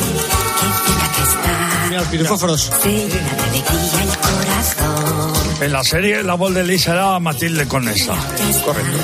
qué 0.61 0.67
cerca 0.87 1.13
que 1.17 1.23
está. 1.23 1.87
Mira, 1.89 2.01
los 2.01 2.09
pirufósforos. 2.09 2.71
Se 2.83 2.91
llena 2.91 3.09
de 3.09 3.43
alegría 3.43 4.03
el 4.03 4.19
corazón. 4.19 5.63
En 5.63 5.73
la 5.73 5.85
serie 5.85 6.23
la 6.23 6.35
voz 6.35 6.53
de 6.55 6.65
Lisa 6.65 6.93
era 6.93 7.19
Matilde 7.19 7.67
Conesa. 7.67 8.15
Correcto. 8.65 8.99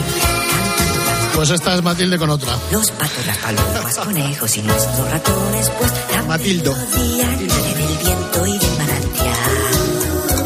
Pues 1.35 1.51
esta 1.51 1.75
es 1.75 1.83
Matilde 1.83 2.18
con 2.18 2.29
otra. 2.29 2.55
Los 2.70 2.91
patos, 2.91 3.27
las 3.27 3.39
palomas, 3.39 3.97
conejos 3.97 4.57
y 4.59 4.62
nuestros 4.62 5.11
ratones, 5.11 5.70
pues 5.79 5.93
la 6.14 6.23
Matildo. 6.25 6.77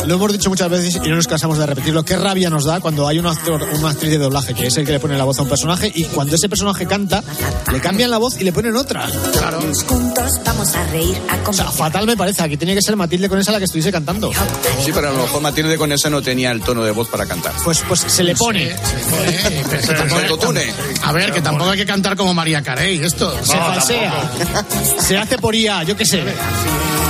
Lo 0.07 0.15
hemos 0.15 0.33
dicho 0.33 0.51
muchas 0.51 0.71
veces 0.71 1.01
y 1.05 1.09
no 1.09 1.17
nos 1.17 1.27
cansamos 1.27 1.59
de 1.59 1.67
repetirlo. 1.67 2.05
Qué 2.05 2.17
rabia 2.17 2.49
nos 2.49 2.65
da 2.65 2.79
cuando 2.79 3.09
hay 3.09 3.19
un 3.19 3.27
actor, 3.27 3.61
una 3.63 3.91
actriz 3.91 4.13
de 4.13 4.19
doblaje 4.19 4.55
que 4.55 4.69
es 4.69 4.77
el 4.77 4.87
que 4.87 4.93
le 4.93 5.01
pone 5.01 5.19
la 5.19 5.25
voz 5.25 5.39
a 5.41 5.43
un 5.43 5.49
personaje 5.49 5.91
y 5.93 6.05
cuando 6.05 6.37
ese 6.37 6.49
personaje 6.49 6.87
canta, 6.87 7.25
le 7.73 7.81
cambian 7.81 8.11
la 8.11 8.19
voz 8.19 8.41
y 8.41 8.45
le 8.45 8.53
ponen 8.53 8.77
otra. 8.77 9.09
Claro. 9.33 9.61
Juntos 9.61 10.31
vamos 10.45 10.75
a 10.77 10.85
reír, 10.87 11.17
a 11.29 11.51
O 11.51 11.53
sea, 11.53 11.71
fatal 11.73 12.07
me 12.07 12.17
parece. 12.17 12.43
Aquí 12.43 12.57
tenía 12.57 12.77
que 12.77 12.83
ser 12.83 12.95
Matilde 12.95 13.29
con 13.29 13.39
esa 13.39 13.51
la 13.51 13.59
que 13.59 13.65
estuviese 13.65 13.91
cantando. 13.91 14.31
Sí, 14.85 14.93
pero 14.95 15.09
a 15.09 15.13
lo 15.13 15.23
mejor 15.23 15.43
Matilde 15.43 15.77
Conesa 15.77 16.09
no 16.09 16.23
tenía 16.23 16.53
el 16.53 16.61
tono 16.63 16.85
de 16.85 16.93
voz 16.93 17.09
para 17.09 17.27
cantar. 17.27 17.53
Pues, 17.65 17.83
pues 17.89 18.01
se 18.01 18.23
le 18.23 18.37
pone. 18.37 18.77
Autotune. 20.23 20.73
A 21.03 21.13
ver, 21.13 21.33
que 21.33 21.41
tampoco 21.41 21.71
hay 21.71 21.79
que 21.79 21.87
cantar 21.87 22.17
como 22.17 22.33
María 22.33 22.63
Carey, 22.63 23.03
esto. 23.03 23.33
Se 23.43 23.57
falsea. 23.57 24.31
Se 25.01 25.17
hace 25.17 25.39
por 25.39 25.55
IA, 25.55 25.83
yo 25.83 25.97
qué 25.97 26.07
sé. 26.07 26.23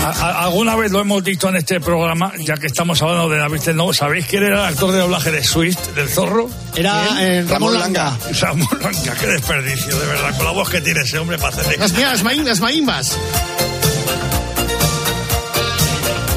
A- 0.09 0.45
Alguna 0.45 0.77
vez 0.77 0.93
lo 0.93 1.01
hemos 1.01 1.23
dicho 1.25 1.49
en 1.49 1.57
este 1.57 1.81
programa, 1.81 2.33
ya 2.39 2.55
que 2.57 2.67
estamos 2.69 3.01
hablando 3.03 3.29
de 3.29 3.39
David 3.39 3.61
Tennant, 3.61 3.93
¿sabéis 3.93 4.27
quién 4.27 4.45
era 4.45 4.61
el 4.61 4.75
actor 4.75 4.93
de 4.93 4.99
doblaje 4.99 5.31
de 5.33 5.43
Swift, 5.43 5.79
del 5.95 6.09
zorro? 6.09 6.49
Era 6.75 7.09
eh, 7.21 7.45
Ramón 7.49 7.75
Langa. 7.79 8.17
Ramón 8.41 8.69
Langa, 8.81 9.15
qué 9.19 9.27
desperdicio, 9.27 9.99
de 9.99 10.07
verdad, 10.07 10.37
con 10.37 10.45
la 10.45 10.53
voz 10.53 10.69
que 10.71 10.81
tiene 10.81 11.01
ese 11.03 11.19
hombre 11.19 11.39
para 11.39 11.57
hacer 11.57 11.67
de... 11.67 11.77
Las 11.79 11.93
mías, 11.93 12.23
las 12.45 12.61
maímbas. 12.61 13.17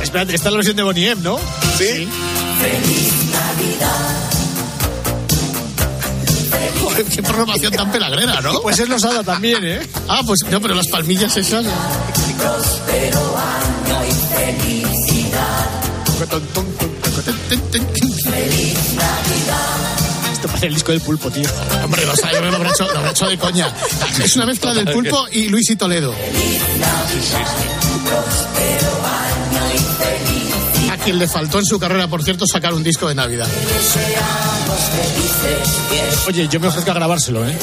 Espérate, 0.02 0.34
esta 0.36 0.48
es 0.50 0.52
la 0.54 0.58
versión 0.58 0.76
de 0.76 0.84
Bonnie 0.84 1.10
M, 1.12 1.22
¿no? 1.22 1.38
Sí. 1.78 2.10
Joder, 2.60 4.29
qué 7.16 7.24
programación 7.24 7.74
tan 7.74 7.91
pelagrera, 7.91 8.41
¿no? 8.41 8.62
Pues 8.62 8.80
es 8.80 8.89
losada 8.89 9.24
también, 9.24 9.64
¿eh? 9.64 9.88
Ah, 10.08 10.22
pues 10.26 10.41
no, 10.50 10.62
pero 10.62 10.76
las 10.76 10.88
palmillas 10.88 11.36
esas. 11.38 11.66
Esto 20.32 20.47
parece 20.47 20.68
el 20.68 20.74
disco 20.74 20.91
del 20.91 21.02
pulpo, 21.02 21.30
tío. 21.32 21.50
Hombre, 21.84 22.06
lo 22.06 22.16
sabe, 22.16 22.41
lo 22.41 22.56
habrá 22.56 22.70
hecho, 22.70 22.88
lo 22.91 22.97
habrá 22.97 23.12
hecho 23.12 23.28
de 23.28 23.38
coña. 23.38 23.74
Es 24.24 24.36
una 24.36 24.45
mezcla 24.45 24.74
del 24.74 24.86
pulpo 24.86 25.28
y 25.32 25.50
Luis 25.50 25.70
y 25.70 25.76
Toledo. 25.76 26.14
A 26.14 26.16
quien 31.10 31.18
le 31.18 31.28
faltó 31.28 31.57
en 31.57 31.66
su 31.66 31.80
carrera, 31.80 32.07
por 32.07 32.24
cierto, 32.24 32.45
sacar 32.45 32.72
un 32.72 32.84
disco 32.84 33.07
de 33.07 33.16
Navidad. 33.16 33.47
Oye, 36.28 36.47
yo 36.47 36.60
me 36.60 36.68
ofrezco 36.68 36.91
a 36.91 36.93
grabárselo, 36.93 37.49
¿eh? 37.49 37.57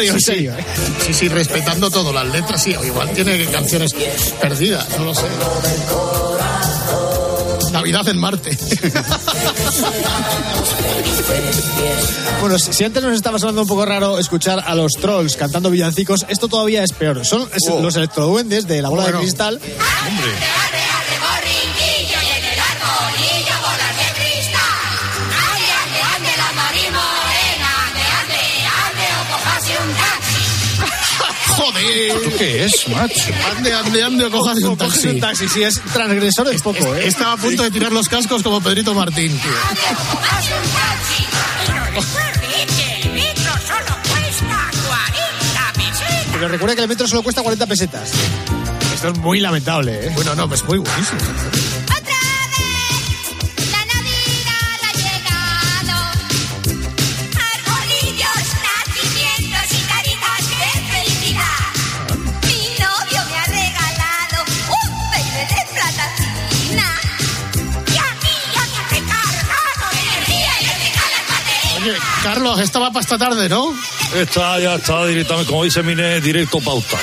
Digo 0.00 0.14
en 0.14 0.20
serio, 0.20 0.54
¿eh? 0.58 0.66
Sí, 1.06 1.14
sí, 1.14 1.28
respetando 1.28 1.88
todo, 1.88 2.12
las 2.12 2.26
letras, 2.26 2.60
sí. 2.60 2.74
o 2.74 2.84
Igual 2.84 3.10
tiene 3.10 3.44
canciones 3.44 3.94
perdidas, 4.40 4.84
no 4.98 5.04
lo 5.04 5.14
sé. 5.14 5.26
Navidad 7.70 8.08
en 8.08 8.18
Marte. 8.18 8.58
Bueno, 12.40 12.58
si 12.58 12.82
antes 12.82 13.02
nos 13.04 13.14
estaba 13.14 13.38
sonando 13.38 13.62
un 13.62 13.68
poco 13.68 13.84
raro 13.86 14.18
escuchar 14.18 14.64
a 14.66 14.74
los 14.74 14.94
trolls 14.94 15.36
cantando 15.36 15.70
villancicos, 15.70 16.26
esto 16.28 16.48
todavía 16.48 16.82
es 16.82 16.90
peor. 16.92 17.24
Son 17.24 17.48
Oh. 17.70 17.80
los 17.80 17.94
electroduendes 17.94 18.66
de 18.66 18.82
la 18.82 18.88
bola 18.88 19.02
Bueno. 19.04 19.18
de 19.18 19.22
cristal. 19.24 19.60
Borriquillo 19.60 20.89
Joder. 31.90 32.16
¿Esto 32.16 32.38
qué 32.38 32.64
es, 32.64 32.88
macho? 32.88 33.32
Ande, 33.56 33.72
ande, 33.72 34.02
ande 34.02 34.24
o 34.26 34.30
cojas 34.30 34.62
un 34.62 34.76
taxi. 34.76 35.08
un 35.08 35.20
taxi, 35.20 35.48
sí, 35.48 35.62
es 35.62 35.80
transgresor 35.92 36.48
es 36.52 36.62
poco, 36.62 36.94
¿eh? 36.94 37.06
Estaba 37.06 37.32
a 37.32 37.36
punto 37.36 37.62
de 37.62 37.70
tirar 37.70 37.92
los 37.92 38.08
cascos 38.08 38.42
como 38.42 38.60
Pedrito 38.60 38.94
Martín, 38.94 39.38
tío. 39.38 39.52
Ande 39.68 39.80
o 39.90 40.16
cojase 40.16 40.54
un 40.54 40.70
taxi. 40.70 41.24
Pero 41.70 41.78
recuerde 41.78 42.34
que 42.34 42.72
el 43.02 43.28
metro 43.28 43.48
solo 43.58 43.62
cuesta 44.02 44.32
40 44.32 45.72
pesetas. 45.74 46.30
Pero 46.32 46.48
recuerda 46.48 46.74
que 46.74 46.82
el 46.82 46.88
metro 46.88 47.08
solo 47.08 47.22
cuesta 47.22 47.42
40 47.42 47.66
pesetas. 47.66 48.12
Esto 48.94 49.08
es 49.08 49.18
muy 49.18 49.40
lamentable, 49.40 50.06
¿eh? 50.06 50.12
Bueno, 50.14 50.34
no, 50.34 50.48
pues 50.48 50.64
muy 50.64 50.78
buenísimo. 50.78 51.20
Carlos, 72.40 72.60
estaba 72.60 72.90
para 72.90 73.02
esta 73.02 73.18
tarde, 73.18 73.50
¿no? 73.50 73.74
Está, 74.14 74.58
ya 74.58 74.76
está 74.76 75.04
directamente, 75.04 75.50
como 75.50 75.62
dice 75.62 75.82
Mine, 75.82 76.22
directo 76.22 76.58
pauta. 76.58 76.96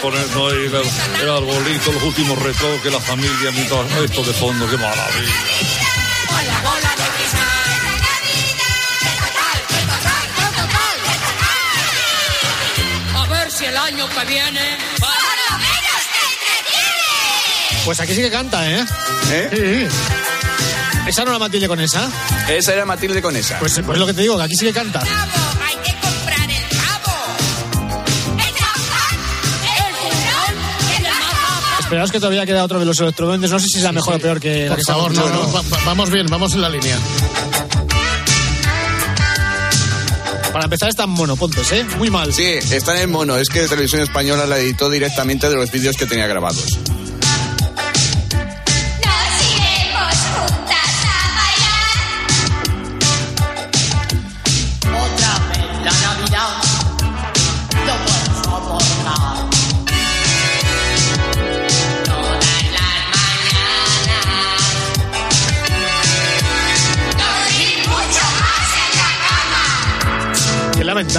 Ponernos 0.00 0.52
ahí 0.52 0.66
el, 0.66 1.22
el 1.22 1.30
arbolito, 1.30 1.90
los 1.90 2.02
últimos 2.04 2.38
retoques, 2.38 2.92
la 2.92 3.00
familia, 3.00 3.50
mientras 3.52 3.90
esto 4.04 4.22
de 4.22 4.32
fondo, 4.32 4.70
qué 4.70 4.76
maravilla. 4.76 5.34
Con 6.28 6.46
la 6.46 6.60
bola 6.60 6.90
de 6.94 7.04
cristal. 7.16 7.42
A 13.16 13.26
ver 13.26 13.50
si 13.50 13.64
el 13.64 13.76
año 13.76 14.08
que 14.08 14.24
viene. 14.26 14.78
Por 15.00 15.08
lo 15.08 15.58
menos 15.58 16.02
te 16.12 16.20
entretiene. 16.30 17.84
Pues 17.84 17.98
aquí 17.98 18.14
sí 18.14 18.22
que 18.22 18.30
canta, 18.30 18.70
¿eh? 18.70 18.84
¿Eh? 19.32 19.88
¿Esa 21.06 21.24
no 21.24 21.32
la 21.32 21.38
Matilde 21.38 21.68
con 21.68 21.80
esa? 21.80 22.10
Esa 22.48 22.72
era 22.72 22.84
Matilde 22.84 23.22
Conesa. 23.22 23.58
Pues, 23.60 23.80
pues 23.84 23.98
lo 23.98 24.06
que 24.06 24.12
te 24.14 24.22
digo, 24.22 24.36
que 24.36 24.42
aquí 24.42 24.56
sí 24.56 24.66
que 24.66 24.72
canta. 24.72 25.00
Hay 25.00 25.76
que 25.84 25.92
comprar 26.00 26.50
el 26.50 26.76
pavo. 26.76 27.14
El 28.32 28.54
champán, 28.54 29.16
el 29.62 29.94
turrón, 29.94 30.96
el 30.96 31.02
mazapán. 31.04 31.80
Esperaos 31.82 32.10
que 32.10 32.18
todavía 32.18 32.44
queda 32.46 32.64
otro 32.64 32.80
de 32.80 32.86
los 32.86 32.98
electroduendes. 33.00 33.50
No 33.50 33.58
sé 33.60 33.66
si 33.68 33.78
es 33.78 33.84
la 33.84 33.92
mejor 33.92 34.14
o 34.16 34.18
peor 34.18 34.40
que 34.40 34.64
la 34.64 34.70
Por 34.70 34.78
que 34.78 34.84
favor, 34.84 35.12
estamos 35.12 35.30
no, 35.30 35.36
no, 35.36 35.42
escuchando. 35.46 35.70
va- 35.70 35.78
va- 35.78 35.84
vamos 35.84 36.10
bien, 36.10 36.26
vamos 36.26 36.54
en 36.54 36.60
la 36.62 36.68
línea. 36.68 36.98
Para 40.52 40.64
empezar 40.64 40.88
están 40.88 41.10
monopontes, 41.10 41.70
¿eh? 41.72 41.84
Muy 41.98 42.10
mal. 42.10 42.32
Sí, 42.32 42.44
está 42.46 43.00
en 43.00 43.10
mono. 43.10 43.36
Es 43.36 43.48
que 43.48 43.68
Televisión 43.68 44.00
Española 44.02 44.46
la 44.46 44.58
editó 44.58 44.88
directamente 44.88 45.48
de 45.50 45.54
los 45.54 45.70
vídeos 45.70 45.96
que 45.96 46.06
tenía 46.06 46.26
grabados. 46.26 46.78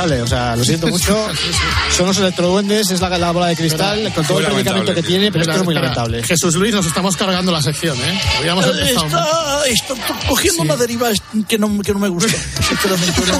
Lamentable, 0.08 0.22
o 0.22 0.28
sea, 0.28 0.56
lo 0.56 0.64
siento 0.64 0.88
mucho. 0.88 1.28
Son 1.96 2.08
los 2.08 2.18
electroduendes, 2.18 2.92
es 2.92 3.02
la, 3.02 3.18
la 3.18 3.32
bola 3.32 3.48
de 3.48 3.56
cristal, 3.56 4.12
con 4.14 4.26
todo 4.26 4.40
el 4.40 4.46
predicamento 4.46 4.94
que 4.94 5.04
tiene, 5.04 5.32
pero 5.32 5.44
esto 5.44 5.58
es 5.58 5.64
muy 5.64 5.74
lamentable. 5.74 6.24
Jesús 6.24 6.56
Luis, 6.56 6.74
nos 6.74 6.86
estamos 6.86 7.16
cargando 7.16 7.52
la 7.52 7.62
sección, 7.62 7.98
¿eh? 8.00 8.22
Habíamos 8.40 8.66
empezado. 8.66 9.66
Está, 9.66 9.94
está 9.94 10.20
cogiendo 10.28 10.62
una 10.64 10.76
deriva 10.76 11.10
que 11.48 11.58
no, 11.58 11.80
que 11.82 11.94
no 11.94 12.00
me 12.00 12.10
gusta. 12.10 12.38
Sinceramente, 12.68 13.22
no. 13.28 13.38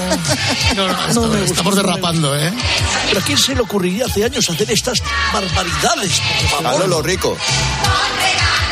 No, 0.76 0.88
no, 0.88 0.94
no 0.94 1.08
estamos, 1.08 1.30
me 1.30 1.40
gusta, 1.40 1.54
estamos 1.54 1.76
derrapando, 1.76 2.36
¿eh? 2.38 2.54
Pero 3.08 3.20
¿a 3.20 3.24
quién 3.24 3.38
se 3.38 3.56
le 3.56 3.62
ocurriría 3.62 4.06
hace 4.06 4.24
años 4.24 4.50
hacer 4.50 4.70
estas 4.72 5.00
barbaridades? 5.34 6.22
Por 6.56 6.68
A. 6.68 6.78
Lolo 6.78 7.02
Rico. 7.02 7.38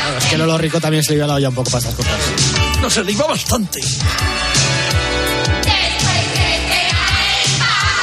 Claro, 0.01 0.17
es 0.17 0.25
que 0.25 0.37
Lolo 0.37 0.57
Rico 0.57 0.79
también 0.79 1.03
se 1.03 1.11
le 1.11 1.17
iba 1.17 1.27
la 1.27 1.35
olla 1.35 1.49
un 1.49 1.55
poco 1.55 1.71
para 1.71 1.79
estas 1.79 1.95
cosas. 1.95 2.13
No 2.81 2.89
se 2.89 3.03
le 3.03 3.11
iba 3.11 3.25
bastante. 3.25 3.79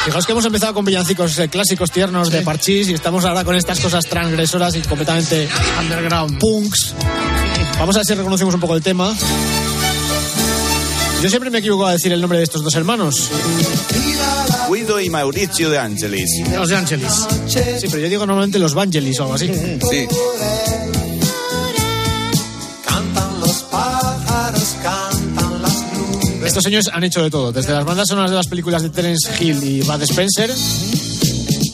Fijaos 0.05 0.26
que 0.26 0.32
hemos 0.32 0.44
empezado 0.44 0.74
con 0.74 0.84
villancicos 0.84 1.38
eh, 1.38 1.48
clásicos 1.48 1.90
tiernos 1.92 2.30
de 2.30 2.42
parchís 2.42 2.88
y 2.88 2.94
estamos 2.94 3.24
ahora 3.24 3.44
con 3.44 3.55
estas 3.55 3.78
cosas 3.78 4.05
transgresoras 4.05 4.74
y 4.74 4.82
completamente 4.82 5.48
underground. 5.80 6.38
Punks. 6.38 6.94
Vamos 7.78 7.94
a 7.94 8.00
ver 8.00 8.07
si 8.07 8.14
reconocemos 8.14 8.53
un 8.55 8.61
poco 8.61 8.74
el 8.74 8.82
tema. 8.82 9.14
Yo 11.22 11.28
siempre 11.28 11.50
me 11.50 11.59
he 11.59 11.61
equivocado 11.61 11.90
a 11.90 11.92
decir 11.92 12.12
el 12.12 12.20
nombre 12.20 12.38
de 12.38 12.44
estos 12.44 12.64
dos 12.64 12.74
hermanos. 12.74 13.30
Guido 14.68 15.00
y 15.00 15.09
Mauricio 15.09 15.70
de 15.70 15.78
Angelis. 15.78 16.30
Los 16.53 16.68
de 16.68 16.76
Angelis. 16.76 17.26
Sí, 17.46 17.86
pero 17.88 17.98
yo 17.98 18.09
digo 18.09 18.26
normalmente 18.26 18.59
los 18.59 18.74
Vangelis 18.74 19.20
o 19.20 19.22
algo 19.22 19.34
así. 19.34 19.48
Sí. 19.88 20.09
Estos 26.45 26.64
señores 26.64 26.88
han 26.93 27.05
hecho 27.05 27.22
de 27.22 27.30
todo, 27.30 27.53
desde 27.53 27.72
las 27.72 27.84
bandas 27.84 28.09
sonoras 28.09 28.30
de 28.30 28.36
las 28.36 28.47
películas 28.49 28.82
de 28.82 28.90
Terence 28.90 29.30
Hill 29.40 29.62
y 29.62 29.80
Bud 29.82 30.03
Spencer, 30.03 30.51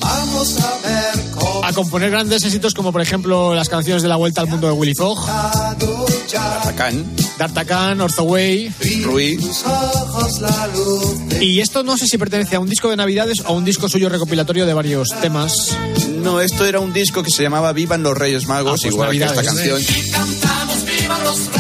Vamos 0.01 0.57
a 0.61 0.79
ver 0.87 1.31
cómo 1.35 1.65
a 1.65 1.73
componer 1.73 2.11
grandes 2.11 2.43
éxitos 2.45 2.73
como 2.73 2.93
por 2.93 3.03
ejemplo 3.03 3.55
las 3.55 3.69
canciones 3.69 4.03
de 4.03 4.09
la 4.09 4.17
Vuelta 4.17 4.41
al 4.41 4.47
Mundo 4.47 4.67
de 4.69 4.73
Willy 4.73 4.95
Fogg, 4.95 5.19
Acán, 6.65 7.05
D'Artagnan, 7.39 8.01
Orthoway. 8.01 8.73
Rui. 9.03 9.39
Y 11.41 11.61
esto 11.61 11.83
no 11.83 11.97
sé 11.99 12.07
si 12.07 12.17
pertenece 12.17 12.57
a 12.57 12.61
un 12.61 12.69
disco 12.69 12.89
de 12.89 12.97
Navidades 12.97 13.41
o 13.41 13.49
a 13.49 13.53
un 13.53 13.65
disco 13.65 13.89
suyo 13.89 14.09
recopilatorio 14.09 14.65
de 14.67 14.73
varios 14.75 15.09
temas. 15.21 15.77
No, 16.23 16.41
esto 16.41 16.65
era 16.65 16.81
un 16.81 16.93
disco 16.93 17.23
que 17.23 17.31
se 17.31 17.43
llamaba 17.43 17.73
Vivan 17.73 18.03
los 18.03 18.17
Reyes 18.17 18.47
Magos, 18.47 18.81
Ah, 18.81 18.83
pues 18.83 18.93
igual 18.95 19.11
que 19.11 19.25
esta 19.25 19.43
Navidades. 19.43 19.87
canción. 19.87 20.13
Cantamos 20.13 20.85
viva 20.85 21.19
los 21.25 21.39
Reyes 21.47 21.58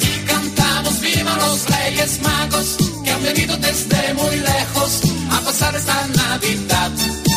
Y 0.00 0.26
cantamos 0.26 1.00
viva 1.00 1.36
los 1.36 1.66
Reyes 1.68 2.20
Magos 2.22 2.76
que 3.04 3.10
han 3.10 3.22
venido 3.22 3.56
desde 3.56 4.14
muy 4.14 4.36
lejos 4.36 5.00
a 5.32 5.40
pasar 5.40 5.74
esta 5.74 6.06
Navidad. 6.06 7.29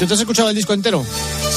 Tú 0.00 0.06
te 0.06 0.14
has 0.14 0.20
escuchado 0.20 0.48
el 0.50 0.56
disco 0.56 0.72
entero? 0.72 1.04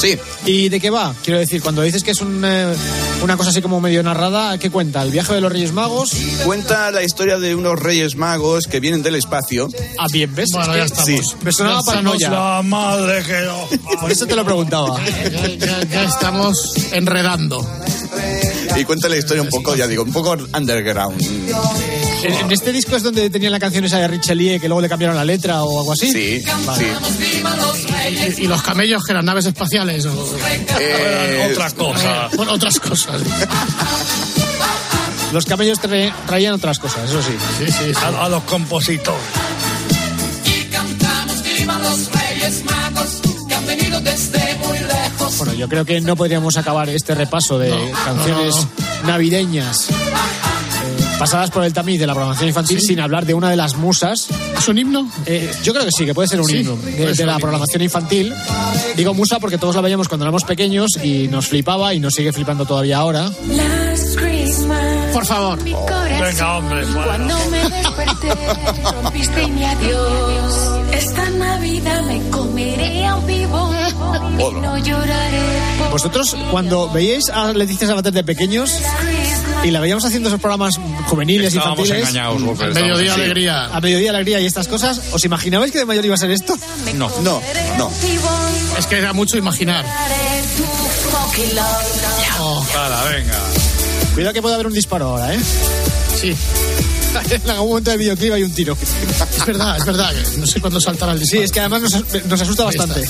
Sí, 0.00 0.18
¿Y 0.46 0.68
de 0.68 0.80
qué 0.80 0.90
va? 0.90 1.14
Quiero 1.24 1.38
decir, 1.40 1.62
cuando 1.62 1.82
dices 1.82 2.02
que 2.04 2.10
es 2.12 2.20
un, 2.20 2.44
eh, 2.44 2.74
una 3.22 3.36
cosa 3.36 3.50
así 3.50 3.62
como 3.62 3.80
medio 3.80 4.02
narrada, 4.02 4.58
¿qué 4.58 4.70
cuenta? 4.70 5.02
¿El 5.02 5.10
viaje 5.10 5.32
de 5.34 5.40
los 5.40 5.50
Reyes 5.52 5.72
Magos? 5.72 6.12
cuenta 6.44 6.90
la 6.90 7.02
historia 7.02 7.38
de 7.38 7.54
unos 7.54 7.78
Reyes 7.78 8.16
Magos 8.16 8.66
que 8.66 8.80
vienen 8.80 9.02
del 9.02 9.14
espacio. 9.14 9.68
Ah, 9.98 10.06
bien, 10.12 10.34
¿ves? 10.34 10.50
Bueno, 10.52 10.76
ya 10.76 10.84
estamos. 10.84 11.06
Sí. 11.06 11.20
Me 11.42 11.52
sonaba 11.52 11.76
Ya 11.76 11.80
estamos 11.80 12.18
paranoia. 12.18 12.30
La 12.30 12.62
madre 12.62 13.22
que 13.22 13.40
no. 13.42 13.90
Por 14.00 14.10
eso 14.12 14.26
te 14.26 14.36
lo 14.36 14.44
preguntaba. 14.44 15.00
Ya, 15.04 15.48
ya- 15.56 15.84
ya 15.84 16.04
estamos 16.04 16.74
enredando. 16.92 17.66
Y 18.76 18.84
cuenta 18.84 19.08
la 19.08 19.16
historia 19.16 19.42
un 19.42 19.48
poco, 19.48 19.74
ya 19.76 19.86
digo, 19.86 20.02
un 20.02 20.12
poco 20.12 20.36
underground. 20.56 21.20
¿En, 22.24 22.34
en 22.34 22.52
este 22.52 22.72
disco 22.72 22.96
es 22.96 23.02
donde 23.02 23.28
tenían 23.30 23.52
la 23.52 23.60
canción 23.60 23.84
esa 23.84 23.98
de 23.98 24.08
Richelieu 24.08 24.60
que 24.60 24.68
luego 24.68 24.80
le 24.80 24.88
cambiaron 24.88 25.16
la 25.16 25.24
letra 25.24 25.62
o 25.62 25.78
algo 25.80 25.92
así? 25.92 26.10
Sí, 26.10 26.42
sí. 26.78 26.86
Y, 28.38 28.44
y 28.44 28.46
los 28.46 28.62
camellos 28.62 29.02
que 29.04 29.12
eran 29.12 29.24
naves 29.24 29.46
espaciales. 29.46 30.04
o- 30.06 30.36
Eh, 30.80 31.48
Otra 31.52 31.70
cosa. 31.70 32.28
bueno, 32.36 32.52
otras 32.52 32.78
cosas. 32.80 33.20
Los 35.32 35.46
camellos 35.46 35.80
tra- 35.80 36.12
traían 36.26 36.54
otras 36.54 36.78
cosas, 36.78 37.08
eso 37.10 37.20
sí. 37.22 37.32
Sí, 37.58 37.66
sí, 37.72 37.84
sí. 37.94 38.00
A, 38.04 38.24
a 38.24 38.28
los 38.28 38.42
compositores. 38.44 39.20
y 40.44 40.64
cantamos 40.70 41.42
viva 41.42 41.78
los 41.78 42.10
Reyes 42.12 42.64
Magos 42.64 43.20
que 43.48 43.54
han 43.54 43.66
venido 43.66 44.00
desde 44.00 44.54
muy 44.64 44.78
lejos. 44.78 45.38
Bueno, 45.38 45.54
yo 45.54 45.68
creo 45.68 45.84
que 45.84 46.00
no 46.00 46.14
podríamos 46.14 46.56
acabar 46.56 46.88
este 46.88 47.14
repaso 47.16 47.58
de 47.58 47.70
canciones 48.04 48.54
navideñas 49.04 49.90
eh, 49.90 49.94
pasadas 51.18 51.50
por 51.50 51.64
el 51.64 51.72
tamiz 51.72 51.98
de 51.98 52.06
la 52.06 52.14
programación 52.14 52.48
infantil 52.48 52.80
sin 52.80 53.00
hablar 53.00 53.26
de 53.26 53.34
una 53.34 53.50
de 53.50 53.56
las 53.56 53.76
musas. 53.76 54.28
¿Es 54.58 54.68
un 54.68 54.78
himno? 54.78 55.08
Eh, 55.26 55.50
yo 55.62 55.72
creo 55.72 55.84
que 55.84 55.90
sí, 55.96 56.04
que 56.04 56.14
puede 56.14 56.28
ser 56.28 56.40
un 56.40 56.46
Sí, 56.46 56.58
himno 56.58 56.76
de, 56.76 57.12
de 57.14 57.26
la 57.26 57.38
programación 57.38 57.82
infantil. 57.82 58.34
Digo 58.96 59.14
musa 59.14 59.38
porque 59.40 59.58
todos 59.58 59.74
la 59.74 59.80
veíamos 59.80 60.08
cuando 60.08 60.24
éramos 60.24 60.44
pequeños 60.44 60.98
y 61.02 61.28
nos 61.28 61.48
flipaba 61.48 61.94
y 61.94 62.00
nos 62.00 62.14
sigue 62.14 62.32
flipando 62.32 62.64
todavía 62.66 62.98
ahora. 62.98 63.30
Por 65.12 65.26
favor. 65.26 65.58
Corazón, 65.58 66.20
venga, 66.20 66.56
hombre, 66.58 66.84
fuera. 66.86 67.06
Cuando 67.06 67.38
me 67.50 67.70
desperté, 67.70 68.34
rompiste 68.92 69.46
mi 69.48 69.64
adiós. 69.64 70.70
Esta 70.92 71.30
Navidad 71.30 72.02
me 72.02 72.30
comeré 72.30 73.06
a 73.06 73.16
un 73.16 73.26
vivo 73.26 73.70
y 74.38 74.60
no 74.60 74.78
lloraré 74.78 75.40
por 75.78 75.90
Vosotros, 75.90 76.36
cuando 76.50 76.88
veíais 76.90 77.28
a 77.30 77.52
Leticia 77.52 77.86
Sabater 77.86 78.12
de 78.12 78.24
pequeños 78.24 78.72
y 79.64 79.70
la 79.70 79.80
veíamos 79.80 80.04
haciendo 80.04 80.28
esos 80.28 80.40
programas 80.40 80.74
juveniles, 81.06 81.48
Estábamos 81.54 81.80
infantiles, 81.80 82.08
engañados, 82.10 82.42
Wolfer, 82.42 82.68
estábamos 82.68 82.92
mediodía 82.96 83.12
así. 83.12 83.20
alegría. 83.22 83.64
a 83.66 83.80
mediodía 83.80 84.10
alegría 84.10 84.40
y 84.40 84.46
estas 84.46 84.68
cosas, 84.68 85.00
¿os 85.12 85.24
imaginabais 85.24 85.72
que 85.72 85.78
de 85.78 85.84
mayor 85.86 86.04
iba 86.04 86.14
a 86.14 86.18
ser 86.18 86.30
esto? 86.30 86.56
No. 86.94 87.10
No, 87.22 87.40
no. 87.78 87.90
Es 88.78 88.86
que 88.86 88.98
era 88.98 89.12
mucho 89.12 89.36
imaginar. 89.38 89.84
Oh, 92.40 92.64
Para, 92.72 93.04
venga. 93.04 93.38
Cuidado 94.14 94.32
que 94.34 94.42
puede 94.42 94.54
haber 94.54 94.66
un 94.66 94.72
disparo 94.72 95.08
ahora, 95.10 95.34
¿eh? 95.34 95.40
sí, 96.20 96.36
en 97.30 97.50
algún 97.50 97.68
momento 97.68 97.90
del 97.90 97.98
videoclip 98.00 98.32
hay 98.32 98.42
un 98.42 98.52
tiro. 98.52 98.76
es 98.80 99.46
verdad, 99.46 99.76
es 99.78 99.84
verdad. 99.84 100.12
No 100.38 100.46
sé 100.46 100.60
cuándo 100.60 100.80
saltará 100.80 101.12
el 101.12 101.18
Sí, 101.18 101.38
disparo. 101.38 101.44
es 101.44 101.52
que 101.52 101.60
además 101.60 101.82
nos, 101.82 102.24
nos 102.26 102.40
asusta 102.40 102.62
Ahí 102.64 102.68
está. 102.70 102.86
bastante. 102.86 103.08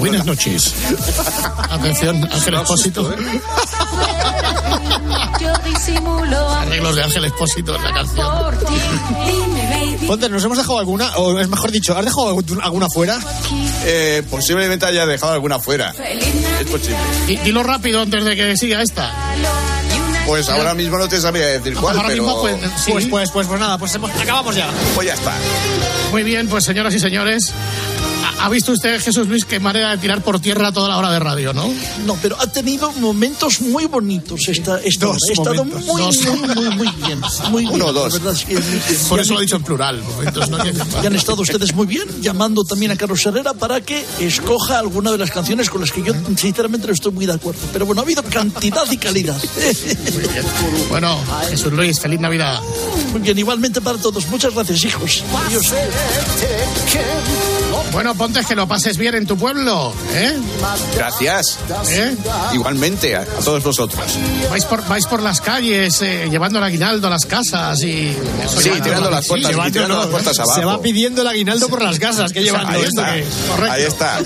Buenas 0.00 0.24
noches. 0.26 0.74
Atención, 1.70 2.28
Ángel 2.32 2.54
Expósito. 2.54 3.14
Yo 5.40 5.52
disimulo 5.64 6.48
Arreglos 6.50 6.96
de 6.96 7.02
Ángel 7.02 7.24
Expósito 7.24 7.76
en 7.76 7.82
la 7.82 7.92
canción. 7.92 8.38
por 8.38 8.56
ti. 8.58 8.74
Dime, 9.26 9.68
baby. 9.96 10.06
Ponte, 10.06 10.28
¿nos 10.28 10.44
hemos 10.44 10.58
dejado 10.58 10.78
alguna? 10.78 11.16
O 11.16 11.38
es 11.38 11.48
mejor 11.48 11.70
dicho, 11.70 11.96
¿has 11.96 12.04
dejado 12.04 12.28
alguna 12.62 12.88
fuera? 12.88 13.18
Eh, 13.84 14.22
posiblemente 14.30 14.86
haya 14.86 15.06
dejado 15.06 15.32
alguna 15.32 15.58
fuera. 15.58 15.90
Es 16.60 16.66
posible. 16.70 16.96
Y, 17.28 17.36
dilo 17.38 17.62
rápido 17.62 18.00
antes 18.02 18.24
de 18.24 18.36
que 18.36 18.56
siga 18.56 18.82
esta. 18.82 19.12
Pues 20.26 20.48
ahora 20.48 20.72
mismo 20.74 20.98
no 20.98 21.08
te 21.08 21.20
sabría 21.20 21.46
decir 21.46 21.74
cuál, 21.74 21.96
Ahora 21.96 22.08
pero... 22.10 22.22
mismo, 22.22 22.40
pues, 22.40 22.56
sí. 22.84 22.92
Pues, 22.92 23.06
pues, 23.06 23.30
pues, 23.32 23.46
pues 23.48 23.60
nada, 23.60 23.76
pues 23.76 23.92
hemos- 23.94 24.10
acabamos 24.12 24.54
ya. 24.54 24.70
Pues 24.94 25.08
ya 25.08 25.14
está. 25.14 25.32
Muy 26.12 26.22
bien, 26.22 26.46
pues 26.48 26.64
señoras 26.64 26.94
y 26.94 27.00
señores. 27.00 27.52
¿Ha 28.44 28.48
visto 28.48 28.72
usted, 28.72 29.00
Jesús 29.00 29.28
Luis, 29.28 29.44
qué 29.44 29.60
manera 29.60 29.90
de 29.90 29.98
tirar 29.98 30.20
por 30.22 30.40
tierra 30.40 30.72
toda 30.72 30.88
la 30.88 30.96
hora 30.98 31.12
de 31.12 31.20
radio, 31.20 31.52
no? 31.54 31.72
No, 32.04 32.16
pero 32.20 32.36
ha 32.40 32.46
tenido 32.48 32.90
momentos 32.92 33.60
muy 33.60 33.86
bonitos 33.86 34.48
esta, 34.48 34.80
esta 34.80 35.06
Dos 35.06 35.16
hora. 35.22 35.28
Ha 35.28 35.32
estado 35.32 35.64
momentos, 35.64 35.86
muy, 35.86 36.02
dos. 36.02 36.16
muy, 36.26 36.54
muy, 36.54 36.76
muy 36.76 36.88
bien. 37.06 37.20
Muy 37.50 37.62
bien. 37.62 37.74
Uno 37.74 37.86
o 37.86 37.92
la 37.92 38.00
dos. 38.00 38.12
verdad 38.14 38.32
es 38.32 38.44
que 38.44 38.54
muy 38.54 38.62
bien. 38.62 38.98
Por 39.08 39.20
eso 39.20 39.30
han- 39.30 39.34
lo 39.34 39.40
he 39.40 39.44
dicho 39.44 39.56
en 39.56 39.62
plural. 39.62 40.02
momentos, 40.02 40.50
¿no? 40.50 40.58
Y 41.02 41.06
han 41.06 41.14
estado 41.14 41.40
ustedes 41.42 41.72
muy 41.74 41.86
bien, 41.86 42.08
llamando 42.20 42.64
también 42.64 42.90
a 42.90 42.96
Carlos 42.96 43.24
Herrera 43.24 43.54
para 43.54 43.80
que 43.80 44.04
escoja 44.20 44.78
alguna 44.80 45.12
de 45.12 45.18
las 45.18 45.30
canciones 45.30 45.70
con 45.70 45.80
las 45.80 45.92
que 45.92 46.02
yo 46.02 46.12
sinceramente 46.36 46.88
no 46.88 46.92
estoy 46.92 47.12
muy 47.12 47.26
de 47.26 47.34
acuerdo. 47.34 47.60
Pero 47.72 47.86
bueno, 47.86 48.00
ha 48.02 48.04
habido 48.04 48.22
cantidad 48.24 48.90
y 48.90 48.96
calidad. 48.96 49.40
Bueno, 50.90 51.18
Jesús 51.48 51.72
Luis, 51.72 51.98
feliz 52.00 52.20
Navidad. 52.20 52.60
Muy 53.12 53.20
bien, 53.20 53.38
igualmente 53.38 53.80
para 53.80 53.98
todos. 53.98 54.26
Muchas 54.28 54.52
gracias, 54.54 54.84
hijos. 54.84 55.22
Adiós. 55.46 55.66
Bueno, 57.90 58.14
Pontes, 58.14 58.46
que 58.46 58.54
lo 58.54 58.66
pases 58.66 58.96
bien 58.96 59.14
en 59.14 59.26
tu 59.26 59.36
pueblo, 59.36 59.92
¿eh? 60.14 60.36
Gracias. 60.96 61.58
¿Eh? 61.90 62.16
Igualmente 62.54 63.16
a, 63.16 63.22
a 63.22 63.24
todos 63.24 63.62
vosotros. 63.62 64.02
Vais 64.50 64.64
por, 64.64 64.86
vais 64.88 65.06
por 65.06 65.20
las 65.22 65.40
calles 65.40 66.00
eh, 66.00 66.28
llevando 66.30 66.58
el 66.58 66.64
aguinaldo 66.64 67.08
a 67.08 67.10
las 67.10 67.26
casas 67.26 67.82
y... 67.82 68.16
Sí, 68.58 68.70
tirando 68.82 69.10
las 69.10 69.26
puertas, 69.26 69.50
y 69.50 69.52
llevando, 69.52 69.72
tirando 69.72 69.94
no, 69.94 70.00
las 70.02 70.10
puertas 70.10 70.38
abajo. 70.38 70.58
Se 70.58 70.64
va 70.64 70.80
pidiendo 70.80 71.22
el 71.22 71.28
aguinaldo 71.28 71.68
por 71.68 71.82
las 71.82 71.98
casas 71.98 72.32
que 72.32 72.42
llevan. 72.42 72.66
Ahí 72.66 72.82
está. 72.82 73.14
Correcto. 73.48 73.72
Ahí 73.72 73.82
está. 73.82 74.20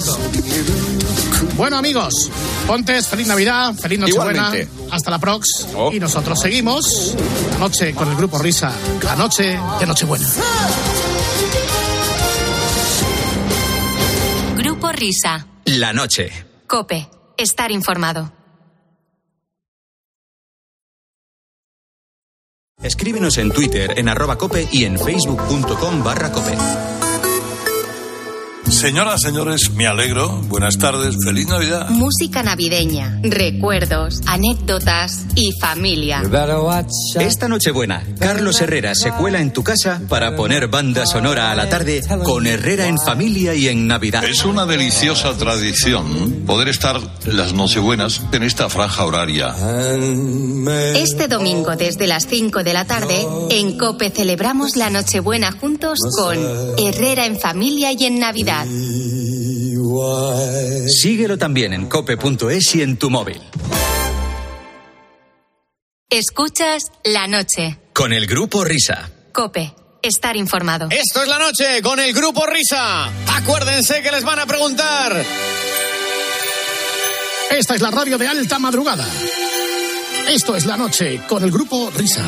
Bueno, 1.57 1.78
amigos, 1.78 2.30
Pontes, 2.66 3.07
feliz 3.09 3.26
Navidad, 3.26 3.74
feliz 3.74 3.98
Nochebuena. 3.98 4.52
Hasta 4.90 5.11
la 5.11 5.18
prox. 5.18 5.66
Oh. 5.74 5.90
Y 5.92 5.98
nosotros 5.98 6.38
seguimos 6.38 7.14
la 7.52 7.59
noche 7.59 7.94
con 7.94 8.09
el 8.11 8.16
grupo 8.16 8.38
Risa, 8.38 8.72
la 9.02 9.16
noche 9.16 9.59
de 9.80 9.86
Nochebuena. 9.86 10.26
Risa. 14.97 15.47
La 15.66 15.92
noche. 15.92 16.30
Cope. 16.66 17.09
Estar 17.36 17.70
informado. 17.70 18.32
Escríbenos 22.82 23.36
en 23.38 23.51
Twitter 23.51 23.99
en 23.99 24.09
arroba 24.09 24.38
cope 24.38 24.66
y 24.72 24.84
en 24.84 24.99
facebook.com 24.99 26.03
barra 26.03 26.32
cope. 26.32 26.57
Señoras, 28.68 29.20
señores, 29.20 29.70
me 29.70 29.86
alegro. 29.86 30.28
Buenas 30.48 30.76
tardes. 30.76 31.14
Feliz 31.24 31.46
Navidad. 31.46 31.88
Música 31.88 32.42
navideña, 32.42 33.20
recuerdos, 33.22 34.20
anécdotas 34.26 35.24
y 35.36 35.52
familia. 35.60 36.22
Esta 37.20 37.46
Nochebuena, 37.46 38.02
Carlos 38.18 38.60
Herrera 38.60 38.94
se 38.96 39.12
cuela 39.12 39.40
en 39.40 39.52
tu 39.52 39.62
casa 39.62 40.00
para 40.08 40.34
poner 40.34 40.66
banda 40.66 41.06
sonora 41.06 41.52
a 41.52 41.54
la 41.54 41.68
tarde 41.68 42.02
con 42.24 42.46
Herrera 42.46 42.86
en 42.86 42.98
familia 42.98 43.54
y 43.54 43.68
en 43.68 43.86
Navidad. 43.86 44.24
Es 44.24 44.44
una 44.44 44.66
deliciosa 44.66 45.32
tradición 45.36 46.44
poder 46.44 46.68
estar 46.68 47.00
las 47.26 47.52
Nochebuenas 47.52 48.20
en 48.32 48.42
esta 48.42 48.68
franja 48.68 49.04
horaria. 49.04 49.54
Este 50.96 51.28
domingo 51.28 51.76
desde 51.76 52.08
las 52.08 52.26
5 52.26 52.64
de 52.64 52.72
la 52.72 52.84
tarde, 52.84 53.26
en 53.50 53.78
Cope 53.78 54.10
celebramos 54.10 54.74
la 54.76 54.90
Nochebuena 54.90 55.52
juntos 55.52 56.00
con 56.16 56.36
Herrera 56.78 57.26
en 57.26 57.38
familia 57.38 57.92
y 57.92 58.04
en 58.04 58.18
Navidad. 58.18 58.55
Síguelo 60.88 61.36
también 61.36 61.72
en 61.72 61.86
cope.es 61.86 62.74
y 62.74 62.82
en 62.82 62.96
tu 62.96 63.11
móvil. 63.11 63.40
Escuchas 66.09 66.84
la 67.04 67.26
noche. 67.26 67.78
Con 67.92 68.12
el 68.12 68.26
grupo 68.26 68.64
Risa. 68.64 69.11
Cope, 69.32 69.74
estar 70.02 70.36
informado. 70.36 70.88
Esto 70.90 71.22
es 71.22 71.28
la 71.28 71.38
noche 71.38 71.82
con 71.82 71.98
el 71.98 72.12
grupo 72.12 72.46
Risa. 72.46 73.11
Acuérdense 73.36 74.02
que 74.02 74.11
les 74.11 74.24
van 74.24 74.38
a 74.38 74.46
preguntar. 74.46 75.24
Esta 77.50 77.74
es 77.74 77.80
la 77.80 77.90
radio 77.90 78.18
de 78.18 78.28
alta 78.28 78.59
madrugada. 78.59 79.07
Esto 80.28 80.57
es 80.57 80.66
la 80.66 80.76
noche 80.76 81.22
con 81.28 81.42
el 81.42 81.50
grupo 81.50 81.90
Risa. 81.94 82.24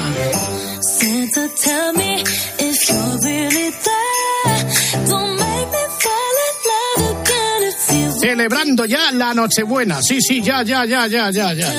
Celebrando 8.39 8.85
ya 8.85 9.11
la 9.11 9.35
Nochebuena. 9.35 10.01
Sí, 10.01 10.21
sí, 10.21 10.41
ya, 10.41 10.63
ya, 10.63 10.85
ya, 10.85 11.09
ya, 11.09 11.29
ya, 11.29 11.53
ya. 11.55 11.73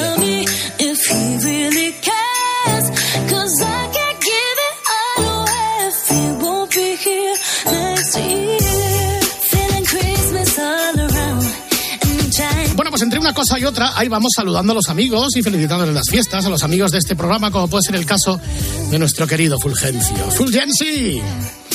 Bueno, 12.76 12.92
pues 12.92 13.04
entre 13.04 13.20
una 13.20 13.34
cosa 13.34 13.58
y 13.58 13.64
otra, 13.64 13.94
ahí 13.96 14.10
vamos 14.10 14.34
saludando 14.36 14.74
a 14.74 14.76
los 14.76 14.90
amigos 14.90 15.38
y 15.38 15.42
felicitándoles 15.42 15.96
las 15.96 16.10
fiestas, 16.10 16.46
a 16.46 16.50
los 16.50 16.62
amigos 16.64 16.92
de 16.92 16.98
este 16.98 17.16
programa, 17.16 17.52
como 17.52 17.70
puede 17.70 17.84
ser 17.84 17.96
el 17.96 18.06
caso 18.06 18.38
de 18.92 19.00
nuestro 19.00 19.26
querido 19.26 19.58
Fulgencio. 19.62 20.30
Fulgenci. 20.32 21.22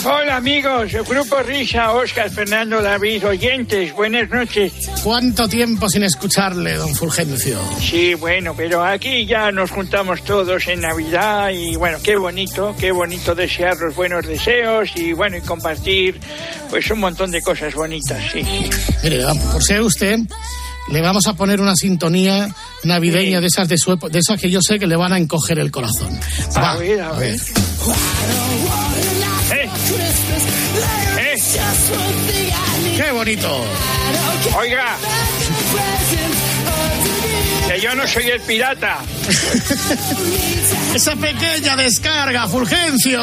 Hola 0.06 0.36
amigos, 0.36 0.92
el 0.92 1.02
grupo 1.02 1.40
Risa, 1.42 1.92
Oscar, 1.92 2.30
Fernando, 2.30 2.82
David, 2.82 3.26
oyentes, 3.26 3.90
buenas 3.94 4.28
noches. 4.28 4.72
¿Cuánto 5.02 5.48
tiempo 5.48 5.88
sin 5.88 6.04
escucharle, 6.04 6.74
don 6.74 6.94
Fulgencio? 6.94 7.58
Sí, 7.80 8.12
bueno, 8.12 8.52
pero 8.54 8.84
aquí 8.84 9.24
ya 9.24 9.50
nos 9.50 9.70
juntamos 9.70 10.22
todos 10.22 10.68
en 10.68 10.82
Navidad 10.82 11.48
y 11.50 11.76
bueno, 11.76 11.96
qué 12.02 12.16
bonito, 12.16 12.74
qué 12.78 12.92
bonito 12.92 13.34
desear 13.34 13.78
los 13.78 13.94
buenos 13.94 14.26
deseos 14.26 14.90
y 14.94 15.14
bueno, 15.14 15.38
y 15.38 15.40
compartir 15.40 16.20
pues 16.68 16.90
un 16.90 17.00
montón 17.00 17.30
de 17.30 17.40
cosas 17.40 17.74
bonitas, 17.74 18.22
sí. 18.30 18.44
Mire, 19.02 19.24
por 19.50 19.62
ser 19.62 19.80
usted, 19.80 20.18
le 20.90 21.00
vamos 21.00 21.26
a 21.26 21.32
poner 21.32 21.62
una 21.62 21.74
sintonía 21.74 22.54
navideña 22.82 23.40
de 23.40 23.46
esas 23.46 23.68
de, 23.68 23.78
su 23.78 23.96
de 23.96 24.18
esas 24.18 24.38
que 24.38 24.50
yo 24.50 24.60
sé 24.60 24.78
que 24.78 24.86
le 24.86 24.96
van 24.96 25.14
a 25.14 25.18
encoger 25.18 25.58
el 25.58 25.70
corazón. 25.70 26.20
Va, 26.54 26.72
A 26.72 26.76
ver, 26.76 27.00
a 27.00 27.12
ver. 27.12 27.40
¿Eh? 29.52 29.68
¿Eh? 31.18 31.36
¡Qué 32.96 33.12
bonito! 33.12 33.64
Oiga, 34.56 34.96
que 37.68 37.80
yo 37.80 37.94
no 37.94 38.06
soy 38.06 38.28
el 38.30 38.40
pirata. 38.42 38.98
Esa 40.94 41.16
pequeña 41.16 41.76
descarga, 41.76 42.48
Fulgencio. 42.48 43.20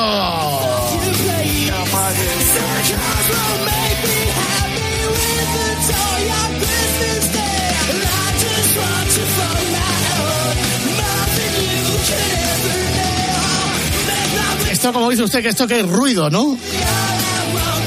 Esto, 14.82 14.94
como 14.94 15.12
dice 15.12 15.22
usted, 15.22 15.44
que 15.44 15.50
esto 15.50 15.68
que 15.68 15.82
es 15.82 15.88
ruido, 15.88 16.28
¿no? 16.32 16.58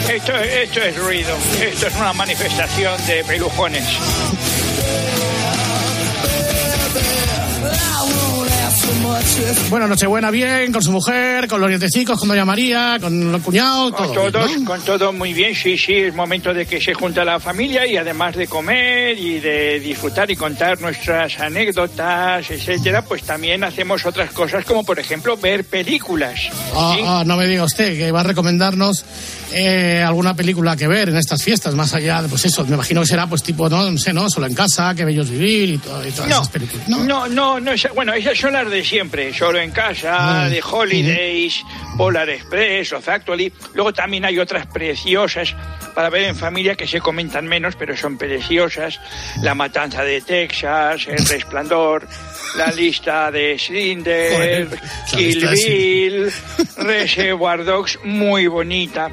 Esto, 0.09 0.33
esto 0.33 0.81
es 0.81 0.97
ruido, 0.97 1.37
esto 1.61 1.89
es 1.89 1.97
una 1.97 2.13
manifestación 2.13 3.05
de 3.09 3.25
pelujones. 3.25 3.85
Bueno, 9.71 9.89
Nochebuena 9.89 10.31
bien, 10.31 10.73
con 10.73 10.83
su 10.83 10.91
mujer, 10.93 11.49
con 11.49 11.61
los 11.61 11.69
nietecicos, 11.69 12.19
con 12.19 12.29
Doña 12.29 12.45
María, 12.45 12.99
con 13.01 13.33
los 13.33 13.43
cuñados, 13.43 13.93
Con 13.93 14.13
todo. 14.13 14.31
todos, 14.31 14.51
con 14.65 14.81
todo 14.83 15.13
muy 15.13 15.33
bien, 15.33 15.55
sí, 15.55 15.77
sí, 15.77 15.95
es 15.95 16.15
momento 16.15 16.55
de 16.55 16.67
que 16.67 16.81
se 16.81 16.95
junta 16.95 17.25
la 17.25 17.41
familia 17.41 17.87
y 17.87 17.97
además 17.97 18.37
de 18.37 18.47
comer 18.47 19.19
y 19.19 19.41
de 19.41 19.81
disfrutar 19.81 20.31
y 20.31 20.37
contar 20.37 20.81
nuestras 20.81 21.39
anécdotas, 21.41 22.51
etcétera, 22.51 23.03
pues 23.03 23.23
también 23.25 23.65
hacemos 23.65 24.05
otras 24.07 24.31
cosas 24.33 24.65
como 24.65 24.85
por 24.85 24.99
ejemplo 24.99 25.37
ver 25.37 25.65
películas. 25.65 26.41
Ah, 26.75 26.97
ah, 27.05 27.23
no 27.27 27.37
me 27.37 27.47
diga 27.47 27.65
usted 27.65 27.97
que 27.97 28.13
va 28.13 28.21
a 28.21 28.25
recomendarnos 28.25 29.05
eh, 29.55 30.03
alguna 30.05 30.35
película 30.35 30.77
que 30.77 30.87
ver 30.89 31.09
en 31.11 31.17
estas 31.17 31.43
fiestas, 31.43 31.75
más 31.75 31.95
allá 31.95 32.23
de, 32.23 32.29
pues 32.29 32.45
eso, 32.45 32.65
me 32.67 32.75
imagino 32.75 33.01
que 33.03 33.07
será 33.07 33.27
pues 33.27 33.43
tipo, 33.43 33.69
no, 33.69 33.91
no 33.91 33.99
sé, 33.99 34.13
¿no? 34.13 34.29
Solo 34.29 34.47
en 34.47 34.55
casa, 34.55 34.95
que 34.95 35.05
bellos 35.05 35.31
vivir 35.31 35.71
y, 35.71 35.79
todo- 35.79 36.07
y 36.07 36.11
todas 36.11 36.29
No, 36.29 36.37
esas 36.37 36.49
películas. 36.49 36.89
¿no? 36.89 37.05
no, 37.05 37.29
no, 37.29 37.61
no, 37.61 37.73
esa- 37.73 37.93
bueno, 37.93 38.13
esas 38.15 38.37
son 38.39 38.53
las 38.55 38.69
de 38.71 38.85
siempre, 38.85 39.33
solo 39.33 39.61
en 39.61 39.71
casa, 39.71 40.43
Ah, 40.45 40.49
de 40.49 40.61
Holidays, 40.63 41.63
Polar 41.97 42.29
Express 42.31 42.93
o 42.95 43.01
Factually. 43.01 43.53
Luego 43.75 43.93
también 43.93 44.25
hay 44.25 44.39
otras 44.39 44.67
preciosas 44.67 45.55
para 45.95 46.11
ver 46.11 46.25
en 46.25 46.37
familia 46.37 46.75
que 46.75 46.87
se 46.89 47.01
comentan 47.01 47.47
menos, 47.47 47.77
pero 47.77 47.97
son 47.97 48.19
preciosas. 48.19 48.99
La 49.43 49.55
Matanza 49.55 50.03
de 50.03 50.21
Texas, 50.21 51.07
El 51.07 51.25
Resplandor, 51.29 52.07
La 52.57 52.73
Lista 52.73 53.31
de 53.31 53.57
Schindler, 53.57 54.69
Kill 55.11 55.49
Bill, 55.49 56.33
Reservoir 56.79 57.65
Dogs, 57.65 57.99
muy 58.05 58.47
bonita. 58.49 59.11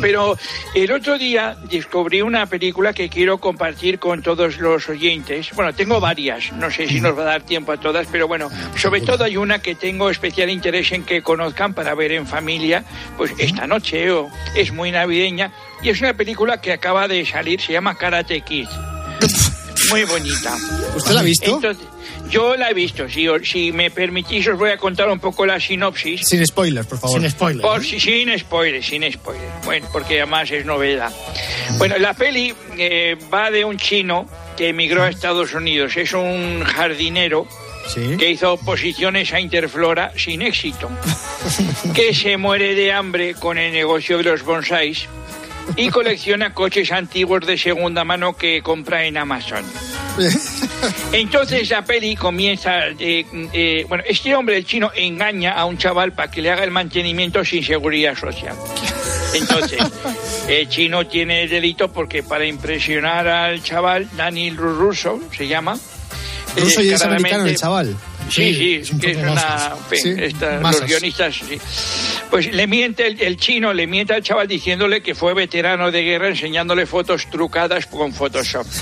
Pero 0.00 0.36
el 0.74 0.92
otro 0.92 1.18
día 1.18 1.56
descubrí 1.70 2.22
una 2.22 2.46
película 2.46 2.92
que 2.92 3.08
quiero 3.08 3.38
compartir 3.38 3.98
con 3.98 4.22
todos 4.22 4.58
los 4.58 4.88
oyentes. 4.88 5.50
Bueno, 5.54 5.72
tengo 5.74 6.00
varias, 6.00 6.52
no 6.52 6.70
sé 6.70 6.86
si 6.86 7.00
nos 7.00 7.16
va 7.16 7.22
a 7.22 7.26
dar 7.26 7.42
tiempo 7.42 7.72
a 7.72 7.76
todas, 7.76 8.06
pero 8.10 8.28
bueno, 8.28 8.50
sobre 8.76 9.00
todo 9.00 9.24
hay 9.24 9.36
una 9.36 9.60
que 9.60 9.74
tengo 9.74 10.10
especial 10.10 10.50
interés 10.50 10.92
en 10.92 11.04
que 11.04 11.22
conozcan 11.22 11.74
para 11.74 11.94
ver 11.94 12.12
en 12.12 12.26
familia, 12.26 12.84
pues 13.16 13.32
esta 13.38 13.66
noche, 13.66 14.10
o 14.10 14.30
es 14.54 14.72
muy 14.72 14.90
navideña, 14.90 15.52
y 15.82 15.90
es 15.90 16.00
una 16.00 16.14
película 16.14 16.60
que 16.60 16.72
acaba 16.72 17.08
de 17.08 17.24
salir, 17.26 17.60
se 17.60 17.72
llama 17.72 17.96
Karate 17.96 18.40
Kid. 18.42 18.68
Muy 19.90 20.04
bonita. 20.04 20.56
¿Usted 20.96 21.12
la 21.12 21.20
ha 21.20 21.22
visto? 21.22 21.54
Entonces, 21.54 21.86
yo 22.32 22.56
la 22.56 22.70
he 22.70 22.74
visto, 22.74 23.06
si, 23.10 23.28
si 23.44 23.72
me 23.72 23.90
permitís 23.90 24.48
os 24.48 24.58
voy 24.58 24.70
a 24.70 24.78
contar 24.78 25.08
un 25.10 25.20
poco 25.20 25.44
la 25.44 25.60
sinopsis. 25.60 26.22
Sin 26.26 26.44
spoilers, 26.46 26.86
por 26.86 26.98
favor. 26.98 27.20
Sin 27.20 27.30
spoiler. 27.30 27.60
Por, 27.62 27.84
si- 27.84 28.00
sin 28.00 28.36
spoilers, 28.38 28.86
sin 28.86 29.12
spoilers. 29.12 29.64
Bueno, 29.66 29.86
porque 29.92 30.16
además 30.22 30.50
es 30.50 30.64
novedad. 30.64 31.12
Bueno, 31.76 31.98
la 31.98 32.14
peli 32.14 32.54
eh, 32.78 33.16
va 33.32 33.50
de 33.50 33.64
un 33.66 33.76
chino 33.76 34.26
que 34.56 34.68
emigró 34.68 35.02
a 35.02 35.10
Estados 35.10 35.52
Unidos. 35.52 35.96
Es 35.98 36.14
un 36.14 36.64
jardinero 36.64 37.46
que 38.18 38.30
hizo 38.30 38.54
oposiciones 38.54 39.32
a 39.34 39.40
Interflora 39.40 40.12
sin 40.16 40.40
éxito. 40.40 40.88
que 41.94 42.14
se 42.14 42.38
muere 42.38 42.74
de 42.74 42.92
hambre 42.92 43.34
con 43.34 43.58
el 43.58 43.72
negocio 43.72 44.16
de 44.18 44.24
los 44.24 44.42
bonsáis 44.42 45.06
y 45.76 45.90
colecciona 45.90 46.54
coches 46.54 46.90
antiguos 46.92 47.46
de 47.46 47.58
segunda 47.58 48.04
mano 48.04 48.36
que 48.36 48.62
compra 48.62 49.04
en 49.04 49.18
Amazon. 49.18 49.64
Entonces 51.12 51.68
la 51.70 51.84
peli 51.84 52.16
comienza, 52.16 52.88
eh, 52.98 53.24
eh, 53.52 53.84
bueno, 53.88 54.04
este 54.06 54.34
hombre, 54.34 54.56
el 54.56 54.64
chino, 54.64 54.90
engaña 54.94 55.52
a 55.52 55.64
un 55.64 55.78
chaval 55.78 56.12
para 56.12 56.30
que 56.30 56.42
le 56.42 56.50
haga 56.50 56.64
el 56.64 56.70
mantenimiento 56.70 57.44
sin 57.44 57.64
seguridad 57.64 58.16
social. 58.16 58.56
Entonces, 59.34 59.78
el 60.48 60.68
chino 60.68 61.06
tiene 61.06 61.44
el 61.44 61.50
delito 61.50 61.90
porque 61.92 62.22
para 62.22 62.44
impresionar 62.44 63.26
al 63.28 63.62
chaval, 63.62 64.08
Daniel 64.16 64.56
Russo 64.56 65.20
se 65.36 65.46
llama. 65.48 65.78
Ruso 66.56 66.82
y 66.82 66.90
es 66.90 67.00
descaradamente- 67.00 67.14
americano 67.14 67.46
el 67.46 67.56
chaval. 67.56 67.96
Sí, 68.30 68.54
sí, 68.54 68.74
es 68.76 68.90
un 68.90 68.98
que 69.00 69.10
es 69.10 69.16
una. 69.18 69.32
masas. 69.34 69.78
Sí, 69.92 70.14
esta- 70.18 70.60
los 70.60 70.80
guionistas. 70.86 71.34
sí. 71.36 71.58
Pues 72.30 72.50
le 72.52 72.66
miente 72.66 73.06
el, 73.06 73.20
el 73.20 73.36
chino, 73.36 73.72
le 73.74 73.86
miente 73.86 74.14
al 74.14 74.22
chaval 74.22 74.48
diciéndole 74.48 75.02
que 75.02 75.14
fue 75.14 75.34
veterano 75.34 75.90
de 75.90 76.02
guerra 76.02 76.28
enseñándole 76.28 76.86
fotos 76.86 77.28
trucadas 77.30 77.86
con 77.86 78.12
Photoshop. 78.12 78.66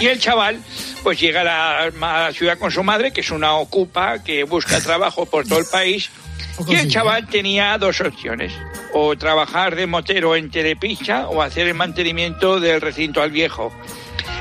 Y 0.00 0.06
el 0.08 0.18
chaval, 0.20 0.60
pues 1.02 1.18
llega 1.18 1.40
a 1.40 1.44
la, 1.44 1.78
a 1.84 2.22
la 2.24 2.32
ciudad 2.32 2.58
con 2.58 2.70
su 2.70 2.82
madre, 2.82 3.12
que 3.12 3.22
es 3.22 3.30
una 3.30 3.54
ocupa, 3.54 4.22
que 4.22 4.44
busca 4.44 4.78
trabajo 4.80 5.24
por 5.24 5.46
todo 5.46 5.58
el 5.58 5.64
país. 5.70 6.10
Y 6.68 6.74
el 6.74 6.90
chaval 6.90 7.26
tenía 7.28 7.76
dos 7.76 8.00
opciones, 8.00 8.50
o 8.94 9.14
trabajar 9.16 9.74
de 9.76 9.86
motero 9.86 10.34
en 10.36 10.50
Telepizza 10.50 11.28
o 11.28 11.42
hacer 11.42 11.66
el 11.66 11.74
mantenimiento 11.74 12.60
del 12.60 12.80
recinto 12.80 13.20
al 13.22 13.30
viejo. 13.30 13.74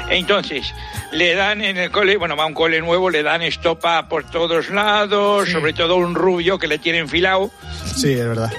Entonces, 0.09 0.65
le 1.15 1.33
dan 1.35 1.61
en 1.63 1.77
el 1.77 1.91
cole, 1.91 2.17
bueno, 2.17 2.35
va 2.35 2.43
a 2.43 2.47
un 2.47 2.53
cole 2.53 2.79
nuevo, 2.81 3.09
le 3.09 3.23
dan 3.23 3.41
estopa 3.41 4.07
por 4.07 4.29
todos 4.29 4.69
lados, 4.69 5.49
sobre 5.49 5.73
todo 5.73 5.95
un 5.95 6.13
rubio 6.15 6.59
que 6.59 6.67
le 6.67 6.77
tiene 6.77 6.99
enfilado. 6.99 7.51
Sí, 7.95 8.11
es 8.13 8.25
verdad. 8.27 8.51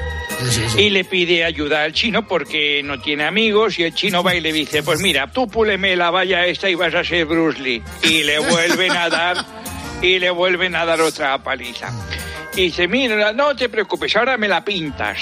Y 0.77 0.91
le 0.91 1.05
pide 1.05 1.45
ayuda 1.45 1.83
al 1.85 1.93
chino 1.95 2.27
porque 2.29 2.83
no 2.85 3.01
tiene 3.01 3.25
amigos 3.25 3.79
y 3.79 3.85
el 3.85 3.95
chino 3.95 4.23
va 4.23 4.35
y 4.35 4.41
le 4.41 4.53
dice, 4.53 4.83
pues 4.83 5.01
mira, 5.01 5.29
tú 5.33 5.49
púleme 5.49 5.97
la 5.97 6.11
valla 6.11 6.45
esta 6.47 6.69
y 6.69 6.75
vas 6.75 6.95
a 6.95 7.03
ser 7.05 7.25
Bruce 7.25 7.59
Lee. 7.61 7.83
Y 8.03 8.23
le 8.23 8.39
vuelven 8.51 8.93
a 8.93 9.09
dar, 9.09 9.37
y 10.03 10.19
le 10.19 10.29
vuelven 10.31 10.77
a 10.77 10.85
dar 10.85 11.01
otra 11.01 11.39
paliza. 11.43 11.91
Y 12.55 12.63
dice, 12.65 12.87
mira, 12.89 13.33
no 13.33 13.55
te 13.57 13.69
preocupes, 13.69 14.15
ahora 14.17 14.37
me 14.37 14.49
la 14.49 14.63
pintas. 14.65 15.19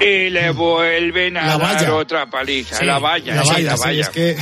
Y 0.00 0.28
le 0.30 0.50
vuelven 0.50 1.36
a 1.36 1.42
La 1.46 1.58
dar 1.58 1.60
valla. 1.60 1.94
otra 1.94 2.26
paliza, 2.26 2.84
la 2.84 2.98
valla, 2.98 3.34
la 3.36 3.42
valla, 3.44 3.70
la 3.70 3.76
valla. 3.76 4.00
es 4.02 4.08
que- 4.10 4.36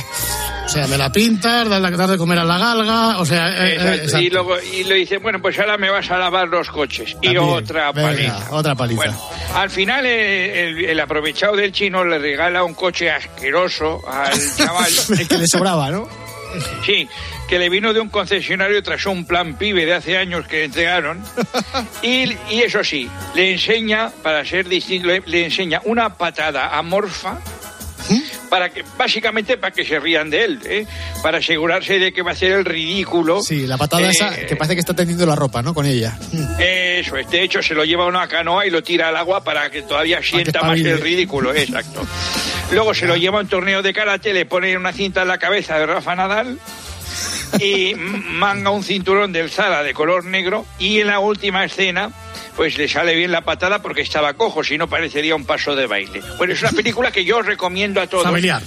O 0.65 0.67
sea, 0.67 0.87
me 0.87 0.97
la 0.97 1.11
pintas, 1.11 1.69
dar 1.69 2.09
de 2.09 2.17
comer 2.17 2.39
a 2.39 2.43
la 2.43 2.57
galga, 2.57 3.19
o 3.19 3.25
sea... 3.25 3.49
eh, 3.67 4.01
eh. 4.11 4.21
Y 4.21 4.29
luego 4.31 4.55
y 4.59 4.83
le 4.83 4.95
dice, 4.95 5.17
bueno, 5.17 5.39
pues 5.39 5.57
ahora 5.59 5.77
me 5.77 5.89
vas 5.91 6.09
a 6.09 6.17
lavar 6.17 6.47
los 6.47 6.69
coches. 6.69 7.15
Y 7.21 7.37
otra 7.37 7.91
venga, 7.91 8.09
paliza. 8.09 8.47
Otra 8.51 8.75
paliza. 8.75 8.97
Bueno, 8.97 9.21
al 9.53 9.69
final 9.69 10.05
eh, 10.05 10.67
el, 10.67 10.85
el 10.85 10.99
aprovechado 10.99 11.55
del 11.55 11.71
chino 11.71 12.03
le 12.03 12.17
regala 12.17 12.63
un 12.63 12.73
coche 12.73 13.11
asqueroso 13.11 14.01
al 14.11 14.33
chaval. 14.57 14.91
el 15.19 15.27
que 15.27 15.37
le 15.37 15.47
sobraba, 15.47 15.91
¿no? 15.91 16.09
Sí, 16.85 17.07
que 17.49 17.59
le 17.59 17.69
vino 17.69 17.93
de 17.93 17.99
un 17.99 18.09
concesionario 18.09 18.81
tras 18.81 19.05
un 19.05 19.25
plan 19.25 19.57
pibe 19.57 19.85
de 19.85 19.93
hace 19.93 20.17
años 20.17 20.47
que 20.47 20.57
le 20.57 20.63
entregaron. 20.65 21.21
Y, 22.01 22.35
y 22.49 22.61
eso 22.63 22.83
sí, 22.83 23.09
le 23.33 23.53
enseña, 23.53 24.09
para 24.23 24.43
ser 24.45 24.67
distinto, 24.67 25.07
le, 25.07 25.21
le 25.25 25.45
enseña 25.45 25.81
una 25.85 26.15
patada 26.17 26.77
amorfa. 26.77 27.37
Para 28.49 28.69
que, 28.69 28.83
básicamente 28.97 29.57
para 29.57 29.73
que 29.73 29.83
se 29.83 29.99
rían 29.99 30.29
de 30.29 30.43
él, 30.45 30.59
¿eh? 30.65 30.85
para 31.23 31.39
asegurarse 31.39 31.99
de 31.99 32.13
que 32.13 32.21
va 32.21 32.31
a 32.31 32.33
hacer 32.33 32.51
el 32.51 32.65
ridículo. 32.65 33.41
Sí, 33.41 33.65
la 33.65 33.77
patada 33.77 34.03
Eh, 34.03 34.11
esa 34.11 34.35
que 34.45 34.55
parece 34.55 34.75
que 34.75 34.79
está 34.79 34.93
tendiendo 34.93 35.25
la 35.25 35.35
ropa, 35.35 35.61
¿no? 35.61 35.73
Con 35.73 35.85
ella. 35.85 36.17
Eso 36.59 37.17
es, 37.17 37.29
de 37.29 37.41
hecho 37.41 37.61
se 37.61 37.73
lo 37.73 37.83
lleva 37.83 38.03
a 38.05 38.07
una 38.07 38.27
canoa 38.27 38.65
y 38.65 38.69
lo 38.69 38.83
tira 38.83 39.09
al 39.09 39.17
agua 39.17 39.43
para 39.43 39.69
que 39.69 39.81
todavía 39.81 40.21
sienta 40.21 40.61
más 40.61 40.79
el 40.79 41.01
ridículo, 41.01 41.53
exacto. 41.55 42.05
Luego 42.71 42.93
se 42.93 43.07
lo 43.07 43.15
lleva 43.15 43.39
a 43.39 43.41
un 43.41 43.47
torneo 43.47 43.81
de 43.81 43.93
karate, 43.93 44.33
le 44.33 44.45
pone 44.45 44.75
una 44.77 44.93
cinta 44.93 45.23
en 45.23 45.27
la 45.27 45.37
cabeza 45.37 45.77
de 45.79 45.85
Rafa 45.85 46.15
Nadal 46.15 46.59
y 47.59 47.93
manga 47.95 48.69
un 48.69 48.83
cinturón 48.83 49.31
del 49.31 49.49
Zara 49.49 49.83
de 49.83 49.93
color 49.93 50.25
negro 50.25 50.65
y 50.79 50.99
en 50.99 51.07
la 51.07 51.19
última 51.19 51.65
escena 51.65 52.11
pues 52.55 52.77
le 52.77 52.87
sale 52.87 53.15
bien 53.15 53.31
la 53.31 53.41
patada 53.41 53.81
porque 53.81 54.01
estaba 54.01 54.33
cojo, 54.33 54.63
si 54.63 54.77
no 54.77 54.87
parecería 54.87 55.35
un 55.35 55.45
paso 55.45 55.75
de 55.75 55.87
baile. 55.87 56.21
Bueno, 56.37 56.53
es 56.53 56.61
una 56.61 56.71
película 56.75 57.11
que 57.11 57.25
yo 57.25 57.41
recomiendo 57.41 58.01
a 58.01 58.07
todos. 58.07 58.23
Familiar. 58.23 58.61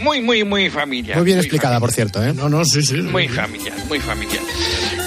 Muy, 0.00 0.20
muy, 0.20 0.44
muy 0.44 0.70
familiar. 0.70 1.16
Muy 1.16 1.26
bien 1.26 1.38
explicada, 1.38 1.80
por 1.80 1.90
cierto, 1.90 2.22
¿eh? 2.22 2.32
No, 2.32 2.48
no, 2.48 2.64
sí, 2.64 2.82
sí. 2.82 2.94
Muy 2.98 3.26
familiar, 3.26 3.76
muy 3.88 3.98
familiar. 3.98 4.42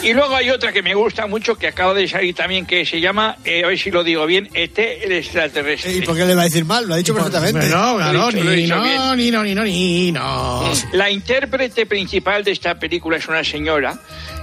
Y 0.03 0.13
luego 0.13 0.35
hay 0.35 0.49
otra 0.49 0.73
que 0.73 0.81
me 0.81 0.93
gusta 0.93 1.27
mucho, 1.27 1.55
que 1.55 1.67
acaba 1.67 1.93
de 1.93 2.07
salir 2.07 2.35
también, 2.35 2.65
que 2.65 2.85
se 2.85 2.99
llama, 2.99 3.37
eh, 3.45 3.63
a 3.63 3.67
ver 3.67 3.79
si 3.79 3.89
lo 3.89 4.03
digo 4.03 4.25
bien, 4.25 4.49
ET 4.53 4.77
el 4.77 5.13
extraterrestre. 5.13 5.93
¿Y 5.93 6.01
por 6.01 6.17
qué 6.17 6.25
le 6.25 6.35
va 6.35 6.41
a 6.41 6.45
decir 6.45 6.65
mal? 6.65 6.87
Lo 6.87 6.95
ha 6.95 6.97
dicho 6.97 7.13
perfectamente. 7.13 7.69
No, 7.69 7.99
he 8.01 8.33
ni 8.33 8.67
no, 8.67 9.15
ni 9.15 9.31
no, 9.31 9.43
ni 9.43 9.55
no, 9.55 9.63
ni 9.63 10.11
no. 10.11 10.71
La 10.91 11.09
intérprete 11.09 11.85
principal 11.85 12.43
de 12.43 12.51
esta 12.51 12.77
película 12.77 13.17
es 13.17 13.27
una 13.27 13.43
señora 13.43 13.97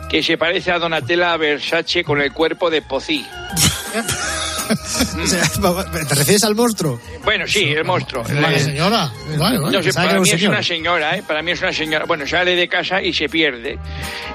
que 0.09 0.23
se 0.23 0.37
parece 0.39 0.71
a 0.73 0.79
Donatella 0.79 1.37
Versace 1.37 2.03
con 2.05 2.21
el 2.21 2.33
cuerpo 2.33 2.71
de 2.71 2.83
Pozzi. 2.83 3.25
O 4.71 5.27
sea, 5.27 5.43
¿Te 6.09 6.15
refieres 6.15 6.45
al 6.45 6.55
monstruo? 6.55 7.01
Bueno, 7.25 7.47
sí, 7.47 7.71
el 7.73 7.85
monstruo. 7.85 8.23
Vale, 8.23 8.57
Eh, 8.57 8.61
señora. 8.61 9.11
Vale, 9.39 9.59
vale. 9.59 9.77
No 9.79 9.83
sé, 9.83 9.95
para 9.95 10.21
mí 10.21 10.29
es 10.29 10.31
señor. 10.39 10.51
una 10.53 10.63
señora, 10.63 11.17
¿eh? 11.17 11.23
Para 11.27 11.41
mí 11.43 11.53
es 11.53 11.63
una 11.63 11.73
señora. 11.73 12.05
Bueno, 12.05 12.27
sale 12.27 12.55
de 12.55 12.69
casa 12.69 13.01
y 13.01 13.15
se 13.15 13.31
pierde. 13.31 13.79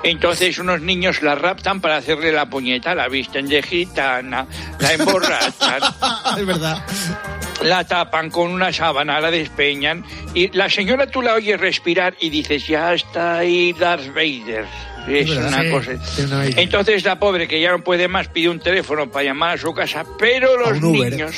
Entonces 0.02 0.58
unos 0.58 0.82
niños 0.82 1.22
la 1.22 1.36
raptan 1.36 1.80
para 1.82 1.98
hacerle 1.98 2.32
la 2.32 2.48
puñeta, 2.48 2.96
la 2.96 3.08
visten 3.10 3.48
de 3.48 3.62
gitana, 3.62 4.48
la 4.80 4.94
emborrachan, 4.94 5.82
es 6.40 6.46
verdad. 6.48 6.84
la 7.62 7.84
tapan 7.86 8.32
con 8.32 8.50
una 8.52 8.74
sábana, 8.74 9.20
la 9.22 9.30
despeñan 9.30 10.04
y 10.34 10.48
la 10.58 10.68
señora 10.68 11.06
tú 11.06 11.22
la 11.22 11.36
oyes 11.36 11.60
respirar 11.60 12.16
y 12.20 12.32
dices, 12.32 12.66
ya 12.68 12.94
está 12.96 13.38
ahí 13.38 13.72
Darth 13.74 14.08
Vader. 14.16 14.66
Es 15.08 15.30
una 15.30 15.70
cosa. 15.70 15.92
Una. 16.24 16.46
Entonces 16.46 17.04
la 17.04 17.20
pobre 17.20 17.48
que 17.48 17.60
ya 17.60 17.72
no 17.72 17.84
puede 17.84 18.08
más 18.08 18.28
pide 18.30 18.50
un 18.50 18.60
teléfono 18.60 19.10
para 19.12 19.26
llamar 19.26 19.56
a 19.56 19.58
su 19.58 19.74
casa, 19.74 20.04
pero 20.18 20.58
los 20.58 20.82
niños, 20.82 21.36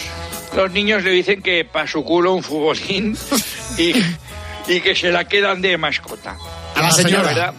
los 0.55 0.71
niños 0.71 1.03
le 1.03 1.11
dicen 1.11 1.41
que 1.41 1.65
para 1.65 1.87
su 1.87 2.03
culo 2.03 2.33
un 2.33 2.43
futbolín 2.43 3.17
y, 3.77 3.93
y 4.71 4.81
que 4.81 4.95
se 4.95 5.11
la 5.11 5.27
quedan 5.27 5.61
de 5.61 5.77
mascota. 5.77 6.37
A 6.75 6.81
la 6.81 6.91
señora. 6.91 7.23
¿verdad? 7.23 7.53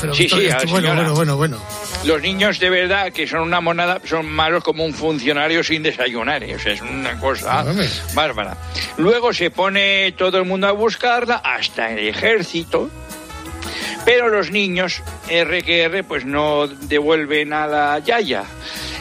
Pero 0.00 0.14
sí, 0.14 0.28
sí, 0.28 0.34
a 0.36 0.38
la 0.38 0.56
esto- 0.58 0.68
bueno, 0.70 0.88
señora. 0.88 0.94
bueno, 1.10 1.14
bueno, 1.14 1.36
bueno. 1.36 1.62
Los 2.04 2.22
niños 2.22 2.60
de 2.60 2.70
verdad 2.70 3.12
que 3.12 3.26
son 3.26 3.40
una 3.40 3.60
monada 3.60 4.00
son 4.04 4.26
malos 4.30 4.62
como 4.62 4.84
un 4.84 4.94
funcionario 4.94 5.64
sin 5.64 5.82
desayunar, 5.82 6.44
¿eh? 6.44 6.54
o 6.54 6.58
sea, 6.60 6.72
es 6.74 6.80
una 6.80 7.18
cosa 7.18 7.64
bárbara. 8.14 8.56
Luego 8.98 9.32
se 9.32 9.50
pone 9.50 10.12
todo 10.12 10.38
el 10.38 10.44
mundo 10.44 10.68
a 10.68 10.72
buscarla, 10.72 11.36
hasta 11.42 11.90
el 11.90 12.06
ejército, 12.06 12.88
pero 14.04 14.28
los 14.28 14.50
niños 14.50 15.02
R 15.28 15.62
que 15.62 15.82
R 15.82 16.04
pues 16.04 16.24
no 16.24 16.66
devuelven 16.66 17.52
a 17.52 17.66
la 17.66 17.98
yaya. 17.98 18.44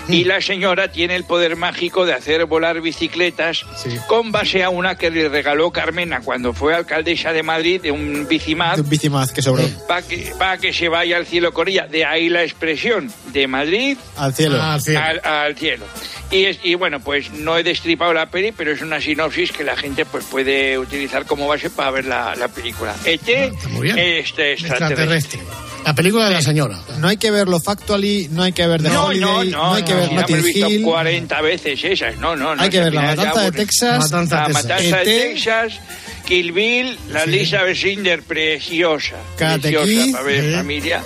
Y 0.10 0.24
la 0.24 0.42
señora 0.42 0.92
tiene 0.92 1.16
el 1.16 1.24
poder 1.24 1.56
mágico 1.56 2.06
de 2.06 2.14
hacer 2.14 2.46
volar 2.46 2.82
bicicletas 2.82 3.66
con 4.08 4.32
base 4.32 4.64
a 4.64 4.70
una 4.70 4.96
que 4.96 5.10
le 5.12 5.28
regaló 5.30 5.72
Carmena 5.72 6.22
cuando 6.22 6.54
fue 6.54 6.74
alcaldesa 6.76 7.34
de 7.34 7.44
Madrid 7.44 7.82
de 7.82 7.92
un 7.92 8.28
bicimad 8.28 8.76
De 8.76 8.82
un 8.82 8.90
bicimaz 8.90 9.32
que 9.32 9.42
sobró. 9.42 9.64
para 9.88 10.02
que, 10.02 10.32
pa' 10.38 10.58
que 10.58 10.72
se 10.74 10.88
vaya 10.90 11.18
al 11.18 11.26
cielo 11.26 11.54
con 11.54 11.68
ella. 11.68 11.88
De 11.88 12.06
ahí 12.06 12.30
la 12.30 12.44
expresión, 12.44 13.12
de 13.34 13.48
Madrid 13.48 13.98
Al 14.16 14.34
cielo. 14.34 14.58
Ah, 14.62 14.74
al 14.76 14.82
cielo. 14.82 15.00
al, 15.02 15.22
al 15.24 15.56
cielo. 15.58 15.86
Y, 16.32 16.46
es- 16.46 16.60
y 16.64 16.76
bueno, 16.76 17.00
pues 17.00 17.32
no 17.32 17.58
he 17.58 17.64
destripado 17.64 18.14
la 18.14 18.26
peli, 18.28 18.52
pero 18.52 18.72
es 18.72 18.82
una 18.82 19.00
sinopsis 19.00 19.52
que 19.52 19.64
la 19.64 19.76
gente 19.78 20.06
pues 20.06 20.26
puede 20.26 20.78
utilizar 20.78 21.26
como 21.26 21.48
base 21.48 21.70
para 21.70 21.92
ver 21.92 22.06
la, 22.06 22.36
la 22.36 22.48
película. 22.50 22.96
ET, 23.06 23.52
muy 23.70 23.84
bien. 23.88 23.98
este 23.98 24.54
extraterrestre. 24.54 25.40
Extraterrestre. 25.40 25.40
La 25.88 25.96
película 25.96 26.26
de 26.28 26.34
la 26.34 26.42
señora. 26.42 26.78
No 27.00 27.08
hay 27.08 27.16
que 27.16 27.32
verlo 27.32 27.62
factually, 27.62 28.28
no 28.32 28.44
hay 28.44 28.52
que 28.52 28.68
ver 28.68 28.84
The 28.84 28.90
No, 28.90 29.06
Holiday, 29.06 29.22
no, 29.22 29.44
no, 29.46 29.52
no, 29.70 29.74
hay 29.76 29.84
que 29.84 29.94
no, 29.94 30.00
ver 30.02 30.12
Notting 30.12 30.44
visto 30.44 30.70
Hill. 30.70 30.82
40 30.84 31.42
veces 31.42 31.82
esas, 31.82 32.18
no, 32.18 32.36
no, 32.36 32.56
no. 32.58 32.62
Hay 32.62 32.70
que 32.70 32.82
ver 32.82 32.94
La 32.94 33.04
Matanza 33.04 33.42
de. 33.44 33.52
Texas, 33.54 34.00
Matanza 34.12 34.36
La 34.36 34.48
de 34.48 34.54
Texas. 34.54 34.64
Matanza 34.64 34.98
de 34.98 35.00
ET. 35.00 35.32
Texas, 35.34 35.80
Kill 36.26 36.52
Bill, 36.52 37.00
la 37.10 37.26
Lisa 37.26 37.64
Bessinger, 37.64 38.22
preciosa. 38.22 39.16
Karate 39.38 39.72
preciosa 39.72 39.86
Kid. 39.86 40.12
para 40.12 40.24
ver 40.26 40.44
Sí. 40.44 40.56
familia. 40.58 41.04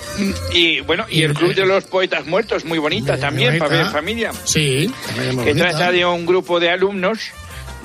Y 0.52 0.80
bueno, 0.80 1.06
y 1.08 1.22
el 1.22 1.32
Club 1.34 1.54
de 1.54 1.64
los 1.64 1.84
Poetas 1.84 2.26
Muertos, 2.26 2.64
muy 2.64 2.78
bonita 2.78 3.16
también, 3.16 3.58
para 3.58 3.76
ver 3.76 3.86
familia. 3.86 4.32
Sí. 4.42 4.92
que 5.14 5.30
bonita. 5.30 5.56
trata 5.70 5.92
de 5.92 6.04
un 6.04 6.26
grupo 6.26 6.58
de 6.58 6.70
alumnos 6.70 7.20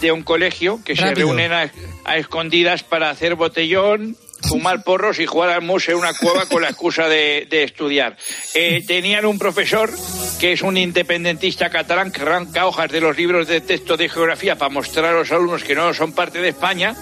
de 0.01 0.11
un 0.11 0.23
colegio 0.23 0.79
que 0.83 0.95
se 0.95 1.13
reúnen 1.13 1.53
a, 1.53 1.71
a 2.05 2.17
escondidas 2.17 2.81
para 2.81 3.11
hacer 3.11 3.35
botellón, 3.35 4.17
fumar 4.41 4.83
porros 4.83 5.19
y 5.19 5.25
jugar 5.25 5.49
al 5.49 5.61
mus 5.61 5.87
en 5.89 5.95
una 5.95 6.13
cueva 6.13 6.45
con 6.45 6.61
la 6.61 6.69
excusa 6.69 7.07
de, 7.07 7.47
de 7.49 7.63
estudiar. 7.63 8.17
Eh, 8.53 8.83
tenían 8.85 9.25
un 9.25 9.39
profesor 9.39 9.91
que 10.39 10.53
es 10.53 10.61
un 10.61 10.77
independentista 10.77 11.69
catalán 11.69 12.11
que 12.11 12.21
arranca 12.21 12.65
hojas 12.65 12.91
de 12.91 13.01
los 13.01 13.17
libros 13.17 13.47
de 13.47 13.61
texto 13.61 13.97
de 13.97 14.09
geografía 14.09 14.55
para 14.55 14.69
mostrar 14.69 15.05
a 15.05 15.13
los 15.13 15.31
alumnos 15.31 15.63
que 15.63 15.75
no 15.75 15.93
son 15.93 16.13
parte 16.13 16.39
de 16.39 16.49
España 16.49 16.95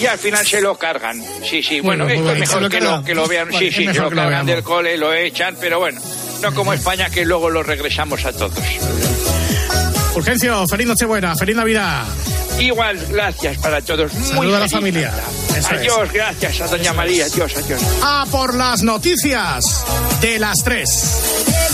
y 0.00 0.06
al 0.06 0.18
final 0.18 0.46
se 0.46 0.60
lo 0.60 0.76
cargan. 0.76 1.22
Sí, 1.44 1.62
sí, 1.62 1.80
bueno, 1.80 2.08
esto 2.08 2.32
es 2.32 2.38
mejor 2.38 2.56
¿Se 2.56 2.60
lo 2.60 2.68
que 2.70 2.80
lo, 2.80 3.04
que 3.04 3.14
lo 3.14 3.28
vean. 3.28 3.52
Sí, 3.52 3.70
sí, 3.70 3.86
se 3.86 3.94
lo 3.94 4.10
cargan 4.10 4.46
del 4.46 4.62
cole, 4.62 4.96
lo 4.96 5.12
echan, 5.12 5.56
pero 5.60 5.78
bueno, 5.78 6.00
no 6.40 6.54
como 6.54 6.72
España 6.72 7.10
que 7.10 7.24
luego 7.24 7.50
lo 7.50 7.62
regresamos 7.62 8.24
a 8.24 8.32
todos. 8.32 8.58
Urgencio, 10.14 10.66
feliz 10.66 10.86
Nochebuena, 10.86 11.36
feliz 11.36 11.56
Navidad. 11.56 12.04
Igual, 12.60 12.98
gracias 13.10 13.58
para 13.58 13.80
todos. 13.80 14.12
Muy 14.12 14.28
Saluda 14.28 14.56
a 14.56 14.60
la 14.60 14.68
familia. 14.68 15.12
Es. 15.56 15.66
Adiós, 15.70 16.12
gracias 16.12 16.60
a 16.60 16.66
Doña 16.66 16.92
María. 16.92 17.24
Adiós, 17.24 17.52
adiós. 17.56 17.80
A 18.02 18.26
por 18.30 18.54
las 18.54 18.82
noticias 18.82 19.84
de 20.20 20.38
las 20.38 20.58
tres. 20.62 21.69